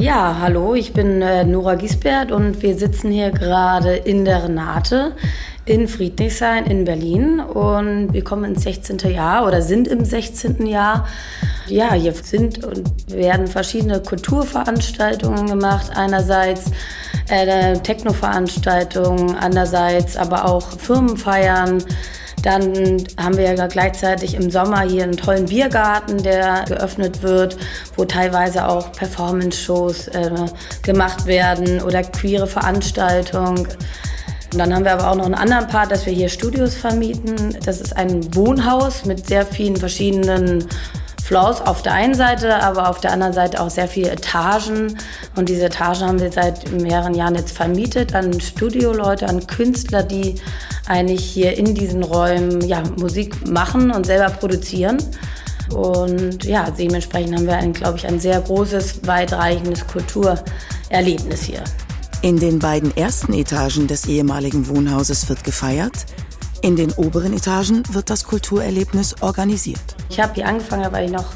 Ja, 0.00 0.36
hallo, 0.40 0.76
ich 0.76 0.92
bin 0.92 1.22
äh, 1.22 1.42
Nora 1.42 1.74
Giesbert 1.74 2.30
und 2.30 2.62
wir 2.62 2.78
sitzen 2.78 3.10
hier 3.10 3.32
gerade 3.32 3.96
in 3.96 4.24
der 4.24 4.44
Renate 4.44 5.16
in 5.64 5.88
Friedrichshain 5.88 6.66
in 6.66 6.84
Berlin 6.84 7.40
und 7.40 8.12
wir 8.12 8.22
kommen 8.22 8.44
ins 8.44 8.62
16. 8.62 8.98
Jahr 9.12 9.44
oder 9.44 9.60
sind 9.60 9.88
im 9.88 10.04
16. 10.04 10.66
Jahr. 10.66 11.08
Ja, 11.66 11.94
hier 11.94 12.12
sind 12.14 12.64
und 12.64 13.12
werden 13.12 13.48
verschiedene 13.48 14.00
Kulturveranstaltungen 14.00 15.48
gemacht. 15.48 15.90
Einerseits 15.92 16.70
äh, 17.28 17.76
Techno-Veranstaltungen, 17.80 19.34
andererseits 19.34 20.16
aber 20.16 20.44
auch 20.44 20.78
Firmenfeiern. 20.78 21.82
Dann 22.48 23.04
haben 23.22 23.36
wir 23.36 23.54
ja 23.54 23.66
gleichzeitig 23.66 24.32
im 24.32 24.50
Sommer 24.50 24.80
hier 24.80 25.02
einen 25.02 25.18
tollen 25.18 25.44
Biergarten, 25.44 26.22
der 26.22 26.64
geöffnet 26.66 27.22
wird, 27.22 27.58
wo 27.94 28.06
teilweise 28.06 28.66
auch 28.66 28.90
Performance-Shows 28.92 30.08
äh, 30.08 30.30
gemacht 30.80 31.26
werden 31.26 31.82
oder 31.82 32.02
queere 32.02 32.46
Veranstaltungen. 32.46 33.58
Und 33.58 34.58
dann 34.58 34.74
haben 34.74 34.82
wir 34.86 34.92
aber 34.92 35.10
auch 35.10 35.16
noch 35.16 35.26
einen 35.26 35.34
anderen 35.34 35.66
Part, 35.66 35.92
dass 35.92 36.06
wir 36.06 36.14
hier 36.14 36.30
Studios 36.30 36.74
vermieten. 36.74 37.54
Das 37.66 37.82
ist 37.82 37.94
ein 37.94 38.34
Wohnhaus 38.34 39.04
mit 39.04 39.26
sehr 39.26 39.44
vielen 39.44 39.76
verschiedenen 39.76 40.64
Floors 41.28 41.60
auf 41.60 41.82
der 41.82 41.92
einen 41.92 42.14
Seite, 42.14 42.56
aber 42.62 42.88
auf 42.88 43.00
der 43.00 43.12
anderen 43.12 43.34
Seite 43.34 43.60
auch 43.60 43.68
sehr 43.68 43.86
viele 43.86 44.12
Etagen. 44.12 44.96
Und 45.36 45.50
diese 45.50 45.66
Etagen 45.66 46.00
haben 46.06 46.20
wir 46.20 46.32
seit 46.32 46.72
mehreren 46.72 47.14
Jahren 47.14 47.34
jetzt 47.34 47.54
vermietet 47.54 48.14
an 48.14 48.40
Studioleute, 48.40 49.28
an 49.28 49.46
Künstler, 49.46 50.02
die 50.02 50.36
eigentlich 50.86 51.22
hier 51.22 51.54
in 51.58 51.74
diesen 51.74 52.02
Räumen 52.02 52.62
ja, 52.62 52.82
Musik 52.98 53.46
machen 53.46 53.90
und 53.90 54.06
selber 54.06 54.30
produzieren. 54.30 54.96
Und 55.70 56.44
ja, 56.44 56.70
dementsprechend 56.70 57.36
haben 57.36 57.46
wir, 57.46 57.72
glaube 57.72 57.98
ich, 57.98 58.06
ein 58.06 58.18
sehr 58.18 58.40
großes, 58.40 59.06
weitreichendes 59.06 59.86
Kulturerlebnis 59.86 61.42
hier. 61.42 61.62
In 62.22 62.38
den 62.38 62.58
beiden 62.58 62.96
ersten 62.96 63.34
Etagen 63.34 63.86
des 63.86 64.06
ehemaligen 64.06 64.66
Wohnhauses 64.66 65.28
wird 65.28 65.44
gefeiert. 65.44 66.06
In 66.60 66.74
den 66.74 66.92
oberen 66.92 67.34
Etagen 67.34 67.82
wird 67.90 68.10
das 68.10 68.24
Kulturerlebnis 68.24 69.22
organisiert. 69.22 69.80
Ich 70.10 70.18
habe 70.18 70.34
hier 70.34 70.46
angefangen, 70.46 70.90
weil 70.90 71.06
ich 71.06 71.12
noch 71.12 71.26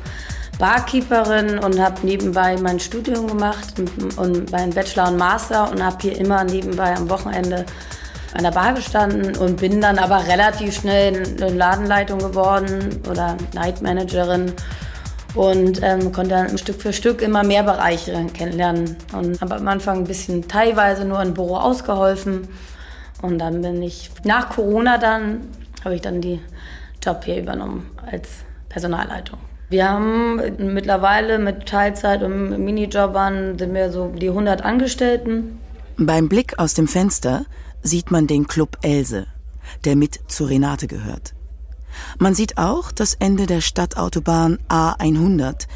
Barkeeperin 0.59 1.59
und 1.61 1.79
habe 1.79 2.05
nebenbei 2.05 2.57
mein 2.61 2.81
Studium 2.81 3.29
gemacht 3.29 3.75
und 4.17 4.51
meinen 4.51 4.73
Bachelor 4.73 5.09
und 5.09 5.17
Master 5.17 5.71
und 5.71 5.85
habe 5.85 5.97
hier 6.01 6.19
immer 6.19 6.43
nebenbei 6.45 6.95
am 6.97 7.09
Wochenende 7.09 7.65
an 8.35 8.43
der 8.43 8.51
Bar 8.51 8.73
gestanden 8.73 9.37
und 9.37 9.61
bin 9.61 9.81
dann 9.81 9.99
aber 9.99 10.27
relativ 10.27 10.75
schnell 10.75 11.23
eine 11.41 11.55
Ladenleitung 11.55 12.19
geworden 12.19 13.01
oder 13.09 13.37
Nightmanagerin 13.55 14.53
und 15.35 15.81
ähm, 15.83 16.13
konnte 16.13 16.31
dann 16.31 16.59
Stück 16.59 16.81
für 16.81 16.93
Stück 16.93 17.23
immer 17.23 17.45
mehr 17.45 17.63
Bereiche 17.63 18.27
kennenlernen 18.35 18.97
und 19.13 19.41
habe 19.41 19.57
am 19.57 19.69
Anfang 19.69 19.99
ein 19.99 20.05
bisschen 20.05 20.49
teilweise 20.49 21.05
nur 21.05 21.23
im 21.23 21.35
Büro 21.35 21.57
ausgeholfen 21.57 22.49
und 23.23 23.39
dann 23.39 23.63
bin 23.63 23.83
ich 23.83 24.11
nach 24.25 24.51
Corona 24.51 24.99
dann 24.99 25.41
habe 25.85 25.95
ich 25.95 26.01
dann 26.01 26.21
die 26.21 26.41
Job 27.03 27.25
hier 27.25 27.39
übernommen 27.39 27.91
als 28.11 28.29
Personalleitung. 28.69 29.39
Wir 29.69 29.89
haben 29.89 30.37
mittlerweile 30.75 31.39
mit 31.39 31.67
Teilzeit 31.67 32.23
und 32.23 32.63
Minijobbern 32.63 33.59
sind 33.59 33.75
wir 33.75 33.91
so 33.91 34.09
die 34.09 34.29
100 34.29 34.63
Angestellten. 34.63 35.59
Beim 35.97 36.29
Blick 36.29 36.59
aus 36.59 36.75
dem 36.75 36.87
Fenster 36.87 37.47
sieht 37.83 38.11
man 38.11 38.27
den 38.27 38.47
Club 38.47 38.79
Else, 38.83 39.27
der 39.85 39.97
mit 39.97 40.21
zu 40.27 40.45
Renate 40.45 40.87
gehört. 40.87 41.35
Man 42.19 42.35
sieht 42.35 42.59
auch 42.59 42.93
das 42.93 43.15
Ende 43.15 43.47
der 43.47 43.61
Stadtautobahn 43.61 44.59
A100, 44.69 45.67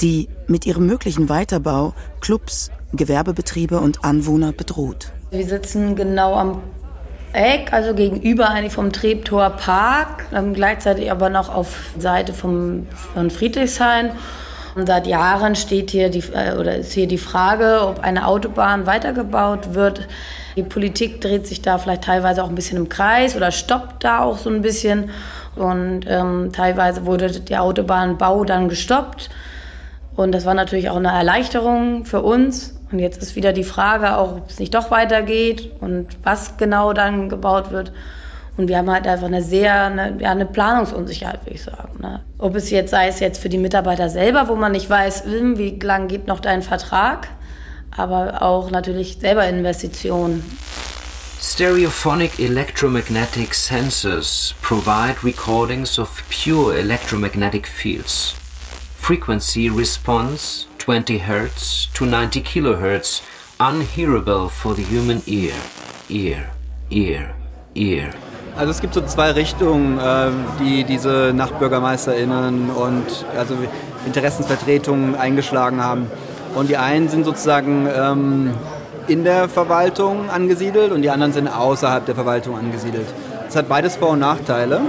die 0.00 0.28
mit 0.46 0.66
ihrem 0.66 0.86
möglichen 0.86 1.28
Weiterbau 1.28 1.94
Clubs, 2.20 2.70
Gewerbebetriebe 2.92 3.80
und 3.80 4.04
Anwohner 4.04 4.52
bedroht. 4.52 5.12
Wir 5.36 5.46
sitzen 5.46 5.96
genau 5.96 6.34
am 6.34 6.62
Eck, 7.34 7.72
also 7.72 7.92
gegenüber 7.94 8.48
eigentlich 8.48 8.72
vom 8.72 8.90
Treptor 8.90 9.50
Park, 9.50 10.24
gleichzeitig 10.54 11.10
aber 11.10 11.28
noch 11.28 11.54
auf 11.54 11.90
Seite 11.98 12.32
vom, 12.32 12.86
von 13.12 13.30
Friedrichshain. 13.30 14.12
Und 14.74 14.86
seit 14.86 15.06
Jahren 15.06 15.54
steht 15.54 15.90
hier 15.90 16.08
die, 16.08 16.22
äh, 16.32 16.56
oder 16.56 16.76
ist 16.76 16.92
hier 16.92 17.06
die 17.06 17.18
Frage, 17.18 17.80
ob 17.82 18.00
eine 18.00 18.26
Autobahn 18.26 18.86
weitergebaut 18.86 19.74
wird. 19.74 20.08
Die 20.56 20.62
Politik 20.62 21.20
dreht 21.20 21.46
sich 21.46 21.60
da 21.60 21.76
vielleicht 21.76 22.04
teilweise 22.04 22.42
auch 22.42 22.48
ein 22.48 22.54
bisschen 22.54 22.78
im 22.78 22.88
Kreis 22.88 23.36
oder 23.36 23.50
stoppt 23.50 24.04
da 24.04 24.20
auch 24.20 24.38
so 24.38 24.48
ein 24.48 24.62
bisschen. 24.62 25.10
Und 25.54 26.02
ähm, 26.08 26.50
teilweise 26.52 27.04
wurde 27.04 27.30
der 27.40 27.62
Autobahnbau 27.62 28.44
dann 28.44 28.68
gestoppt. 28.68 29.28
Und 30.14 30.32
das 30.32 30.46
war 30.46 30.54
natürlich 30.54 30.88
auch 30.88 30.96
eine 30.96 31.12
Erleichterung 31.12 32.06
für 32.06 32.22
uns. 32.22 32.75
Und 32.92 33.00
jetzt 33.00 33.20
ist 33.20 33.34
wieder 33.34 33.52
die 33.52 33.64
Frage, 33.64 34.16
auch 34.16 34.36
ob 34.36 34.48
es 34.48 34.58
nicht 34.58 34.74
doch 34.74 34.90
weitergeht 34.90 35.72
und 35.80 36.06
was 36.22 36.56
genau 36.56 36.92
dann 36.92 37.28
gebaut 37.28 37.70
wird. 37.72 37.92
Und 38.56 38.68
wir 38.68 38.78
haben 38.78 38.90
halt 38.90 39.06
einfach 39.06 39.26
eine 39.26 39.42
sehr, 39.42 39.84
eine, 39.84 40.16
ja, 40.20 40.30
eine 40.30 40.46
Planungsunsicherheit, 40.46 41.44
würde 41.44 41.54
ich 41.54 41.62
sagen. 41.62 42.00
Ne? 42.00 42.22
Ob 42.38 42.54
es 42.54 42.70
jetzt 42.70 42.90
sei 42.90 43.08
es 43.08 43.20
jetzt 43.20 43.42
für 43.42 43.48
die 43.48 43.58
Mitarbeiter 43.58 44.08
selber, 44.08 44.48
wo 44.48 44.54
man 44.54 44.72
nicht 44.72 44.88
weiß, 44.88 45.24
hm, 45.24 45.58
wie 45.58 45.78
lang 45.78 46.08
geht 46.08 46.26
noch 46.26 46.40
dein 46.40 46.62
Vertrag, 46.62 47.28
aber 47.94 48.40
auch 48.42 48.70
natürlich 48.70 49.18
selber 49.20 49.46
Investitionen. 49.46 50.42
Stereophonic 51.38 52.38
electromagnetic 52.38 53.52
sensors 53.52 54.54
provide 54.62 55.16
recordings 55.22 55.98
of 55.98 56.22
pure 56.30 56.78
electromagnetic 56.78 57.68
fields. 57.68 58.34
Frequency 58.98 59.68
response 59.68 60.65
20 60.86 61.18
Hz 61.18 61.88
to 61.94 62.06
90 62.06 62.44
kHz, 62.44 63.20
unhearable 63.58 64.48
for 64.48 64.72
the 64.72 64.84
human 64.84 65.20
ear. 65.26 65.52
Ear, 66.08 66.52
ear, 66.90 67.34
ear. 67.74 68.10
Also 68.56 68.70
es 68.70 68.80
gibt 68.80 68.94
so 68.94 69.00
zwei 69.00 69.32
Richtungen, 69.32 69.98
äh, 69.98 70.30
die 70.60 70.84
diese 70.84 71.32
NachbürgermeisterInnen 71.34 72.70
und 72.70 73.26
also 73.36 73.54
Interessensvertretungen 74.06 75.16
eingeschlagen 75.16 75.82
haben. 75.82 76.08
Und 76.54 76.68
die 76.68 76.76
einen 76.76 77.08
sind 77.08 77.24
sozusagen 77.24 77.88
ähm, 77.92 78.54
in 79.08 79.24
der 79.24 79.48
Verwaltung 79.48 80.30
angesiedelt 80.30 80.92
und 80.92 81.02
die 81.02 81.10
anderen 81.10 81.32
sind 81.32 81.48
außerhalb 81.48 82.06
der 82.06 82.14
Verwaltung 82.14 82.56
angesiedelt. 82.56 83.08
Das 83.46 83.56
hat 83.56 83.68
beides 83.68 83.96
Vor- 83.96 84.10
und 84.10 84.20
Nachteile. 84.20 84.80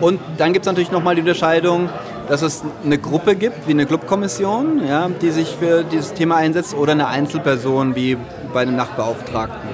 Und 0.00 0.18
dann 0.36 0.52
gibt 0.52 0.66
es 0.66 0.66
natürlich 0.66 0.90
nochmal 0.90 1.14
die 1.14 1.20
Unterscheidung, 1.20 1.88
dass 2.28 2.42
es 2.42 2.62
eine 2.84 2.98
Gruppe 2.98 3.36
gibt, 3.36 3.66
wie 3.66 3.72
eine 3.72 3.86
Clubkommission, 3.86 4.86
ja, 4.86 5.08
die 5.08 5.30
sich 5.30 5.48
für 5.48 5.84
dieses 5.84 6.14
Thema 6.14 6.36
einsetzt, 6.36 6.74
oder 6.74 6.92
eine 6.92 7.08
Einzelperson, 7.08 7.94
wie 7.94 8.16
bei 8.52 8.62
einem 8.62 8.76
Nachtbeauftragten. 8.76 9.68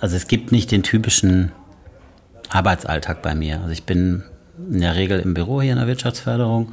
Also 0.00 0.16
es 0.16 0.28
gibt 0.28 0.52
nicht 0.52 0.70
den 0.70 0.82
typischen 0.82 1.52
Arbeitsalltag 2.50 3.22
bei 3.22 3.34
mir. 3.34 3.60
Also 3.60 3.70
ich 3.70 3.84
bin 3.84 4.22
in 4.70 4.80
der 4.80 4.94
Regel 4.94 5.20
im 5.20 5.34
Büro 5.34 5.60
hier 5.60 5.72
in 5.72 5.78
der 5.78 5.86
Wirtschaftsförderung, 5.86 6.72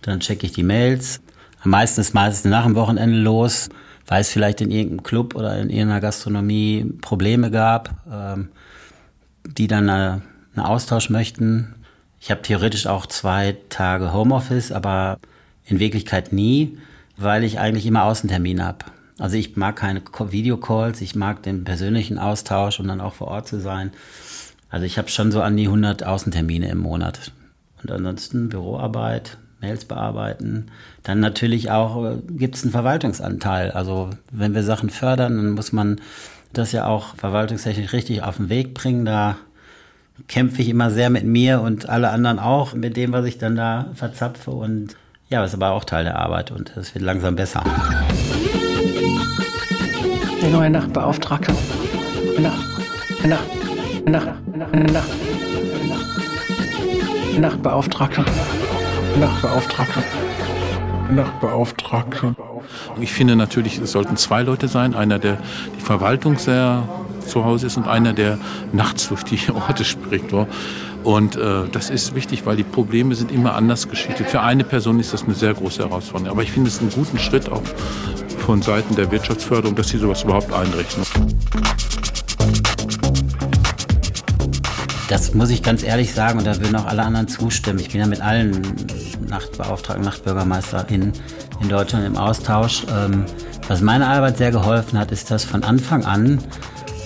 dann 0.00 0.20
checke 0.20 0.46
ich 0.46 0.52
die 0.52 0.64
Mails, 0.64 1.20
am 1.62 1.70
meisten 1.70 2.00
ist 2.00 2.12
meistens 2.12 2.50
nach 2.50 2.64
dem 2.64 2.74
Wochenende 2.74 3.16
los, 3.16 3.68
weil 4.06 4.20
es 4.20 4.30
vielleicht 4.30 4.60
in 4.60 4.70
irgendeinem 4.70 5.04
Club 5.04 5.36
oder 5.36 5.56
in 5.58 5.70
irgendeiner 5.70 6.00
Gastronomie 6.00 6.92
Probleme 7.00 7.50
gab, 7.50 7.94
ähm, 8.10 8.48
die 9.46 9.68
dann 9.68 9.88
einen 9.88 10.22
Austausch 10.56 11.08
möchten. 11.08 11.74
Ich 12.24 12.30
habe 12.30 12.40
theoretisch 12.40 12.86
auch 12.86 13.06
zwei 13.06 13.56
Tage 13.68 14.12
Homeoffice, 14.12 14.70
aber 14.70 15.18
in 15.64 15.80
Wirklichkeit 15.80 16.32
nie, 16.32 16.78
weil 17.16 17.42
ich 17.42 17.58
eigentlich 17.58 17.84
immer 17.84 18.04
Außentermine 18.04 18.64
habe. 18.64 18.84
Also 19.18 19.36
ich 19.36 19.56
mag 19.56 19.74
keine 19.74 20.02
Videocalls, 20.30 21.00
ich 21.00 21.16
mag 21.16 21.42
den 21.42 21.64
persönlichen 21.64 22.20
Austausch 22.20 22.78
und 22.78 22.86
dann 22.86 23.00
auch 23.00 23.14
vor 23.14 23.26
Ort 23.26 23.48
zu 23.48 23.58
sein. 23.58 23.90
Also 24.70 24.86
ich 24.86 24.98
habe 24.98 25.08
schon 25.08 25.32
so 25.32 25.42
an 25.42 25.56
die 25.56 25.64
100 25.64 26.04
Außentermine 26.04 26.68
im 26.68 26.78
Monat. 26.78 27.32
Und 27.82 27.90
ansonsten 27.90 28.50
Büroarbeit, 28.50 29.38
Mails 29.60 29.84
bearbeiten. 29.84 30.66
Dann 31.02 31.18
natürlich 31.18 31.72
auch 31.72 32.04
äh, 32.04 32.18
gibt 32.28 32.54
es 32.54 32.62
einen 32.62 32.70
Verwaltungsanteil. 32.70 33.72
Also 33.72 34.10
wenn 34.30 34.54
wir 34.54 34.62
Sachen 34.62 34.90
fördern, 34.90 35.38
dann 35.38 35.50
muss 35.50 35.72
man 35.72 36.00
das 36.52 36.70
ja 36.70 36.86
auch 36.86 37.16
verwaltungstechnisch 37.16 37.92
richtig 37.92 38.22
auf 38.22 38.36
den 38.36 38.48
Weg 38.48 38.74
bringen. 38.74 39.04
Da 39.04 39.38
kämpfe 40.28 40.62
ich 40.62 40.68
immer 40.68 40.90
sehr 40.90 41.10
mit 41.10 41.24
mir 41.24 41.60
und 41.60 41.88
alle 41.88 42.10
anderen 42.10 42.38
auch 42.38 42.74
mit 42.74 42.96
dem, 42.96 43.12
was 43.12 43.24
ich 43.26 43.38
dann 43.38 43.56
da 43.56 43.90
verzapfe. 43.94 44.50
Und 44.50 44.96
ja, 45.28 45.40
das 45.40 45.50
ist 45.50 45.54
aber 45.54 45.70
auch 45.70 45.84
Teil 45.84 46.04
der 46.04 46.18
Arbeit 46.18 46.50
und 46.50 46.76
es 46.76 46.94
wird 46.94 47.04
langsam 47.04 47.36
besser. 47.36 47.62
Der 50.42 50.50
neue 50.50 50.70
Nachtbeauftragte. 50.70 51.52
Nacht. 52.38 52.66
Nacht. 53.24 53.62
Nacht, 54.06 54.56
Nacht, 54.56 54.74
Nacht, 54.74 55.08
Nachtbeauftragter, 57.38 58.24
Nachtbeauftragter, 59.18 60.02
Nachtbeauftragter. 61.10 62.34
Ich 63.00 63.12
finde 63.12 63.36
natürlich, 63.36 63.78
es 63.78 63.92
sollten 63.92 64.16
zwei 64.16 64.42
Leute 64.42 64.66
sein. 64.66 64.94
Einer, 64.94 65.18
der 65.18 65.38
die 65.76 65.80
Verwaltung 65.80 66.36
sehr 66.36 66.86
zu 67.26 67.44
Hause 67.44 67.66
ist 67.66 67.76
und 67.76 67.88
einer, 67.88 68.12
der 68.12 68.38
nachts 68.72 69.08
durch 69.08 69.22
die 69.22 69.40
Orte 69.54 69.84
springt. 69.84 70.32
Und 71.04 71.36
äh, 71.36 71.64
das 71.70 71.90
ist 71.90 72.14
wichtig, 72.14 72.46
weil 72.46 72.56
die 72.56 72.62
Probleme 72.62 73.14
sind 73.14 73.32
immer 73.32 73.54
anders 73.54 73.88
geschichtet. 73.88 74.28
Für 74.28 74.40
eine 74.40 74.64
Person 74.64 75.00
ist 75.00 75.12
das 75.12 75.24
eine 75.24 75.34
sehr 75.34 75.54
große 75.54 75.82
Herausforderung. 75.82 76.30
Aber 76.30 76.42
ich 76.42 76.52
finde 76.52 76.68
es 76.68 76.80
einen 76.80 76.90
guten 76.90 77.18
Schritt 77.18 77.50
auch 77.50 77.62
von 78.46 78.62
Seiten 78.62 78.94
der 78.94 79.10
Wirtschaftsförderung, 79.10 79.74
dass 79.74 79.88
sie 79.88 79.98
sowas 79.98 80.22
überhaupt 80.22 80.52
einrichten. 80.52 81.04
Das 85.08 85.34
muss 85.34 85.50
ich 85.50 85.62
ganz 85.62 85.82
ehrlich 85.82 86.14
sagen 86.14 86.38
und 86.38 86.46
da 86.46 86.58
würden 86.58 86.74
auch 86.76 86.86
alle 86.86 87.02
anderen 87.02 87.28
zustimmen. 87.28 87.78
Ich 87.80 87.90
bin 87.90 88.00
ja 88.00 88.06
mit 88.06 88.20
allen 88.20 88.62
Nachtbeauftragten, 89.28 90.04
NachtbürgermeisterInnen 90.04 91.12
in 91.60 91.68
Deutschland 91.68 92.06
im 92.06 92.16
Austausch. 92.16 92.86
Ähm, 92.90 93.26
was 93.68 93.80
meine 93.80 94.06
Arbeit 94.06 94.38
sehr 94.38 94.50
geholfen 94.50 94.98
hat, 94.98 95.12
ist, 95.12 95.30
dass 95.30 95.44
von 95.44 95.64
Anfang 95.64 96.04
an 96.04 96.38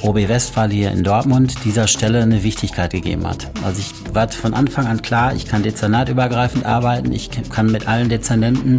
OB 0.07 0.28
Westphal 0.28 0.70
hier 0.70 0.92
in 0.92 1.02
Dortmund 1.02 1.64
dieser 1.64 1.88
Stelle 1.88 2.22
eine 2.22 2.44
Wichtigkeit 2.44 2.92
gegeben 2.92 3.26
hat. 3.26 3.50
Also 3.64 3.80
ich 3.80 4.14
war 4.14 4.28
von 4.28 4.54
Anfang 4.54 4.86
an 4.86 5.02
klar, 5.02 5.34
ich 5.34 5.46
kann 5.46 5.64
dezernatübergreifend 5.64 6.64
arbeiten, 6.64 7.11
ich 7.11 7.30
kann 7.50 7.72
mit 7.72 7.88
allen 7.88 8.09
Dezernenten, 8.09 8.78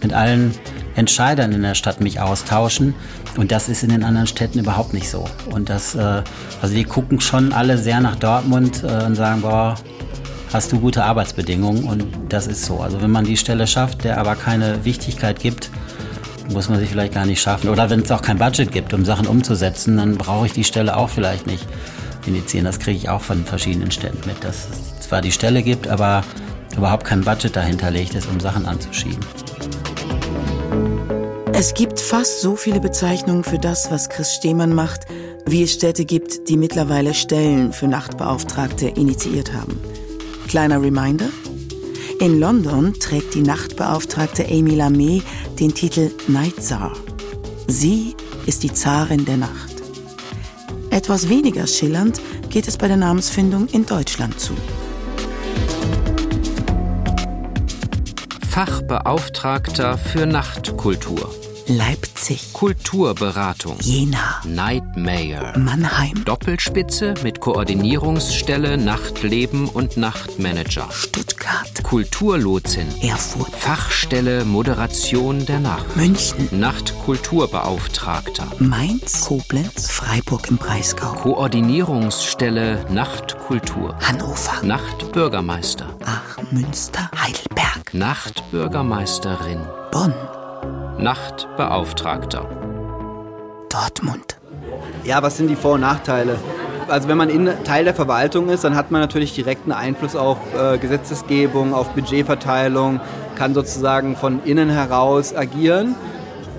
mit 0.00 0.12
allen 0.12 0.54
Entscheidern 0.94 1.50
in 1.50 1.62
der 1.62 1.74
Stadt 1.74 2.00
mich 2.00 2.20
austauschen. 2.20 2.94
Und 3.36 3.50
das 3.50 3.68
ist 3.68 3.82
in 3.82 3.90
den 3.90 4.04
anderen 4.04 4.28
Städten 4.28 4.60
überhaupt 4.60 4.94
nicht 4.94 5.10
so. 5.10 5.24
Und 5.50 5.68
das, 5.68 5.96
äh, 5.96 6.22
also 6.62 6.74
die 6.74 6.84
gucken 6.84 7.20
schon 7.20 7.52
alle 7.52 7.76
sehr 7.76 8.00
nach 8.00 8.14
Dortmund 8.14 8.84
äh, 8.84 9.04
und 9.04 9.16
sagen, 9.16 9.40
boah, 9.40 9.74
hast 10.52 10.70
du 10.70 10.78
gute 10.78 11.04
Arbeitsbedingungen 11.04 11.84
und 11.84 12.06
das 12.28 12.46
ist 12.46 12.64
so. 12.64 12.80
Also 12.80 13.02
wenn 13.02 13.10
man 13.10 13.24
die 13.24 13.36
Stelle 13.36 13.66
schafft, 13.66 14.04
der 14.04 14.18
aber 14.18 14.36
keine 14.36 14.84
Wichtigkeit 14.84 15.40
gibt, 15.40 15.70
muss 16.52 16.68
man 16.68 16.78
sich 16.78 16.88
vielleicht 16.88 17.14
gar 17.14 17.26
nicht 17.26 17.40
schaffen. 17.40 17.68
Oder 17.68 17.90
wenn 17.90 18.00
es 18.00 18.10
auch 18.10 18.22
kein 18.22 18.38
Budget 18.38 18.72
gibt, 18.72 18.94
um 18.94 19.04
Sachen 19.04 19.26
umzusetzen, 19.26 19.96
dann 19.96 20.16
brauche 20.16 20.46
ich 20.46 20.52
die 20.52 20.64
Stelle 20.64 20.96
auch 20.96 21.10
vielleicht 21.10 21.46
nicht 21.46 21.66
initiieren. 22.26 22.64
Das 22.64 22.78
kriege 22.78 22.96
ich 22.96 23.08
auch 23.08 23.22
von 23.22 23.44
verschiedenen 23.44 23.90
Städten 23.90 24.26
mit, 24.26 24.42
dass 24.44 24.68
es 24.70 25.06
zwar 25.06 25.20
die 25.20 25.32
Stelle 25.32 25.62
gibt, 25.62 25.88
aber 25.88 26.24
überhaupt 26.76 27.04
kein 27.04 27.22
Budget 27.22 27.54
dahinter 27.56 27.90
legt 27.90 28.14
ist, 28.14 28.28
um 28.28 28.40
Sachen 28.40 28.66
anzuschieben. 28.66 29.24
Es 31.52 31.74
gibt 31.74 31.98
fast 31.98 32.40
so 32.40 32.54
viele 32.54 32.78
Bezeichnungen 32.78 33.42
für 33.42 33.58
das, 33.58 33.90
was 33.90 34.08
Chris 34.08 34.34
Stehmann 34.34 34.74
macht, 34.74 35.06
wie 35.44 35.64
es 35.64 35.72
Städte 35.72 36.04
gibt, 36.04 36.48
die 36.48 36.56
mittlerweile 36.56 37.14
Stellen 37.14 37.72
für 37.72 37.88
Nachtbeauftragte 37.88 38.86
initiiert 38.88 39.52
haben. 39.52 39.80
Kleiner 40.46 40.80
Reminder, 40.80 41.26
in 42.20 42.40
London 42.40 42.94
trägt 42.94 43.34
die 43.34 43.42
Nachtbeauftragte 43.42 44.46
Amy 44.46 44.74
Lamé 44.74 45.22
den 45.58 45.74
Titel 45.74 46.10
Night 46.26 46.60
Tsar. 46.60 46.92
Sie 47.66 48.16
ist 48.46 48.62
die 48.62 48.72
Zarin 48.72 49.24
der 49.24 49.36
Nacht. 49.36 49.74
Etwas 50.90 51.28
weniger 51.28 51.66
schillernd 51.66 52.20
geht 52.50 52.66
es 52.66 52.76
bei 52.76 52.88
der 52.88 52.96
Namensfindung 52.96 53.68
in 53.68 53.86
Deutschland 53.86 54.40
zu. 54.40 54.54
Fachbeauftragter 58.50 59.98
für 59.98 60.26
Nachtkultur. 60.26 61.30
Leipzig, 61.68 62.54
Kulturberatung, 62.54 63.76
Jena, 63.80 64.40
Nightmare, 64.44 65.52
Mannheim, 65.58 66.24
Doppelspitze 66.24 67.12
mit 67.22 67.40
Koordinierungsstelle 67.40 68.78
Nachtleben 68.78 69.68
und 69.68 69.98
Nachtmanager, 69.98 70.88
Stuttgart, 70.90 71.82
Kulturlotsin, 71.82 72.86
Erfurt, 73.02 73.54
Fachstelle 73.54 74.46
Moderation 74.46 75.44
der 75.44 75.60
Nacht, 75.60 75.94
München, 75.94 76.48
Nachtkulturbeauftragter, 76.58 78.46
Mainz, 78.60 79.26
Koblenz, 79.26 79.90
Freiburg 79.90 80.48
im 80.48 80.56
Breisgau, 80.56 81.12
Koordinierungsstelle 81.12 82.86
Nachtkultur, 82.90 83.94
Hannover, 84.00 84.64
Nachtbürgermeister, 84.64 85.94
Aachen, 86.02 86.46
Münster, 86.50 87.10
Heidelberg, 87.14 87.92
Nachtbürgermeisterin, 87.92 89.60
Bonn, 89.92 90.14
Nachtbeauftragter. 90.98 92.44
Dortmund. 93.68 94.36
Ja, 95.04 95.22
was 95.22 95.36
sind 95.36 95.46
die 95.46 95.54
Vor- 95.54 95.74
und 95.74 95.82
Nachteile? 95.82 96.36
Also 96.88 97.06
wenn 97.06 97.16
man 97.16 97.28
in, 97.28 97.48
Teil 97.62 97.84
der 97.84 97.94
Verwaltung 97.94 98.48
ist, 98.48 98.64
dann 98.64 98.74
hat 98.74 98.90
man 98.90 99.00
natürlich 99.00 99.32
direkten 99.32 99.70
Einfluss 99.70 100.16
auf 100.16 100.38
äh, 100.60 100.76
Gesetzesgebung, 100.78 101.72
auf 101.72 101.90
Budgetverteilung, 101.90 103.00
kann 103.36 103.54
sozusagen 103.54 104.16
von 104.16 104.42
innen 104.44 104.70
heraus 104.70 105.36
agieren, 105.36 105.94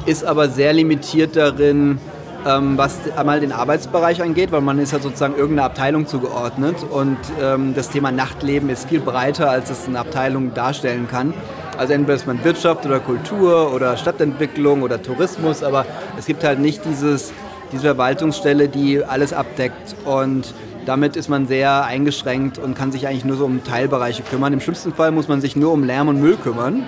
ist 0.05 0.23
aber 0.23 0.47
sehr 0.47 0.71
limitiert 0.71 1.35
darin, 1.35 1.99
ähm, 2.47 2.77
was 2.77 2.97
einmal 3.17 3.41
den 3.41 3.51
Arbeitsbereich 3.51 4.21
angeht, 4.21 4.53
weil 4.53 4.61
man 4.61 4.79
ist 4.79 4.93
ja 4.93 4.99
sozusagen 4.99 5.35
irgendeiner 5.35 5.65
Abteilung 5.65 6.07
zugeordnet 6.07 6.77
und 6.89 7.17
ähm, 7.41 7.73
das 7.75 7.89
Thema 7.89 8.13
Nachtleben 8.13 8.69
ist 8.69 8.87
viel 8.87 9.01
breiter, 9.01 9.49
als 9.49 9.69
es 9.69 9.85
eine 9.85 9.99
Abteilung 9.99 10.53
darstellen 10.53 11.09
kann. 11.09 11.33
Also 11.79 11.93
entweder 11.93 12.15
ist 12.15 12.27
man 12.27 12.43
Wirtschaft 12.43 12.85
oder 12.85 12.99
Kultur 12.99 13.73
oder 13.73 13.95
Stadtentwicklung 13.95 14.81
oder 14.81 15.01
Tourismus, 15.01 15.63
aber 15.63 15.85
es 16.17 16.25
gibt 16.25 16.43
halt 16.43 16.59
nicht 16.59 16.83
dieses, 16.83 17.31
diese 17.71 17.83
Verwaltungsstelle, 17.83 18.67
die 18.67 19.01
alles 19.01 19.31
abdeckt 19.31 19.95
und 20.03 20.53
damit 20.85 21.15
ist 21.15 21.29
man 21.29 21.47
sehr 21.47 21.85
eingeschränkt 21.85 22.57
und 22.57 22.75
kann 22.75 22.91
sich 22.91 23.07
eigentlich 23.07 23.23
nur 23.23 23.37
so 23.37 23.45
um 23.45 23.63
Teilbereiche 23.63 24.23
kümmern. 24.23 24.51
Im 24.51 24.59
schlimmsten 24.59 24.93
Fall 24.93 25.11
muss 25.11 25.29
man 25.29 25.39
sich 25.39 25.55
nur 25.55 25.71
um 25.71 25.85
Lärm 25.85 26.09
und 26.09 26.19
Müll 26.19 26.35
kümmern 26.35 26.83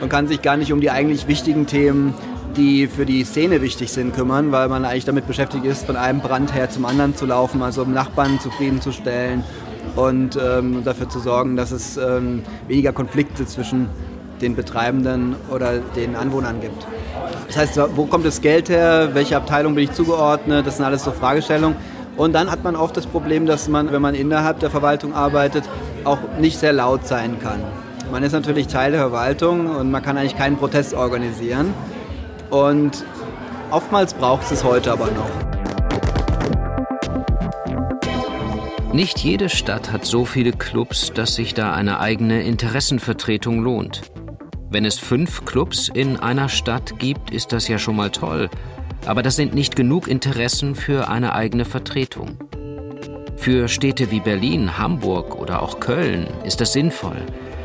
und 0.00 0.08
kann 0.08 0.26
sich 0.26 0.42
gar 0.42 0.56
nicht 0.56 0.72
um 0.72 0.80
die 0.80 0.90
eigentlich 0.90 1.28
wichtigen 1.28 1.68
Themen, 1.68 2.12
die 2.56 2.88
für 2.88 3.06
die 3.06 3.22
Szene 3.22 3.62
wichtig 3.62 3.92
sind, 3.92 4.12
kümmern, 4.12 4.50
weil 4.50 4.68
man 4.68 4.84
eigentlich 4.84 5.04
damit 5.04 5.28
beschäftigt 5.28 5.64
ist, 5.64 5.86
von 5.86 5.94
einem 5.94 6.18
Brandherd 6.18 6.72
zum 6.72 6.84
anderen 6.84 7.14
zu 7.14 7.26
laufen, 7.26 7.62
also 7.62 7.82
um 7.82 7.92
Nachbarn 7.92 8.40
zufriedenzustellen 8.40 9.44
und 9.94 10.36
ähm, 10.36 10.82
dafür 10.82 11.08
zu 11.08 11.20
sorgen, 11.20 11.54
dass 11.54 11.70
es 11.70 11.96
ähm, 11.96 12.42
weniger 12.66 12.92
Konflikte 12.92 13.46
zwischen 13.46 13.88
den 14.40 14.56
Betreibenden 14.56 15.36
oder 15.50 15.78
den 15.78 16.16
Anwohnern 16.16 16.60
gibt. 16.60 16.86
Das 17.46 17.56
heißt, 17.56 17.80
wo 17.94 18.06
kommt 18.06 18.26
das 18.26 18.40
Geld 18.40 18.68
her? 18.68 19.10
Welche 19.12 19.36
Abteilung 19.36 19.74
bin 19.74 19.84
ich 19.84 19.92
zugeordnet? 19.92 20.66
Das 20.66 20.76
sind 20.76 20.84
alles 20.84 21.04
so 21.04 21.12
Fragestellungen. 21.12 21.76
Und 22.16 22.32
dann 22.32 22.50
hat 22.50 22.64
man 22.64 22.76
oft 22.76 22.96
das 22.96 23.06
Problem, 23.06 23.46
dass 23.46 23.68
man, 23.68 23.92
wenn 23.92 24.00
man 24.00 24.14
innerhalb 24.14 24.60
der 24.60 24.70
Verwaltung 24.70 25.14
arbeitet, 25.14 25.64
auch 26.04 26.18
nicht 26.38 26.58
sehr 26.58 26.72
laut 26.72 27.06
sein 27.06 27.38
kann. 27.40 27.60
Man 28.10 28.22
ist 28.22 28.32
natürlich 28.32 28.68
Teil 28.68 28.92
der 28.92 29.00
Verwaltung 29.00 29.66
und 29.66 29.90
man 29.90 30.02
kann 30.02 30.16
eigentlich 30.16 30.36
keinen 30.36 30.56
Protest 30.56 30.94
organisieren. 30.94 31.74
Und 32.50 33.04
oftmals 33.70 34.14
braucht 34.14 34.50
es 34.50 34.64
heute 34.64 34.92
aber 34.92 35.06
noch. 35.06 35.56
Nicht 38.94 39.18
jede 39.18 39.50
Stadt 39.50 39.92
hat 39.92 40.06
so 40.06 40.24
viele 40.24 40.52
Clubs, 40.52 41.12
dass 41.12 41.34
sich 41.34 41.52
da 41.52 41.74
eine 41.74 42.00
eigene 42.00 42.42
Interessenvertretung 42.44 43.60
lohnt. 43.62 44.00
Wenn 44.76 44.84
es 44.84 44.98
fünf 44.98 45.46
Clubs 45.46 45.88
in 45.88 46.18
einer 46.18 46.50
Stadt 46.50 46.98
gibt, 46.98 47.30
ist 47.30 47.52
das 47.52 47.66
ja 47.66 47.78
schon 47.78 47.96
mal 47.96 48.10
toll. 48.10 48.50
Aber 49.06 49.22
das 49.22 49.34
sind 49.34 49.54
nicht 49.54 49.74
genug 49.74 50.06
Interessen 50.06 50.74
für 50.74 51.08
eine 51.08 51.34
eigene 51.34 51.64
Vertretung. 51.64 52.36
Für 53.38 53.68
Städte 53.68 54.10
wie 54.10 54.20
Berlin, 54.20 54.76
Hamburg 54.76 55.34
oder 55.34 55.62
auch 55.62 55.80
Köln 55.80 56.26
ist 56.44 56.60
das 56.60 56.74
sinnvoll. 56.74 57.16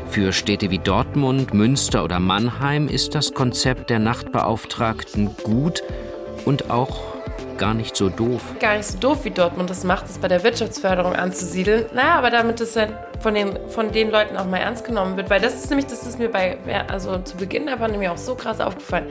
Für 0.08 0.32
Städte 0.32 0.70
wie 0.70 0.78
Dortmund, 0.78 1.52
Münster 1.52 2.02
oder 2.02 2.18
Mannheim 2.18 2.88
ist 2.88 3.14
das 3.14 3.34
Konzept 3.34 3.90
der 3.90 3.98
Nachtbeauftragten 3.98 5.36
gut 5.44 5.82
und 6.46 6.70
auch 6.70 7.11
gar 7.58 7.74
nicht 7.74 7.96
so 7.96 8.08
doof. 8.08 8.42
Gar 8.60 8.76
nicht 8.76 8.86
so 8.86 8.98
doof, 8.98 9.24
wie 9.24 9.30
Dortmund 9.30 9.70
das 9.70 9.84
macht, 9.84 10.06
es 10.08 10.18
bei 10.18 10.28
der 10.28 10.42
Wirtschaftsförderung 10.42 11.14
anzusiedeln. 11.14 11.86
Naja, 11.94 12.14
aber 12.16 12.30
damit 12.30 12.60
es 12.60 12.72
dann 12.72 12.94
von 13.20 13.34
den, 13.34 13.58
von 13.68 13.92
den 13.92 14.10
Leuten 14.10 14.36
auch 14.36 14.46
mal 14.46 14.58
ernst 14.58 14.84
genommen 14.84 15.16
wird. 15.16 15.30
Weil 15.30 15.40
das 15.40 15.54
ist 15.54 15.70
nämlich, 15.70 15.86
das 15.86 16.06
ist 16.06 16.18
mir 16.18 16.28
bei, 16.28 16.58
also 16.88 17.18
zu 17.18 17.36
Beginn 17.36 17.66
der 17.66 17.76
Pandemie 17.76 18.08
auch 18.08 18.18
so 18.18 18.34
krass 18.34 18.60
aufgefallen. 18.60 19.06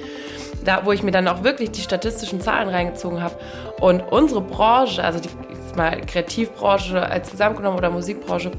Da, 0.64 0.86
wo 0.86 0.92
ich 0.92 1.02
mir 1.02 1.12
dann 1.12 1.28
auch 1.28 1.44
wirklich 1.44 1.72
die 1.72 1.82
statistischen 1.82 2.42
Zahlen 2.42 2.70
reingezogen 2.70 3.24
habe. 3.24 3.36
Und 3.80 4.02
unsere 4.02 4.42
Branche, 4.42 5.04
also 5.04 5.20
die 5.20 5.30
mal 5.76 6.02
Kreativbranche 6.02 7.02
als 7.02 7.32
gesamtgenommen 7.32 7.78
oder 7.78 7.90
Musikbranche, 7.90 8.52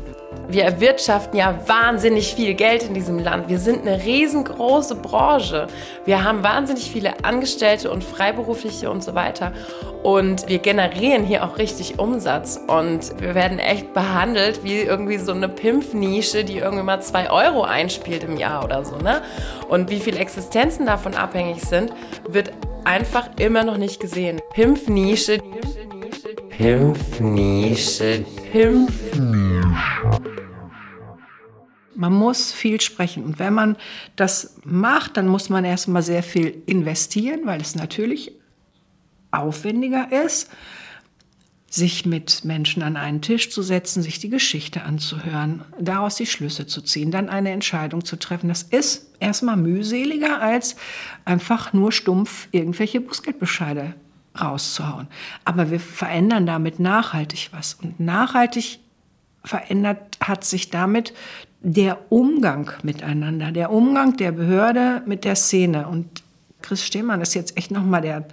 wir 0.48 0.64
erwirtschaften 0.64 1.38
ja 1.38 1.58
wahnsinnig 1.66 2.34
viel 2.34 2.54
Geld 2.54 2.82
in 2.82 2.94
diesem 2.94 3.18
Land. 3.18 3.48
Wir 3.48 3.58
sind 3.58 3.86
eine 3.86 4.02
riesengroße 4.02 4.96
Branche. 4.96 5.66
Wir 6.04 6.24
haben 6.24 6.42
wahnsinnig 6.42 6.90
viele 6.90 7.24
Angestellte 7.24 7.90
und 7.90 8.04
Freiberufliche 8.04 8.90
und 8.90 9.02
so 9.02 9.14
weiter. 9.14 9.52
Und 10.02 10.48
wir 10.48 10.58
generieren 10.58 11.24
hier 11.24 11.44
auch 11.44 11.58
richtig 11.58 11.98
Umsatz. 11.98 12.60
Und 12.66 13.20
wir 13.20 13.34
werden 13.34 13.58
echt 13.58 13.94
behandelt 13.94 14.64
wie 14.64 14.80
irgendwie 14.80 15.18
so 15.18 15.32
eine 15.32 15.48
Pimpfnische, 15.48 16.44
die 16.44 16.58
irgendwie 16.58 16.82
mal 16.82 17.00
zwei 17.00 17.30
Euro 17.30 17.62
einspielt 17.62 18.24
im 18.24 18.36
Jahr 18.36 18.64
oder 18.64 18.84
so. 18.84 18.96
Ne? 18.96 19.22
Und 19.68 19.90
wie 19.90 20.00
viele 20.00 20.18
Existenzen 20.18 20.86
davon 20.86 21.14
abhängig 21.14 21.62
sind, 21.62 21.92
wird 22.28 22.52
einfach 22.84 23.30
immer 23.38 23.64
noch 23.64 23.76
nicht 23.76 24.00
gesehen. 24.00 24.40
Pimpfnische. 24.54 25.38
Pimpfniese. 26.50 28.24
Pimpfniese. 28.52 30.31
Man 31.94 32.12
muss 32.12 32.52
viel 32.52 32.80
sprechen. 32.80 33.24
Und 33.24 33.38
wenn 33.38 33.54
man 33.54 33.76
das 34.16 34.56
macht, 34.64 35.16
dann 35.16 35.28
muss 35.28 35.48
man 35.48 35.64
erstmal 35.64 36.02
sehr 36.02 36.22
viel 36.22 36.62
investieren, 36.66 37.40
weil 37.44 37.60
es 37.60 37.74
natürlich 37.74 38.32
aufwendiger 39.30 40.08
ist, 40.24 40.50
sich 41.72 42.04
mit 42.04 42.44
Menschen 42.44 42.82
an 42.82 42.98
einen 42.98 43.22
Tisch 43.22 43.50
zu 43.50 43.62
setzen, 43.62 44.02
sich 44.02 44.18
die 44.18 44.28
Geschichte 44.28 44.82
anzuhören, 44.82 45.64
daraus 45.80 46.16
die 46.16 46.26
Schlüsse 46.26 46.66
zu 46.66 46.82
ziehen, 46.82 47.10
dann 47.10 47.30
eine 47.30 47.50
Entscheidung 47.50 48.04
zu 48.04 48.16
treffen. 48.16 48.48
Das 48.48 48.62
ist 48.62 49.10
erstmal 49.20 49.56
mühseliger, 49.56 50.42
als 50.42 50.76
einfach 51.24 51.72
nur 51.72 51.90
stumpf 51.90 52.48
irgendwelche 52.52 53.00
Bußgeldbescheide 53.00 53.94
rauszuhauen. 54.38 55.08
Aber 55.46 55.70
wir 55.70 55.80
verändern 55.80 56.44
damit 56.44 56.78
nachhaltig 56.78 57.48
was. 57.52 57.74
Und 57.74 57.98
nachhaltig 57.98 58.80
verändert 59.42 60.18
hat 60.20 60.44
sich 60.44 60.68
damit 60.68 61.14
der 61.62 61.98
Umgang 62.10 62.70
miteinander, 62.82 63.52
der 63.52 63.70
Umgang 63.70 64.16
der 64.16 64.32
Behörde 64.32 65.02
mit 65.06 65.24
der 65.24 65.36
Szene. 65.36 65.86
Und 65.86 66.22
Chris 66.60 66.84
Stehmann 66.84 67.20
ist 67.20 67.34
jetzt 67.34 67.56
echt 67.56 67.70
nochmal 67.70 68.02
der 68.02 68.26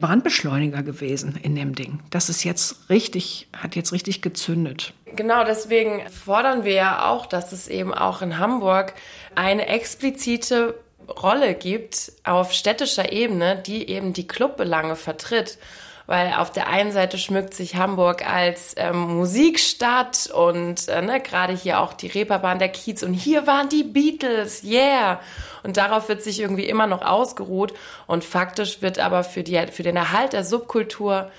Brandbeschleuniger 0.00 0.82
gewesen 0.82 1.38
in 1.42 1.54
dem 1.54 1.74
Ding. 1.74 2.00
Das 2.10 2.28
ist 2.28 2.44
jetzt 2.44 2.90
richtig, 2.90 3.48
hat 3.56 3.76
jetzt 3.76 3.92
richtig 3.92 4.20
gezündet. 4.20 4.92
Genau, 5.16 5.44
deswegen 5.44 6.02
fordern 6.10 6.64
wir 6.64 6.74
ja 6.74 7.08
auch, 7.08 7.26
dass 7.26 7.52
es 7.52 7.68
eben 7.68 7.94
auch 7.94 8.20
in 8.20 8.38
Hamburg 8.38 8.94
eine 9.34 9.66
explizite 9.68 10.74
Rolle 11.08 11.54
gibt 11.54 12.12
auf 12.24 12.52
städtischer 12.52 13.12
Ebene, 13.12 13.62
die 13.64 13.88
eben 13.88 14.12
die 14.12 14.26
Clubbelange 14.26 14.96
vertritt 14.96 15.58
weil 16.06 16.34
auf 16.34 16.50
der 16.50 16.68
einen 16.68 16.92
Seite 16.92 17.18
schmückt 17.18 17.54
sich 17.54 17.76
Hamburg 17.76 18.28
als 18.28 18.74
ähm, 18.76 19.16
Musikstadt 19.16 20.30
und 20.32 20.88
äh, 20.88 21.02
ne, 21.02 21.20
gerade 21.20 21.52
hier 21.52 21.80
auch 21.80 21.92
die 21.92 22.08
Reeperbahn 22.08 22.58
der 22.58 22.68
Kiez 22.68 23.02
und 23.02 23.14
hier 23.14 23.46
waren 23.46 23.68
die 23.68 23.84
Beatles, 23.84 24.64
yeah. 24.64 25.20
Und 25.62 25.76
darauf 25.76 26.08
wird 26.08 26.22
sich 26.22 26.40
irgendwie 26.40 26.66
immer 26.66 26.86
noch 26.86 27.02
ausgeruht 27.02 27.72
und 28.06 28.24
faktisch 28.24 28.82
wird 28.82 28.98
aber 28.98 29.24
für, 29.24 29.42
die, 29.42 29.66
für 29.68 29.82
den 29.82 29.96
Erhalt 29.96 30.32
der 30.32 30.44
Subkultur 30.44 31.30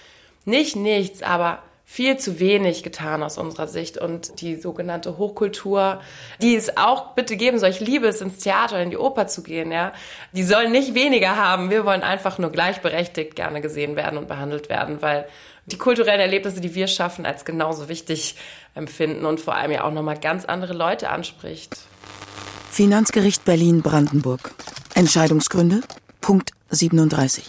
nicht 0.45 0.76
nichts, 0.76 1.24
aber 1.24 1.59
viel 1.93 2.17
zu 2.17 2.39
wenig 2.39 2.81
getan 2.81 3.21
aus 3.21 3.37
unserer 3.37 3.67
Sicht. 3.67 3.99
Und 3.99 4.41
die 4.41 4.55
sogenannte 4.55 5.19
Hochkultur, 5.19 6.01
die 6.41 6.55
es 6.55 6.75
auch 6.75 7.13
bitte 7.13 7.37
geben 7.37 7.59
soll, 7.59 7.69
ich 7.69 7.81
liebe 7.81 8.07
es, 8.07 8.19
ins 8.19 8.39
Theater, 8.39 8.81
in 8.81 8.89
die 8.89 8.97
Oper 8.97 9.27
zu 9.27 9.43
gehen, 9.43 9.71
ja, 9.71 9.93
die 10.31 10.41
sollen 10.41 10.71
nicht 10.71 10.95
weniger 10.95 11.35
haben. 11.35 11.69
Wir 11.69 11.85
wollen 11.85 12.01
einfach 12.01 12.39
nur 12.39 12.49
gleichberechtigt 12.51 13.35
gerne 13.35 13.61
gesehen 13.61 13.95
werden 13.95 14.17
und 14.17 14.27
behandelt 14.27 14.69
werden, 14.69 15.03
weil 15.03 15.27
die 15.67 15.77
kulturellen 15.77 16.19
Erlebnisse, 16.19 16.61
die 16.61 16.73
wir 16.73 16.87
schaffen, 16.87 17.27
als 17.27 17.45
genauso 17.45 17.89
wichtig 17.89 18.37
empfinden 18.73 19.27
und 19.27 19.39
vor 19.39 19.55
allem 19.55 19.71
ja 19.71 19.83
auch 19.83 19.91
nochmal 19.91 20.19
ganz 20.19 20.45
andere 20.45 20.73
Leute 20.73 21.11
anspricht. 21.11 21.77
Finanzgericht 22.71 23.45
Berlin-Brandenburg. 23.45 24.55
Entscheidungsgründe? 24.95 25.81
Punkt 26.21 26.53
37. 26.71 27.45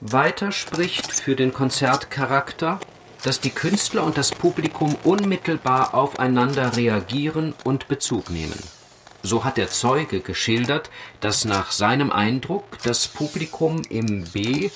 Weiter 0.00 0.52
spricht 0.52 1.12
für 1.12 1.36
den 1.36 1.52
Konzertcharakter 1.52 2.80
dass 3.24 3.40
die 3.40 3.50
Künstler 3.50 4.04
und 4.04 4.16
das 4.16 4.30
Publikum 4.30 4.96
unmittelbar 5.04 5.94
aufeinander 5.94 6.76
reagieren 6.76 7.54
und 7.64 7.88
Bezug 7.88 8.30
nehmen. 8.30 8.58
So 9.22 9.44
hat 9.44 9.58
der 9.58 9.68
Zeuge 9.68 10.20
geschildert, 10.20 10.90
dass 11.20 11.44
nach 11.44 11.72
seinem 11.72 12.10
Eindruck 12.10 12.64
das 12.84 13.06
Publikum 13.06 13.82
im 13.90 14.24
B 14.24 14.70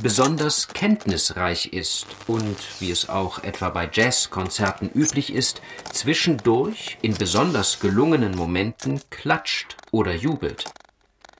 besonders 0.00 0.68
kenntnisreich 0.68 1.72
ist 1.72 2.06
und, 2.26 2.56
wie 2.78 2.90
es 2.90 3.08
auch 3.10 3.42
etwa 3.44 3.68
bei 3.68 3.90
Jazzkonzerten 3.92 4.90
üblich 4.94 5.32
ist, 5.34 5.60
zwischendurch 5.92 6.96
in 7.02 7.14
besonders 7.14 7.80
gelungenen 7.80 8.34
Momenten 8.34 9.02
klatscht 9.10 9.76
oder 9.90 10.14
jubelt. 10.14 10.64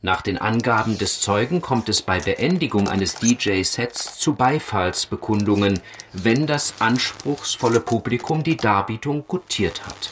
Nach 0.04 0.20
den 0.20 0.36
Angaben 0.36 0.98
des 0.98 1.20
Zeugen 1.20 1.60
kommt 1.60 1.88
es 1.88 2.02
bei 2.02 2.18
Beendigung 2.18 2.88
eines 2.88 3.14
DJ-Sets 3.14 4.18
zu 4.18 4.34
Beifallsbekundungen, 4.34 5.78
wenn 6.12 6.48
das 6.48 6.74
anspruchsvolle 6.80 7.78
Publikum 7.78 8.42
die 8.42 8.56
Darbietung 8.56 9.24
gutiert 9.28 9.82
hat. 9.86 10.10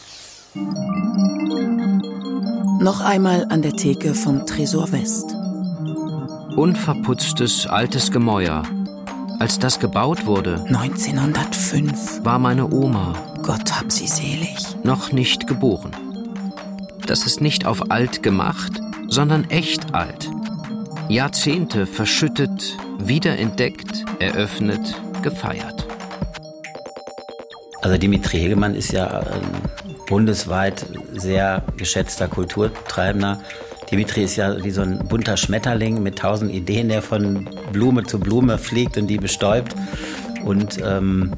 Noch 2.80 3.00
einmal 3.00 3.46
an 3.50 3.62
der 3.62 3.72
Theke 3.72 4.14
vom 4.14 4.46
Tresor 4.46 4.92
West. 4.92 5.34
Unverputztes 6.56 7.66
altes 7.66 8.12
Gemäuer. 8.12 8.62
Als 9.40 9.58
das 9.58 9.80
gebaut 9.80 10.24
wurde, 10.24 10.62
1905, 10.68 12.24
war 12.24 12.38
meine 12.38 12.72
Oma, 12.72 13.14
Gott 13.42 13.76
hab 13.76 13.90
sie 13.90 14.06
selig, 14.06 14.56
noch 14.84 15.10
nicht 15.10 15.48
geboren. 15.48 15.90
Das 17.08 17.26
ist 17.26 17.40
nicht 17.40 17.66
auf 17.66 17.90
alt 17.90 18.22
gemacht, 18.22 18.80
sondern 19.10 19.50
echt 19.50 19.94
alt. 19.94 20.30
Jahrzehnte 21.08 21.86
verschüttet, 21.86 22.76
wiederentdeckt, 22.98 24.04
eröffnet, 24.20 24.94
gefeiert. 25.22 25.86
Also 27.82 27.98
Dimitri 27.98 28.38
Hegemann 28.38 28.74
ist 28.74 28.92
ja 28.92 29.06
ein 29.08 29.42
bundesweit 30.06 30.86
sehr 31.12 31.64
geschätzter 31.76 32.28
Kulturtreibender. 32.28 33.40
Dimitri 33.90 34.22
ist 34.22 34.36
ja 34.36 34.62
wie 34.62 34.70
so 34.70 34.82
ein 34.82 34.98
bunter 35.08 35.36
Schmetterling 35.36 36.02
mit 36.02 36.18
tausend 36.18 36.52
Ideen, 36.52 36.88
der 36.88 37.02
von 37.02 37.48
Blume 37.72 38.04
zu 38.04 38.20
Blume 38.20 38.58
fliegt 38.58 38.96
und 38.96 39.08
die 39.08 39.16
bestäubt. 39.16 39.74
Und 40.44 40.78
ähm, 40.84 41.32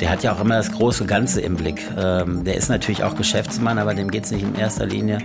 der 0.00 0.10
hat 0.10 0.22
ja 0.22 0.34
auch 0.34 0.40
immer 0.40 0.56
das 0.56 0.70
große 0.72 1.06
Ganze 1.06 1.40
im 1.40 1.56
Blick. 1.56 1.80
Ähm, 1.96 2.44
der 2.44 2.56
ist 2.56 2.68
natürlich 2.68 3.04
auch 3.04 3.16
Geschäftsmann, 3.16 3.78
aber 3.78 3.94
dem 3.94 4.10
geht 4.10 4.24
es 4.24 4.30
nicht 4.30 4.42
in 4.42 4.54
erster 4.54 4.86
Linie, 4.86 5.18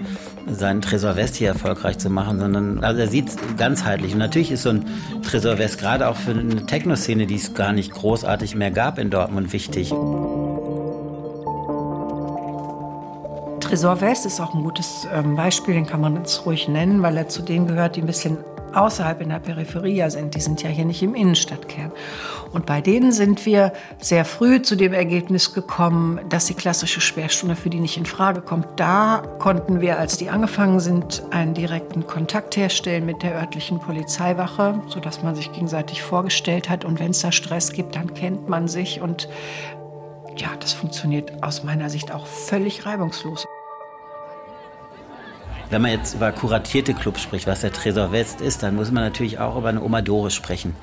seinen 0.47 0.81
Tresor 0.81 1.15
West 1.15 1.35
hier 1.35 1.49
erfolgreich 1.49 1.97
zu 1.97 2.09
machen, 2.09 2.39
sondern 2.39 2.83
also 2.83 3.01
er 3.01 3.07
sieht 3.07 3.31
ganzheitlich. 3.57 4.13
Und 4.13 4.19
natürlich 4.19 4.51
ist 4.51 4.63
so 4.63 4.69
ein 4.69 4.85
Tresor 5.21 5.57
West 5.57 5.79
gerade 5.79 6.07
auch 6.07 6.15
für 6.15 6.31
eine 6.31 6.65
Techno-Szene, 6.65 7.25
die 7.25 7.35
es 7.35 7.53
gar 7.53 7.73
nicht 7.73 7.91
großartig 7.91 8.55
mehr 8.55 8.71
gab 8.71 8.99
in 8.99 9.09
Dortmund, 9.09 9.53
wichtig. 9.53 9.93
Tresor 13.59 14.01
West 14.01 14.25
ist 14.25 14.39
auch 14.39 14.53
ein 14.53 14.63
gutes 14.63 15.07
ähm, 15.11 15.35
Beispiel, 15.35 15.73
den 15.73 15.87
kann 15.87 16.01
man 16.01 16.17
jetzt 16.17 16.45
ruhig 16.45 16.67
nennen, 16.67 17.01
weil 17.01 17.17
er 17.17 17.27
zu 17.27 17.41
denen 17.41 17.67
gehört, 17.67 17.95
die 17.95 18.01
ein 18.01 18.07
bisschen 18.07 18.37
außerhalb 18.75 19.21
in 19.21 19.29
der 19.29 19.39
Peripherie 19.39 20.09
sind. 20.09 20.35
Die 20.35 20.41
sind 20.41 20.63
ja 20.63 20.69
hier 20.69 20.85
nicht 20.85 21.01
im 21.01 21.15
Innenstadtkern. 21.15 21.91
Und 22.51 22.65
bei 22.65 22.81
denen 22.81 23.11
sind 23.11 23.45
wir 23.45 23.73
sehr 23.99 24.25
früh 24.25 24.61
zu 24.61 24.75
dem 24.75 24.93
Ergebnis 24.93 25.53
gekommen, 25.53 26.19
dass 26.29 26.45
die 26.45 26.53
klassische 26.53 27.01
Sperrstunde 27.01 27.55
für 27.55 27.69
die 27.69 27.79
nicht 27.79 27.97
in 27.97 28.05
Frage 28.05 28.41
kommt. 28.41 28.67
Da 28.75 29.23
konnten 29.39 29.81
wir, 29.81 29.99
als 29.99 30.17
die 30.17 30.29
angefangen 30.29 30.79
sind, 30.79 31.23
einen 31.31 31.53
direkten 31.53 32.05
Kontakt 32.05 32.55
herstellen 32.57 33.05
mit 33.05 33.23
der 33.23 33.35
örtlichen 33.35 33.79
Polizeiwache, 33.79 34.81
sodass 34.87 35.23
man 35.23 35.35
sich 35.35 35.51
gegenseitig 35.51 36.01
vorgestellt 36.01 36.69
hat. 36.69 36.85
Und 36.85 36.99
wenn 36.99 37.11
es 37.11 37.21
da 37.21 37.31
Stress 37.31 37.71
gibt, 37.71 37.95
dann 37.95 38.13
kennt 38.13 38.49
man 38.49 38.67
sich. 38.67 39.01
Und 39.01 39.29
ja, 40.37 40.49
das 40.59 40.73
funktioniert 40.73 41.43
aus 41.43 41.63
meiner 41.63 41.89
Sicht 41.89 42.13
auch 42.13 42.25
völlig 42.25 42.85
reibungslos. 42.85 43.45
Wenn 45.73 45.81
man 45.81 45.89
jetzt 45.89 46.13
über 46.13 46.31
kuratierte 46.31 46.93
Clubs 46.93 47.23
spricht, 47.23 47.47
was 47.47 47.61
der 47.61 47.73
Tresor 47.73 48.11
West 48.11 48.41
ist, 48.41 48.61
dann 48.61 48.75
muss 48.75 48.91
man 48.91 49.03
natürlich 49.03 49.39
auch 49.39 49.57
über 49.57 49.69
eine 49.69 49.81
Oma 49.81 50.03
Doris 50.03 50.35
sprechen. 50.35 50.75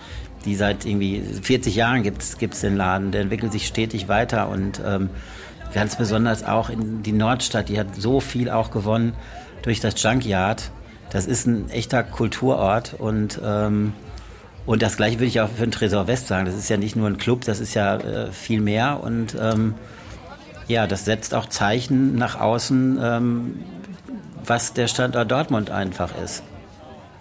Die 0.45 0.57
seit 0.57 0.85
irgendwie 0.85 1.23
40 1.23 1.77
Jahren 1.77 2.03
gibt 2.03 2.23
es 2.23 2.61
den 2.61 2.77
Laden, 2.77 3.13
der 3.13 3.21
entwickelt 3.21 3.53
sich 3.53 3.69
stetig 3.69 4.09
weiter 4.09 4.49
und 4.49 4.83
ähm, 4.85 5.09
ganz 5.73 5.95
besonders 5.95 6.43
auch 6.43 6.71
in 6.71 7.05
die 7.05 7.13
Nordstadt, 7.13 7.69
die 7.69 7.79
hat 7.79 7.95
so 7.95 8.19
viel 8.19 8.51
auch 8.51 8.73
gewonnen 8.73 9.13
durch 9.63 9.79
das 9.79 9.95
Junkyard. 10.03 10.73
Das 11.11 11.27
ist 11.27 11.47
ein 11.47 11.71
echter 11.71 12.03
Kulturort 12.03 12.95
und 12.99 13.41
ähm, 13.45 13.93
und 14.67 14.83
das 14.83 14.97
gleiche 14.97 15.19
würde 15.19 15.27
ich 15.27 15.41
auch 15.41 15.51
für 15.51 15.67
den 15.69 15.71
Tresor 15.71 16.09
West 16.09 16.27
sagen. 16.27 16.47
Das 16.47 16.57
ist 16.57 16.69
ja 16.69 16.77
nicht 16.77 16.97
nur 16.97 17.07
ein 17.07 17.17
Club, 17.17 17.43
das 17.45 17.61
ist 17.61 17.75
ja 17.75 17.97
äh, 17.99 18.33
viel 18.33 18.61
mehr 18.61 19.05
und 19.05 19.37
ähm, 19.41 19.75
ja, 20.67 20.89
das 20.89 21.05
setzt 21.05 21.33
auch 21.33 21.47
Zeichen 21.47 22.17
nach 22.17 22.41
außen, 22.41 22.99
ähm, 23.01 23.55
was 24.47 24.73
der 24.73 24.89
Standort 24.89 25.31
Dortmund 25.31 25.71
einfach 25.71 26.17
ist. 26.23 26.43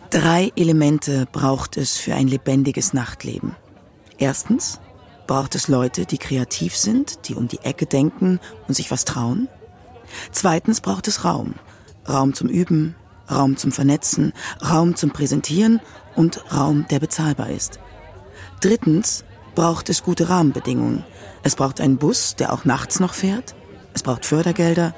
Drei 0.10 0.52
Elemente 0.56 1.28
braucht 1.32 1.78
es 1.78 1.98
für 1.98 2.16
ein 2.16 2.28
lebendiges 2.28 2.94
Nachtleben. 2.94 3.56
Erstens 4.18 4.80
braucht 5.28 5.54
es 5.54 5.68
Leute, 5.68 6.06
die 6.06 6.18
kreativ 6.18 6.76
sind, 6.76 7.28
die 7.28 7.36
um 7.36 7.48
die 7.48 7.60
Ecke 7.60 7.86
denken 7.86 8.40
und 8.68 8.74
sich 8.74 8.90
was 8.90 9.06
trauen. 9.06 9.48
Zweitens 10.32 10.82
braucht 10.82 11.08
es 11.08 11.24
Raum. 11.24 11.54
Raum 12.08 12.34
zum 12.34 12.50
Üben, 12.50 12.96
Raum 13.30 13.56
zum 13.56 13.72
Vernetzen, 13.72 14.34
Raum 14.68 14.96
zum 14.96 15.12
Präsentieren 15.12 15.80
und 16.16 16.52
Raum, 16.52 16.88
der 16.90 17.00
bezahlbar 17.00 17.52
ist. 17.52 17.80
Drittens 18.62 19.24
braucht 19.54 19.90
es 19.90 20.02
gute 20.02 20.30
Rahmenbedingungen. 20.30 21.04
Es 21.44 21.56
braucht 21.56 21.80
einen 21.80 21.98
Bus, 21.98 22.36
der 22.36 22.52
auch 22.52 22.66
nachts 22.66 23.00
noch 23.00 23.14
fährt 23.14 23.54
es 24.00 24.04
braucht 24.04 24.26
Fördergelder 24.26 24.94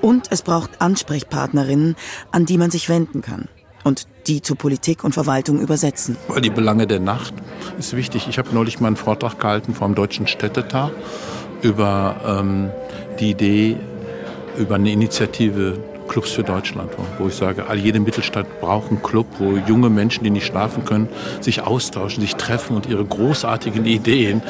und 0.00 0.28
es 0.30 0.42
braucht 0.42 0.80
Ansprechpartnerinnen, 0.80 1.96
an 2.30 2.46
die 2.46 2.56
man 2.56 2.70
sich 2.70 2.88
wenden 2.88 3.20
kann. 3.20 3.48
und 3.82 4.06
die 4.28 4.40
zu 4.40 4.54
Politik 4.54 5.04
und 5.04 5.12
Verwaltung 5.12 5.60
übersetzen. 5.60 6.16
Die 6.42 6.48
Belange 6.48 6.86
der 6.86 7.00
Nacht 7.00 7.34
ist 7.78 7.94
wichtig. 7.94 8.28
Ich 8.30 8.38
habe 8.38 8.48
neulich 8.54 8.80
mal 8.80 8.86
einen 8.86 8.96
Vortrag 8.96 9.38
gehalten 9.38 9.74
vom 9.74 9.94
Deutschen 9.94 10.26
Städtetag 10.26 10.92
über 11.60 12.16
ähm, 12.26 12.70
die 13.20 13.32
Idee, 13.32 13.76
über 14.56 14.76
eine 14.76 14.90
Initiative 14.90 15.78
Clubs 16.08 16.32
für 16.32 16.42
Deutschland, 16.42 16.90
wo 17.18 17.28
ich 17.28 17.34
sage, 17.34 17.64
jede 17.74 18.00
Mittelstadt 18.00 18.60
braucht 18.60 18.90
einen 18.90 19.02
Club, 19.02 19.26
wo 19.38 19.56
junge 19.66 19.90
Menschen, 19.90 20.24
die 20.24 20.30
nicht 20.30 20.46
schlafen 20.46 20.84
können, 20.84 21.08
sich 21.40 21.62
austauschen, 21.62 22.20
sich 22.20 22.36
treffen 22.36 22.76
und 22.76 22.86
ihre 22.86 23.04
großartigen 23.04 23.84
Ideen 23.84 24.42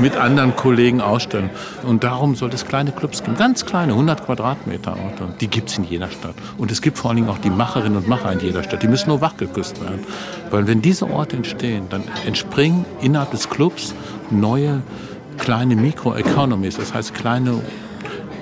mit 0.00 0.16
anderen 0.16 0.54
Kollegen 0.56 1.00
ausstellen. 1.00 1.50
Und 1.84 2.04
darum 2.04 2.34
soll 2.34 2.50
es 2.50 2.66
kleine 2.66 2.92
Clubs 2.92 3.22
geben, 3.22 3.36
ganz 3.36 3.64
kleine, 3.66 3.92
100 3.92 4.24
Quadratmeter 4.24 4.92
Orte. 4.92 5.34
Die 5.40 5.48
gibt 5.48 5.70
es 5.70 5.78
in 5.78 5.84
jeder 5.84 6.10
Stadt. 6.10 6.34
Und 6.56 6.70
es 6.70 6.82
gibt 6.82 6.98
vor 6.98 7.10
allen 7.10 7.16
Dingen 7.16 7.28
auch 7.28 7.38
die 7.38 7.50
Macherinnen 7.50 7.96
und 7.96 8.08
Macher 8.08 8.32
in 8.32 8.40
jeder 8.40 8.62
Stadt. 8.62 8.82
Die 8.82 8.88
müssen 8.88 9.08
nur 9.08 9.20
wachgeküsst 9.20 9.80
werden. 9.82 10.00
Weil 10.50 10.66
wenn 10.66 10.82
diese 10.82 11.10
Orte 11.10 11.36
entstehen, 11.36 11.86
dann 11.90 12.02
entspringen 12.26 12.84
innerhalb 13.00 13.30
des 13.30 13.48
Clubs 13.48 13.94
neue 14.30 14.82
kleine 15.38 15.76
Microeconomies, 15.76 16.76
das 16.76 16.92
heißt 16.92 17.14
kleine 17.14 17.62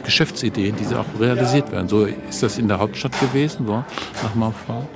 Geschäftsideen, 0.06 0.74
die 0.76 0.84
auch 0.94 1.04
realisiert 1.20 1.70
werden. 1.70 1.88
So 1.88 2.04
ist 2.04 2.42
das 2.42 2.58
in 2.58 2.68
der 2.68 2.78
Hauptstadt 2.78 3.18
gewesen, 3.20 3.66
so, 3.66 3.84
nach 4.22 4.34
Fall. 4.54 4.88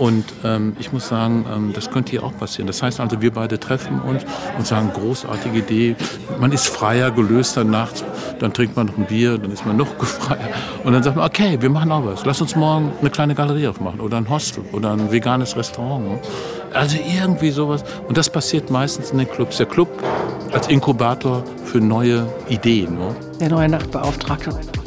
Und 0.00 0.24
ähm, 0.44 0.74
ich 0.78 0.94
muss 0.94 1.08
sagen, 1.08 1.44
ähm, 1.54 1.72
das 1.74 1.90
könnte 1.90 2.12
hier 2.12 2.24
auch 2.24 2.34
passieren. 2.34 2.66
Das 2.66 2.82
heißt 2.82 3.00
also, 3.00 3.20
wir 3.20 3.34
beide 3.34 3.60
treffen 3.60 4.00
uns 4.00 4.24
und 4.56 4.66
sagen, 4.66 4.90
großartige 4.94 5.58
Idee. 5.58 5.96
Man 6.40 6.52
ist 6.52 6.68
freier, 6.68 7.10
gelöster 7.10 7.64
nachts. 7.64 8.02
Dann 8.38 8.54
trinkt 8.54 8.76
man 8.76 8.86
noch 8.86 8.96
ein 8.96 9.04
Bier, 9.04 9.36
dann 9.36 9.52
ist 9.52 9.66
man 9.66 9.76
noch 9.76 9.88
freier. 9.98 10.48
Und 10.84 10.94
dann 10.94 11.02
sagt 11.02 11.16
man, 11.16 11.26
okay, 11.26 11.58
wir 11.60 11.68
machen 11.68 11.92
auch 11.92 12.02
was. 12.06 12.24
Lass 12.24 12.40
uns 12.40 12.56
morgen 12.56 12.90
eine 12.98 13.10
kleine 13.10 13.34
Galerie 13.34 13.68
aufmachen 13.68 14.00
oder 14.00 14.16
ein 14.16 14.30
Hostel 14.30 14.64
oder 14.72 14.92
ein 14.92 15.12
veganes 15.12 15.54
Restaurant. 15.54 16.18
Also 16.72 16.96
irgendwie 16.96 17.50
sowas. 17.50 17.84
Und 18.08 18.16
das 18.16 18.30
passiert 18.30 18.70
meistens 18.70 19.10
in 19.10 19.18
den 19.18 19.30
Clubs. 19.30 19.58
Der 19.58 19.66
Club 19.66 19.90
als 20.52 20.66
Inkubator 20.68 21.44
für 21.66 21.78
neue 21.78 22.26
Ideen. 22.48 22.94
Ne? 22.94 23.14
Der 23.38 23.50
neue 23.50 23.68
Nachtbeauftragte. 23.68 24.79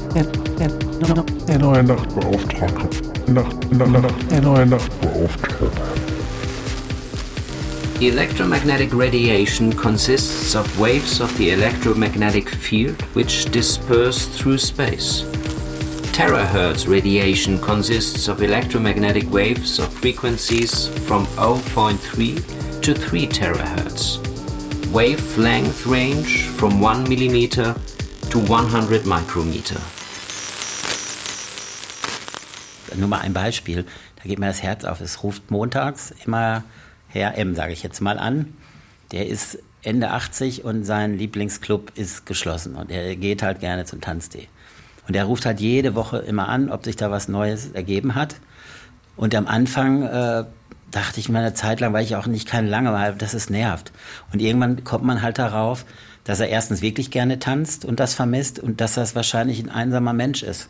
Electromagnetic 7.99 8.93
radiation 8.93 9.71
consists 9.73 10.53
of 10.53 10.79
waves 10.79 11.19
of 11.19 11.35
the 11.37 11.51
electromagnetic 11.51 12.47
field 12.49 13.01
which 13.15 13.45
disperse 13.51 14.27
through 14.27 14.59
space. 14.59 15.23
Terahertz 16.13 16.87
radiation 16.87 17.57
consists 17.59 18.27
of 18.27 18.43
electromagnetic 18.43 19.27
waves 19.31 19.79
of 19.79 19.91
frequencies 19.91 20.89
from 21.07 21.25
0.3 21.37 22.81
to 22.81 22.93
3 22.93 23.27
terahertz. 23.27 24.19
Wavelength 24.91 25.87
range 25.87 26.45
from 26.49 26.79
1 26.79 27.09
millimeter 27.09 27.73
to 28.29 28.39
100 28.39 29.07
micrometer. 29.07 29.81
Nur 32.95 33.07
mal 33.07 33.21
ein 33.21 33.33
Beispiel, 33.33 33.85
da 34.17 34.23
geht 34.23 34.39
mir 34.39 34.47
das 34.47 34.63
Herz 34.63 34.85
auf. 34.85 35.01
Es 35.01 35.23
ruft 35.23 35.51
montags 35.51 36.13
immer 36.25 36.63
Herr 37.09 37.37
M, 37.37 37.55
sage 37.55 37.73
ich 37.73 37.83
jetzt 37.83 38.01
mal 38.01 38.17
an. 38.17 38.53
Der 39.11 39.27
ist 39.27 39.59
Ende 39.83 40.11
80 40.11 40.63
und 40.63 40.83
sein 40.83 41.17
Lieblingsclub 41.17 41.91
ist 41.95 42.25
geschlossen 42.25 42.75
und 42.75 42.89
er 42.89 43.15
geht 43.15 43.43
halt 43.43 43.59
gerne 43.59 43.85
zum 43.85 44.01
Tanztee. 44.01 44.47
Und 45.07 45.15
er 45.15 45.25
ruft 45.25 45.45
halt 45.45 45.59
jede 45.59 45.95
Woche 45.95 46.19
immer 46.19 46.47
an, 46.47 46.69
ob 46.69 46.85
sich 46.85 46.95
da 46.95 47.11
was 47.11 47.27
Neues 47.27 47.71
ergeben 47.71 48.15
hat. 48.15 48.37
Und 49.15 49.35
am 49.35 49.47
Anfang 49.47 50.03
äh, 50.03 50.45
dachte 50.91 51.19
ich 51.19 51.29
mir 51.29 51.39
eine 51.39 51.53
Zeit 51.53 51.81
lang, 51.81 51.93
weil 51.93 52.03
ich 52.03 52.15
auch 52.15 52.27
nicht 52.27 52.47
keine 52.47 52.69
lange 52.69 52.93
war, 52.93 53.11
dass 53.11 53.33
es 53.33 53.49
nervt. 53.49 53.91
Und 54.31 54.41
irgendwann 54.41 54.83
kommt 54.83 55.03
man 55.03 55.21
halt 55.21 55.37
darauf, 55.37 55.85
dass 56.23 56.39
er 56.39 56.47
erstens 56.47 56.81
wirklich 56.81 57.11
gerne 57.11 57.39
tanzt 57.39 57.83
und 57.83 57.99
das 57.99 58.13
vermisst 58.13 58.59
und 58.59 58.79
dass 58.79 58.93
das 58.93 59.15
wahrscheinlich 59.15 59.59
ein 59.59 59.69
einsamer 59.69 60.13
Mensch 60.13 60.41
ist. 60.41 60.69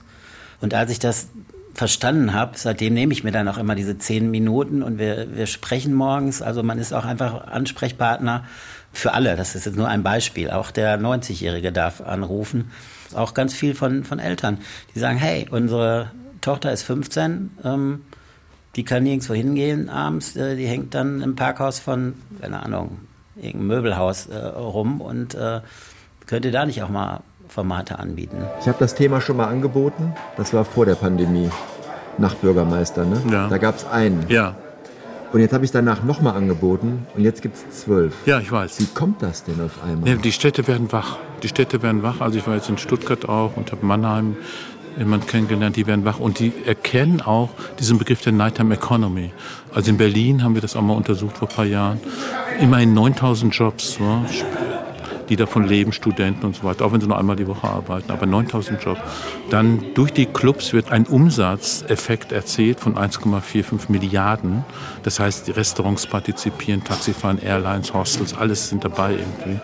Und 0.61 0.74
als 0.74 0.89
ich 0.91 0.99
das 0.99 1.28
verstanden 1.74 2.34
habe, 2.34 2.53
seitdem 2.55 2.93
nehme 2.93 3.13
ich 3.13 3.24
mir 3.24 3.32
dann 3.32 3.47
auch 3.47 3.57
immer 3.57 3.76
diese 3.76 3.97
zehn 3.97 4.30
Minuten 4.30 4.84
und 4.84 4.99
wir, 4.99 5.36
wir 5.36 5.47
sprechen 5.47 5.93
morgens. 5.93 6.41
Also 6.41 6.63
man 6.63 6.78
ist 6.78 6.93
auch 6.93 7.05
einfach 7.05 7.47
Ansprechpartner 7.47 8.45
für 8.91 9.13
alle. 9.13 9.36
Das 9.36 9.55
ist 9.55 9.65
jetzt 9.65 9.76
nur 9.76 9.88
ein 9.88 10.03
Beispiel. 10.03 10.51
Auch 10.51 10.69
der 10.69 10.99
90-Jährige 10.99 11.71
darf 11.71 12.01
anrufen 12.01 12.71
auch 13.15 13.34
ganz 13.34 13.53
viel 13.53 13.76
von, 13.76 14.03
von 14.03 14.19
Eltern, 14.19 14.59
die 14.93 14.99
sagen, 14.99 15.17
hey, 15.17 15.47
unsere 15.49 16.11
Tochter 16.41 16.71
ist 16.71 16.84
15, 16.84 17.51
ähm, 17.63 18.01
die 18.76 18.84
kann 18.84 19.03
nirgendwo 19.03 19.34
hingehen 19.34 19.89
abends, 19.89 20.36
äh, 20.36 20.55
die 20.55 20.67
hängt 20.67 20.93
dann 20.93 21.21
im 21.21 21.36
Parkhaus 21.36 21.80
von, 21.80 22.15
keine 22.41 22.63
Ahnung, 22.63 22.99
irgendeinem 23.36 23.67
Möbelhaus 23.67 24.28
äh, 24.28 24.38
rum 24.38 25.01
und 25.01 25.36
äh, 25.36 25.61
könnte 26.26 26.51
da 26.51 26.65
nicht 26.65 26.84
auch 26.84 26.89
mal 26.89 27.21
Formate 27.54 27.99
anbieten. 27.99 28.38
Ich 28.60 28.68
habe 28.68 28.80
das 28.80 28.95
Thema 28.95 29.22
schon 29.22 29.38
mal 29.38 29.45
angeboten, 29.45 30.14
das 30.38 30.54
war 30.54 30.66
vor 30.66 30.88
der 30.88 30.95
Pandemie, 30.95 31.49
Nachtbürgermeister, 32.18 33.06
ne? 33.06 33.22
Ja. 33.32 33.47
Da 33.47 33.60
gab 33.60 33.78
es 33.78 33.86
einen. 33.86 34.26
Ja. 34.28 34.56
Und 35.32 35.39
jetzt 35.39 35.54
habe 35.54 35.64
ich 35.64 35.72
danach 35.72 36.04
nochmal 36.04 36.36
angeboten 36.36 37.06
und 37.16 37.24
jetzt 37.24 37.43
gibt 37.43 37.56
es 37.56 37.82
zwölf. 37.82 38.14
Ja, 38.26 38.39
ich 38.39 38.51
weiß. 38.51 38.80
Wie 38.80 38.86
kommt 38.86 39.22
das 39.22 39.43
denn 39.43 39.62
auf 39.62 39.84
einmal? 39.84 40.10
Ja, 40.10 40.16
die 40.16 40.32
Städte 40.32 40.68
werden 40.68 40.91
wach. 40.91 41.18
Die 41.43 41.47
Städte 41.47 41.84
werden 41.84 42.01
wach. 42.01 42.22
Also 42.22 42.39
ich 42.39 42.47
war 42.47 42.56
jetzt 42.56 42.70
in 42.70 42.80
Stuttgart 42.80 43.30
auch 43.30 43.56
und 43.56 43.72
habe 43.72 43.86
Mannheim 43.86 44.36
jemand 44.97 45.28
kennengelernt, 45.28 45.76
die 45.76 45.88
werden 45.88 46.06
wach 46.06 46.20
und 46.20 46.39
die 46.39 46.54
erkennen 46.66 47.22
auch 47.22 47.49
diesen 47.80 47.97
Begriff 47.97 48.22
der 48.22 48.34
Nighttime 48.34 48.74
Economy. 48.74 49.32
Also 49.74 49.91
in 49.91 49.97
Berlin 49.97 50.43
haben 50.43 50.56
wir 50.56 50.62
das 50.62 50.76
auch 50.76 50.82
mal 50.82 50.93
untersucht 50.95 51.38
vor 51.38 51.47
ein 51.49 51.56
paar 51.56 51.66
Jahren. 51.66 51.99
Immerhin 52.60 52.93
9000 52.93 53.56
Jobs. 53.56 53.99
Ne? 53.99 54.26
Die 55.34 55.38
davon 55.38 55.64
leben, 55.64 55.92
Studenten 55.92 56.46
und 56.46 56.56
so 56.56 56.64
weiter, 56.64 56.86
auch 56.86 56.94
wenn 56.94 57.02
sie 57.02 57.08
nur 57.08 57.18
einmal 57.18 57.36
die 57.36 57.48
Woche 57.48 57.68
arbeiten, 57.68 58.12
aber 58.12 58.28
9000 58.28 58.84
Jobs. 58.84 59.02
Dann 59.50 59.84
durch 59.96 60.14
die 60.14 60.28
Clubs 60.28 60.74
wird 60.74 60.92
ein 60.92 61.08
Umsatzeffekt 61.08 62.32
erzielt 62.32 62.80
von 62.80 62.96
1,45 62.96 63.92
Milliarden. 63.92 64.64
Das 65.02 65.20
heißt, 65.20 65.48
die 65.48 65.52
Restaurants 65.52 66.06
partizipieren, 66.06 66.84
Taxifahren, 66.84 67.40
Airlines, 67.40 67.96
Hostels, 67.96 68.36
alles 68.38 68.70
sind 68.70 68.84
dabei 68.84 69.14
irgendwie. 69.14 69.60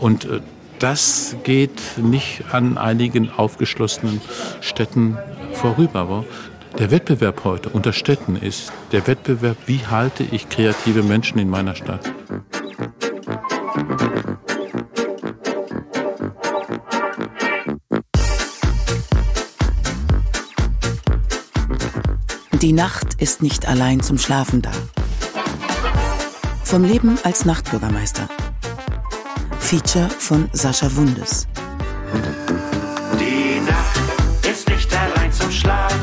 Und 0.00 0.24
äh, 0.24 0.40
das 0.80 1.36
geht 1.44 1.80
nicht 1.96 2.42
an 2.50 2.76
einigen 2.76 3.30
aufgeschlossenen 3.30 4.20
Städten 4.60 5.16
vorüber. 5.52 6.24
Der 6.76 6.90
Wettbewerb 6.90 7.44
heute 7.44 7.68
unter 7.68 7.92
Städten 7.92 8.34
ist 8.34 8.72
der 8.90 9.06
Wettbewerb, 9.06 9.56
wie 9.66 9.86
halte 9.86 10.24
ich 10.24 10.48
kreative 10.48 11.04
Menschen 11.04 11.38
in 11.38 11.48
meiner 11.48 11.76
Stadt. 11.76 12.10
Die 22.64 22.72
Nacht 22.72 23.20
ist 23.20 23.42
nicht 23.42 23.68
allein 23.68 24.00
zum 24.00 24.16
Schlafen 24.16 24.62
da. 24.62 24.70
Vom 26.62 26.82
Leben 26.82 27.18
als 27.22 27.44
Nachtbürgermeister. 27.44 28.26
Feature 29.58 30.08
von 30.08 30.48
Sascha 30.54 30.88
Wundes. 30.96 31.46
Die 33.20 33.60
Nacht 33.60 34.46
ist 34.50 34.66
nicht 34.66 34.90
allein 34.96 35.30
zum 35.30 35.50
Schlafen 35.52 35.98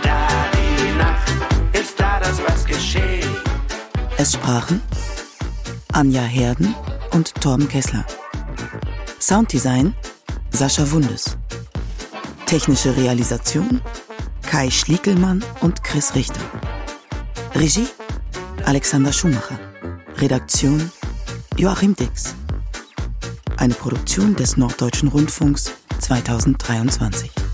da. 0.00 0.28
Die 0.52 0.96
Nacht 0.96 1.28
ist 1.72 1.98
da, 1.98 2.20
das 2.20 2.40
was 2.46 2.64
geschieht. 2.64 3.26
Es 4.16 4.34
sprachen 4.34 4.80
Anja 5.92 6.22
Herden 6.22 6.72
und 7.14 7.34
Torben 7.34 7.68
Kessler. 7.68 8.06
Sounddesign 9.18 9.92
Sascha 10.50 10.88
Wundes. 10.88 11.36
Technische 12.46 12.96
Realisation 12.96 13.80
Kai 14.46 14.70
Schliekelmann 14.70 15.44
und 15.60 15.82
Chris 15.82 16.14
Richter. 16.14 16.40
Regie 17.54 17.88
Alexander 18.64 19.12
Schumacher. 19.12 19.58
Redaktion 20.18 20.90
Joachim 21.56 21.94
Dix. 21.96 22.34
Eine 23.56 23.74
Produktion 23.74 24.36
des 24.36 24.56
Norddeutschen 24.56 25.08
Rundfunks 25.08 25.72
2023. 25.98 27.45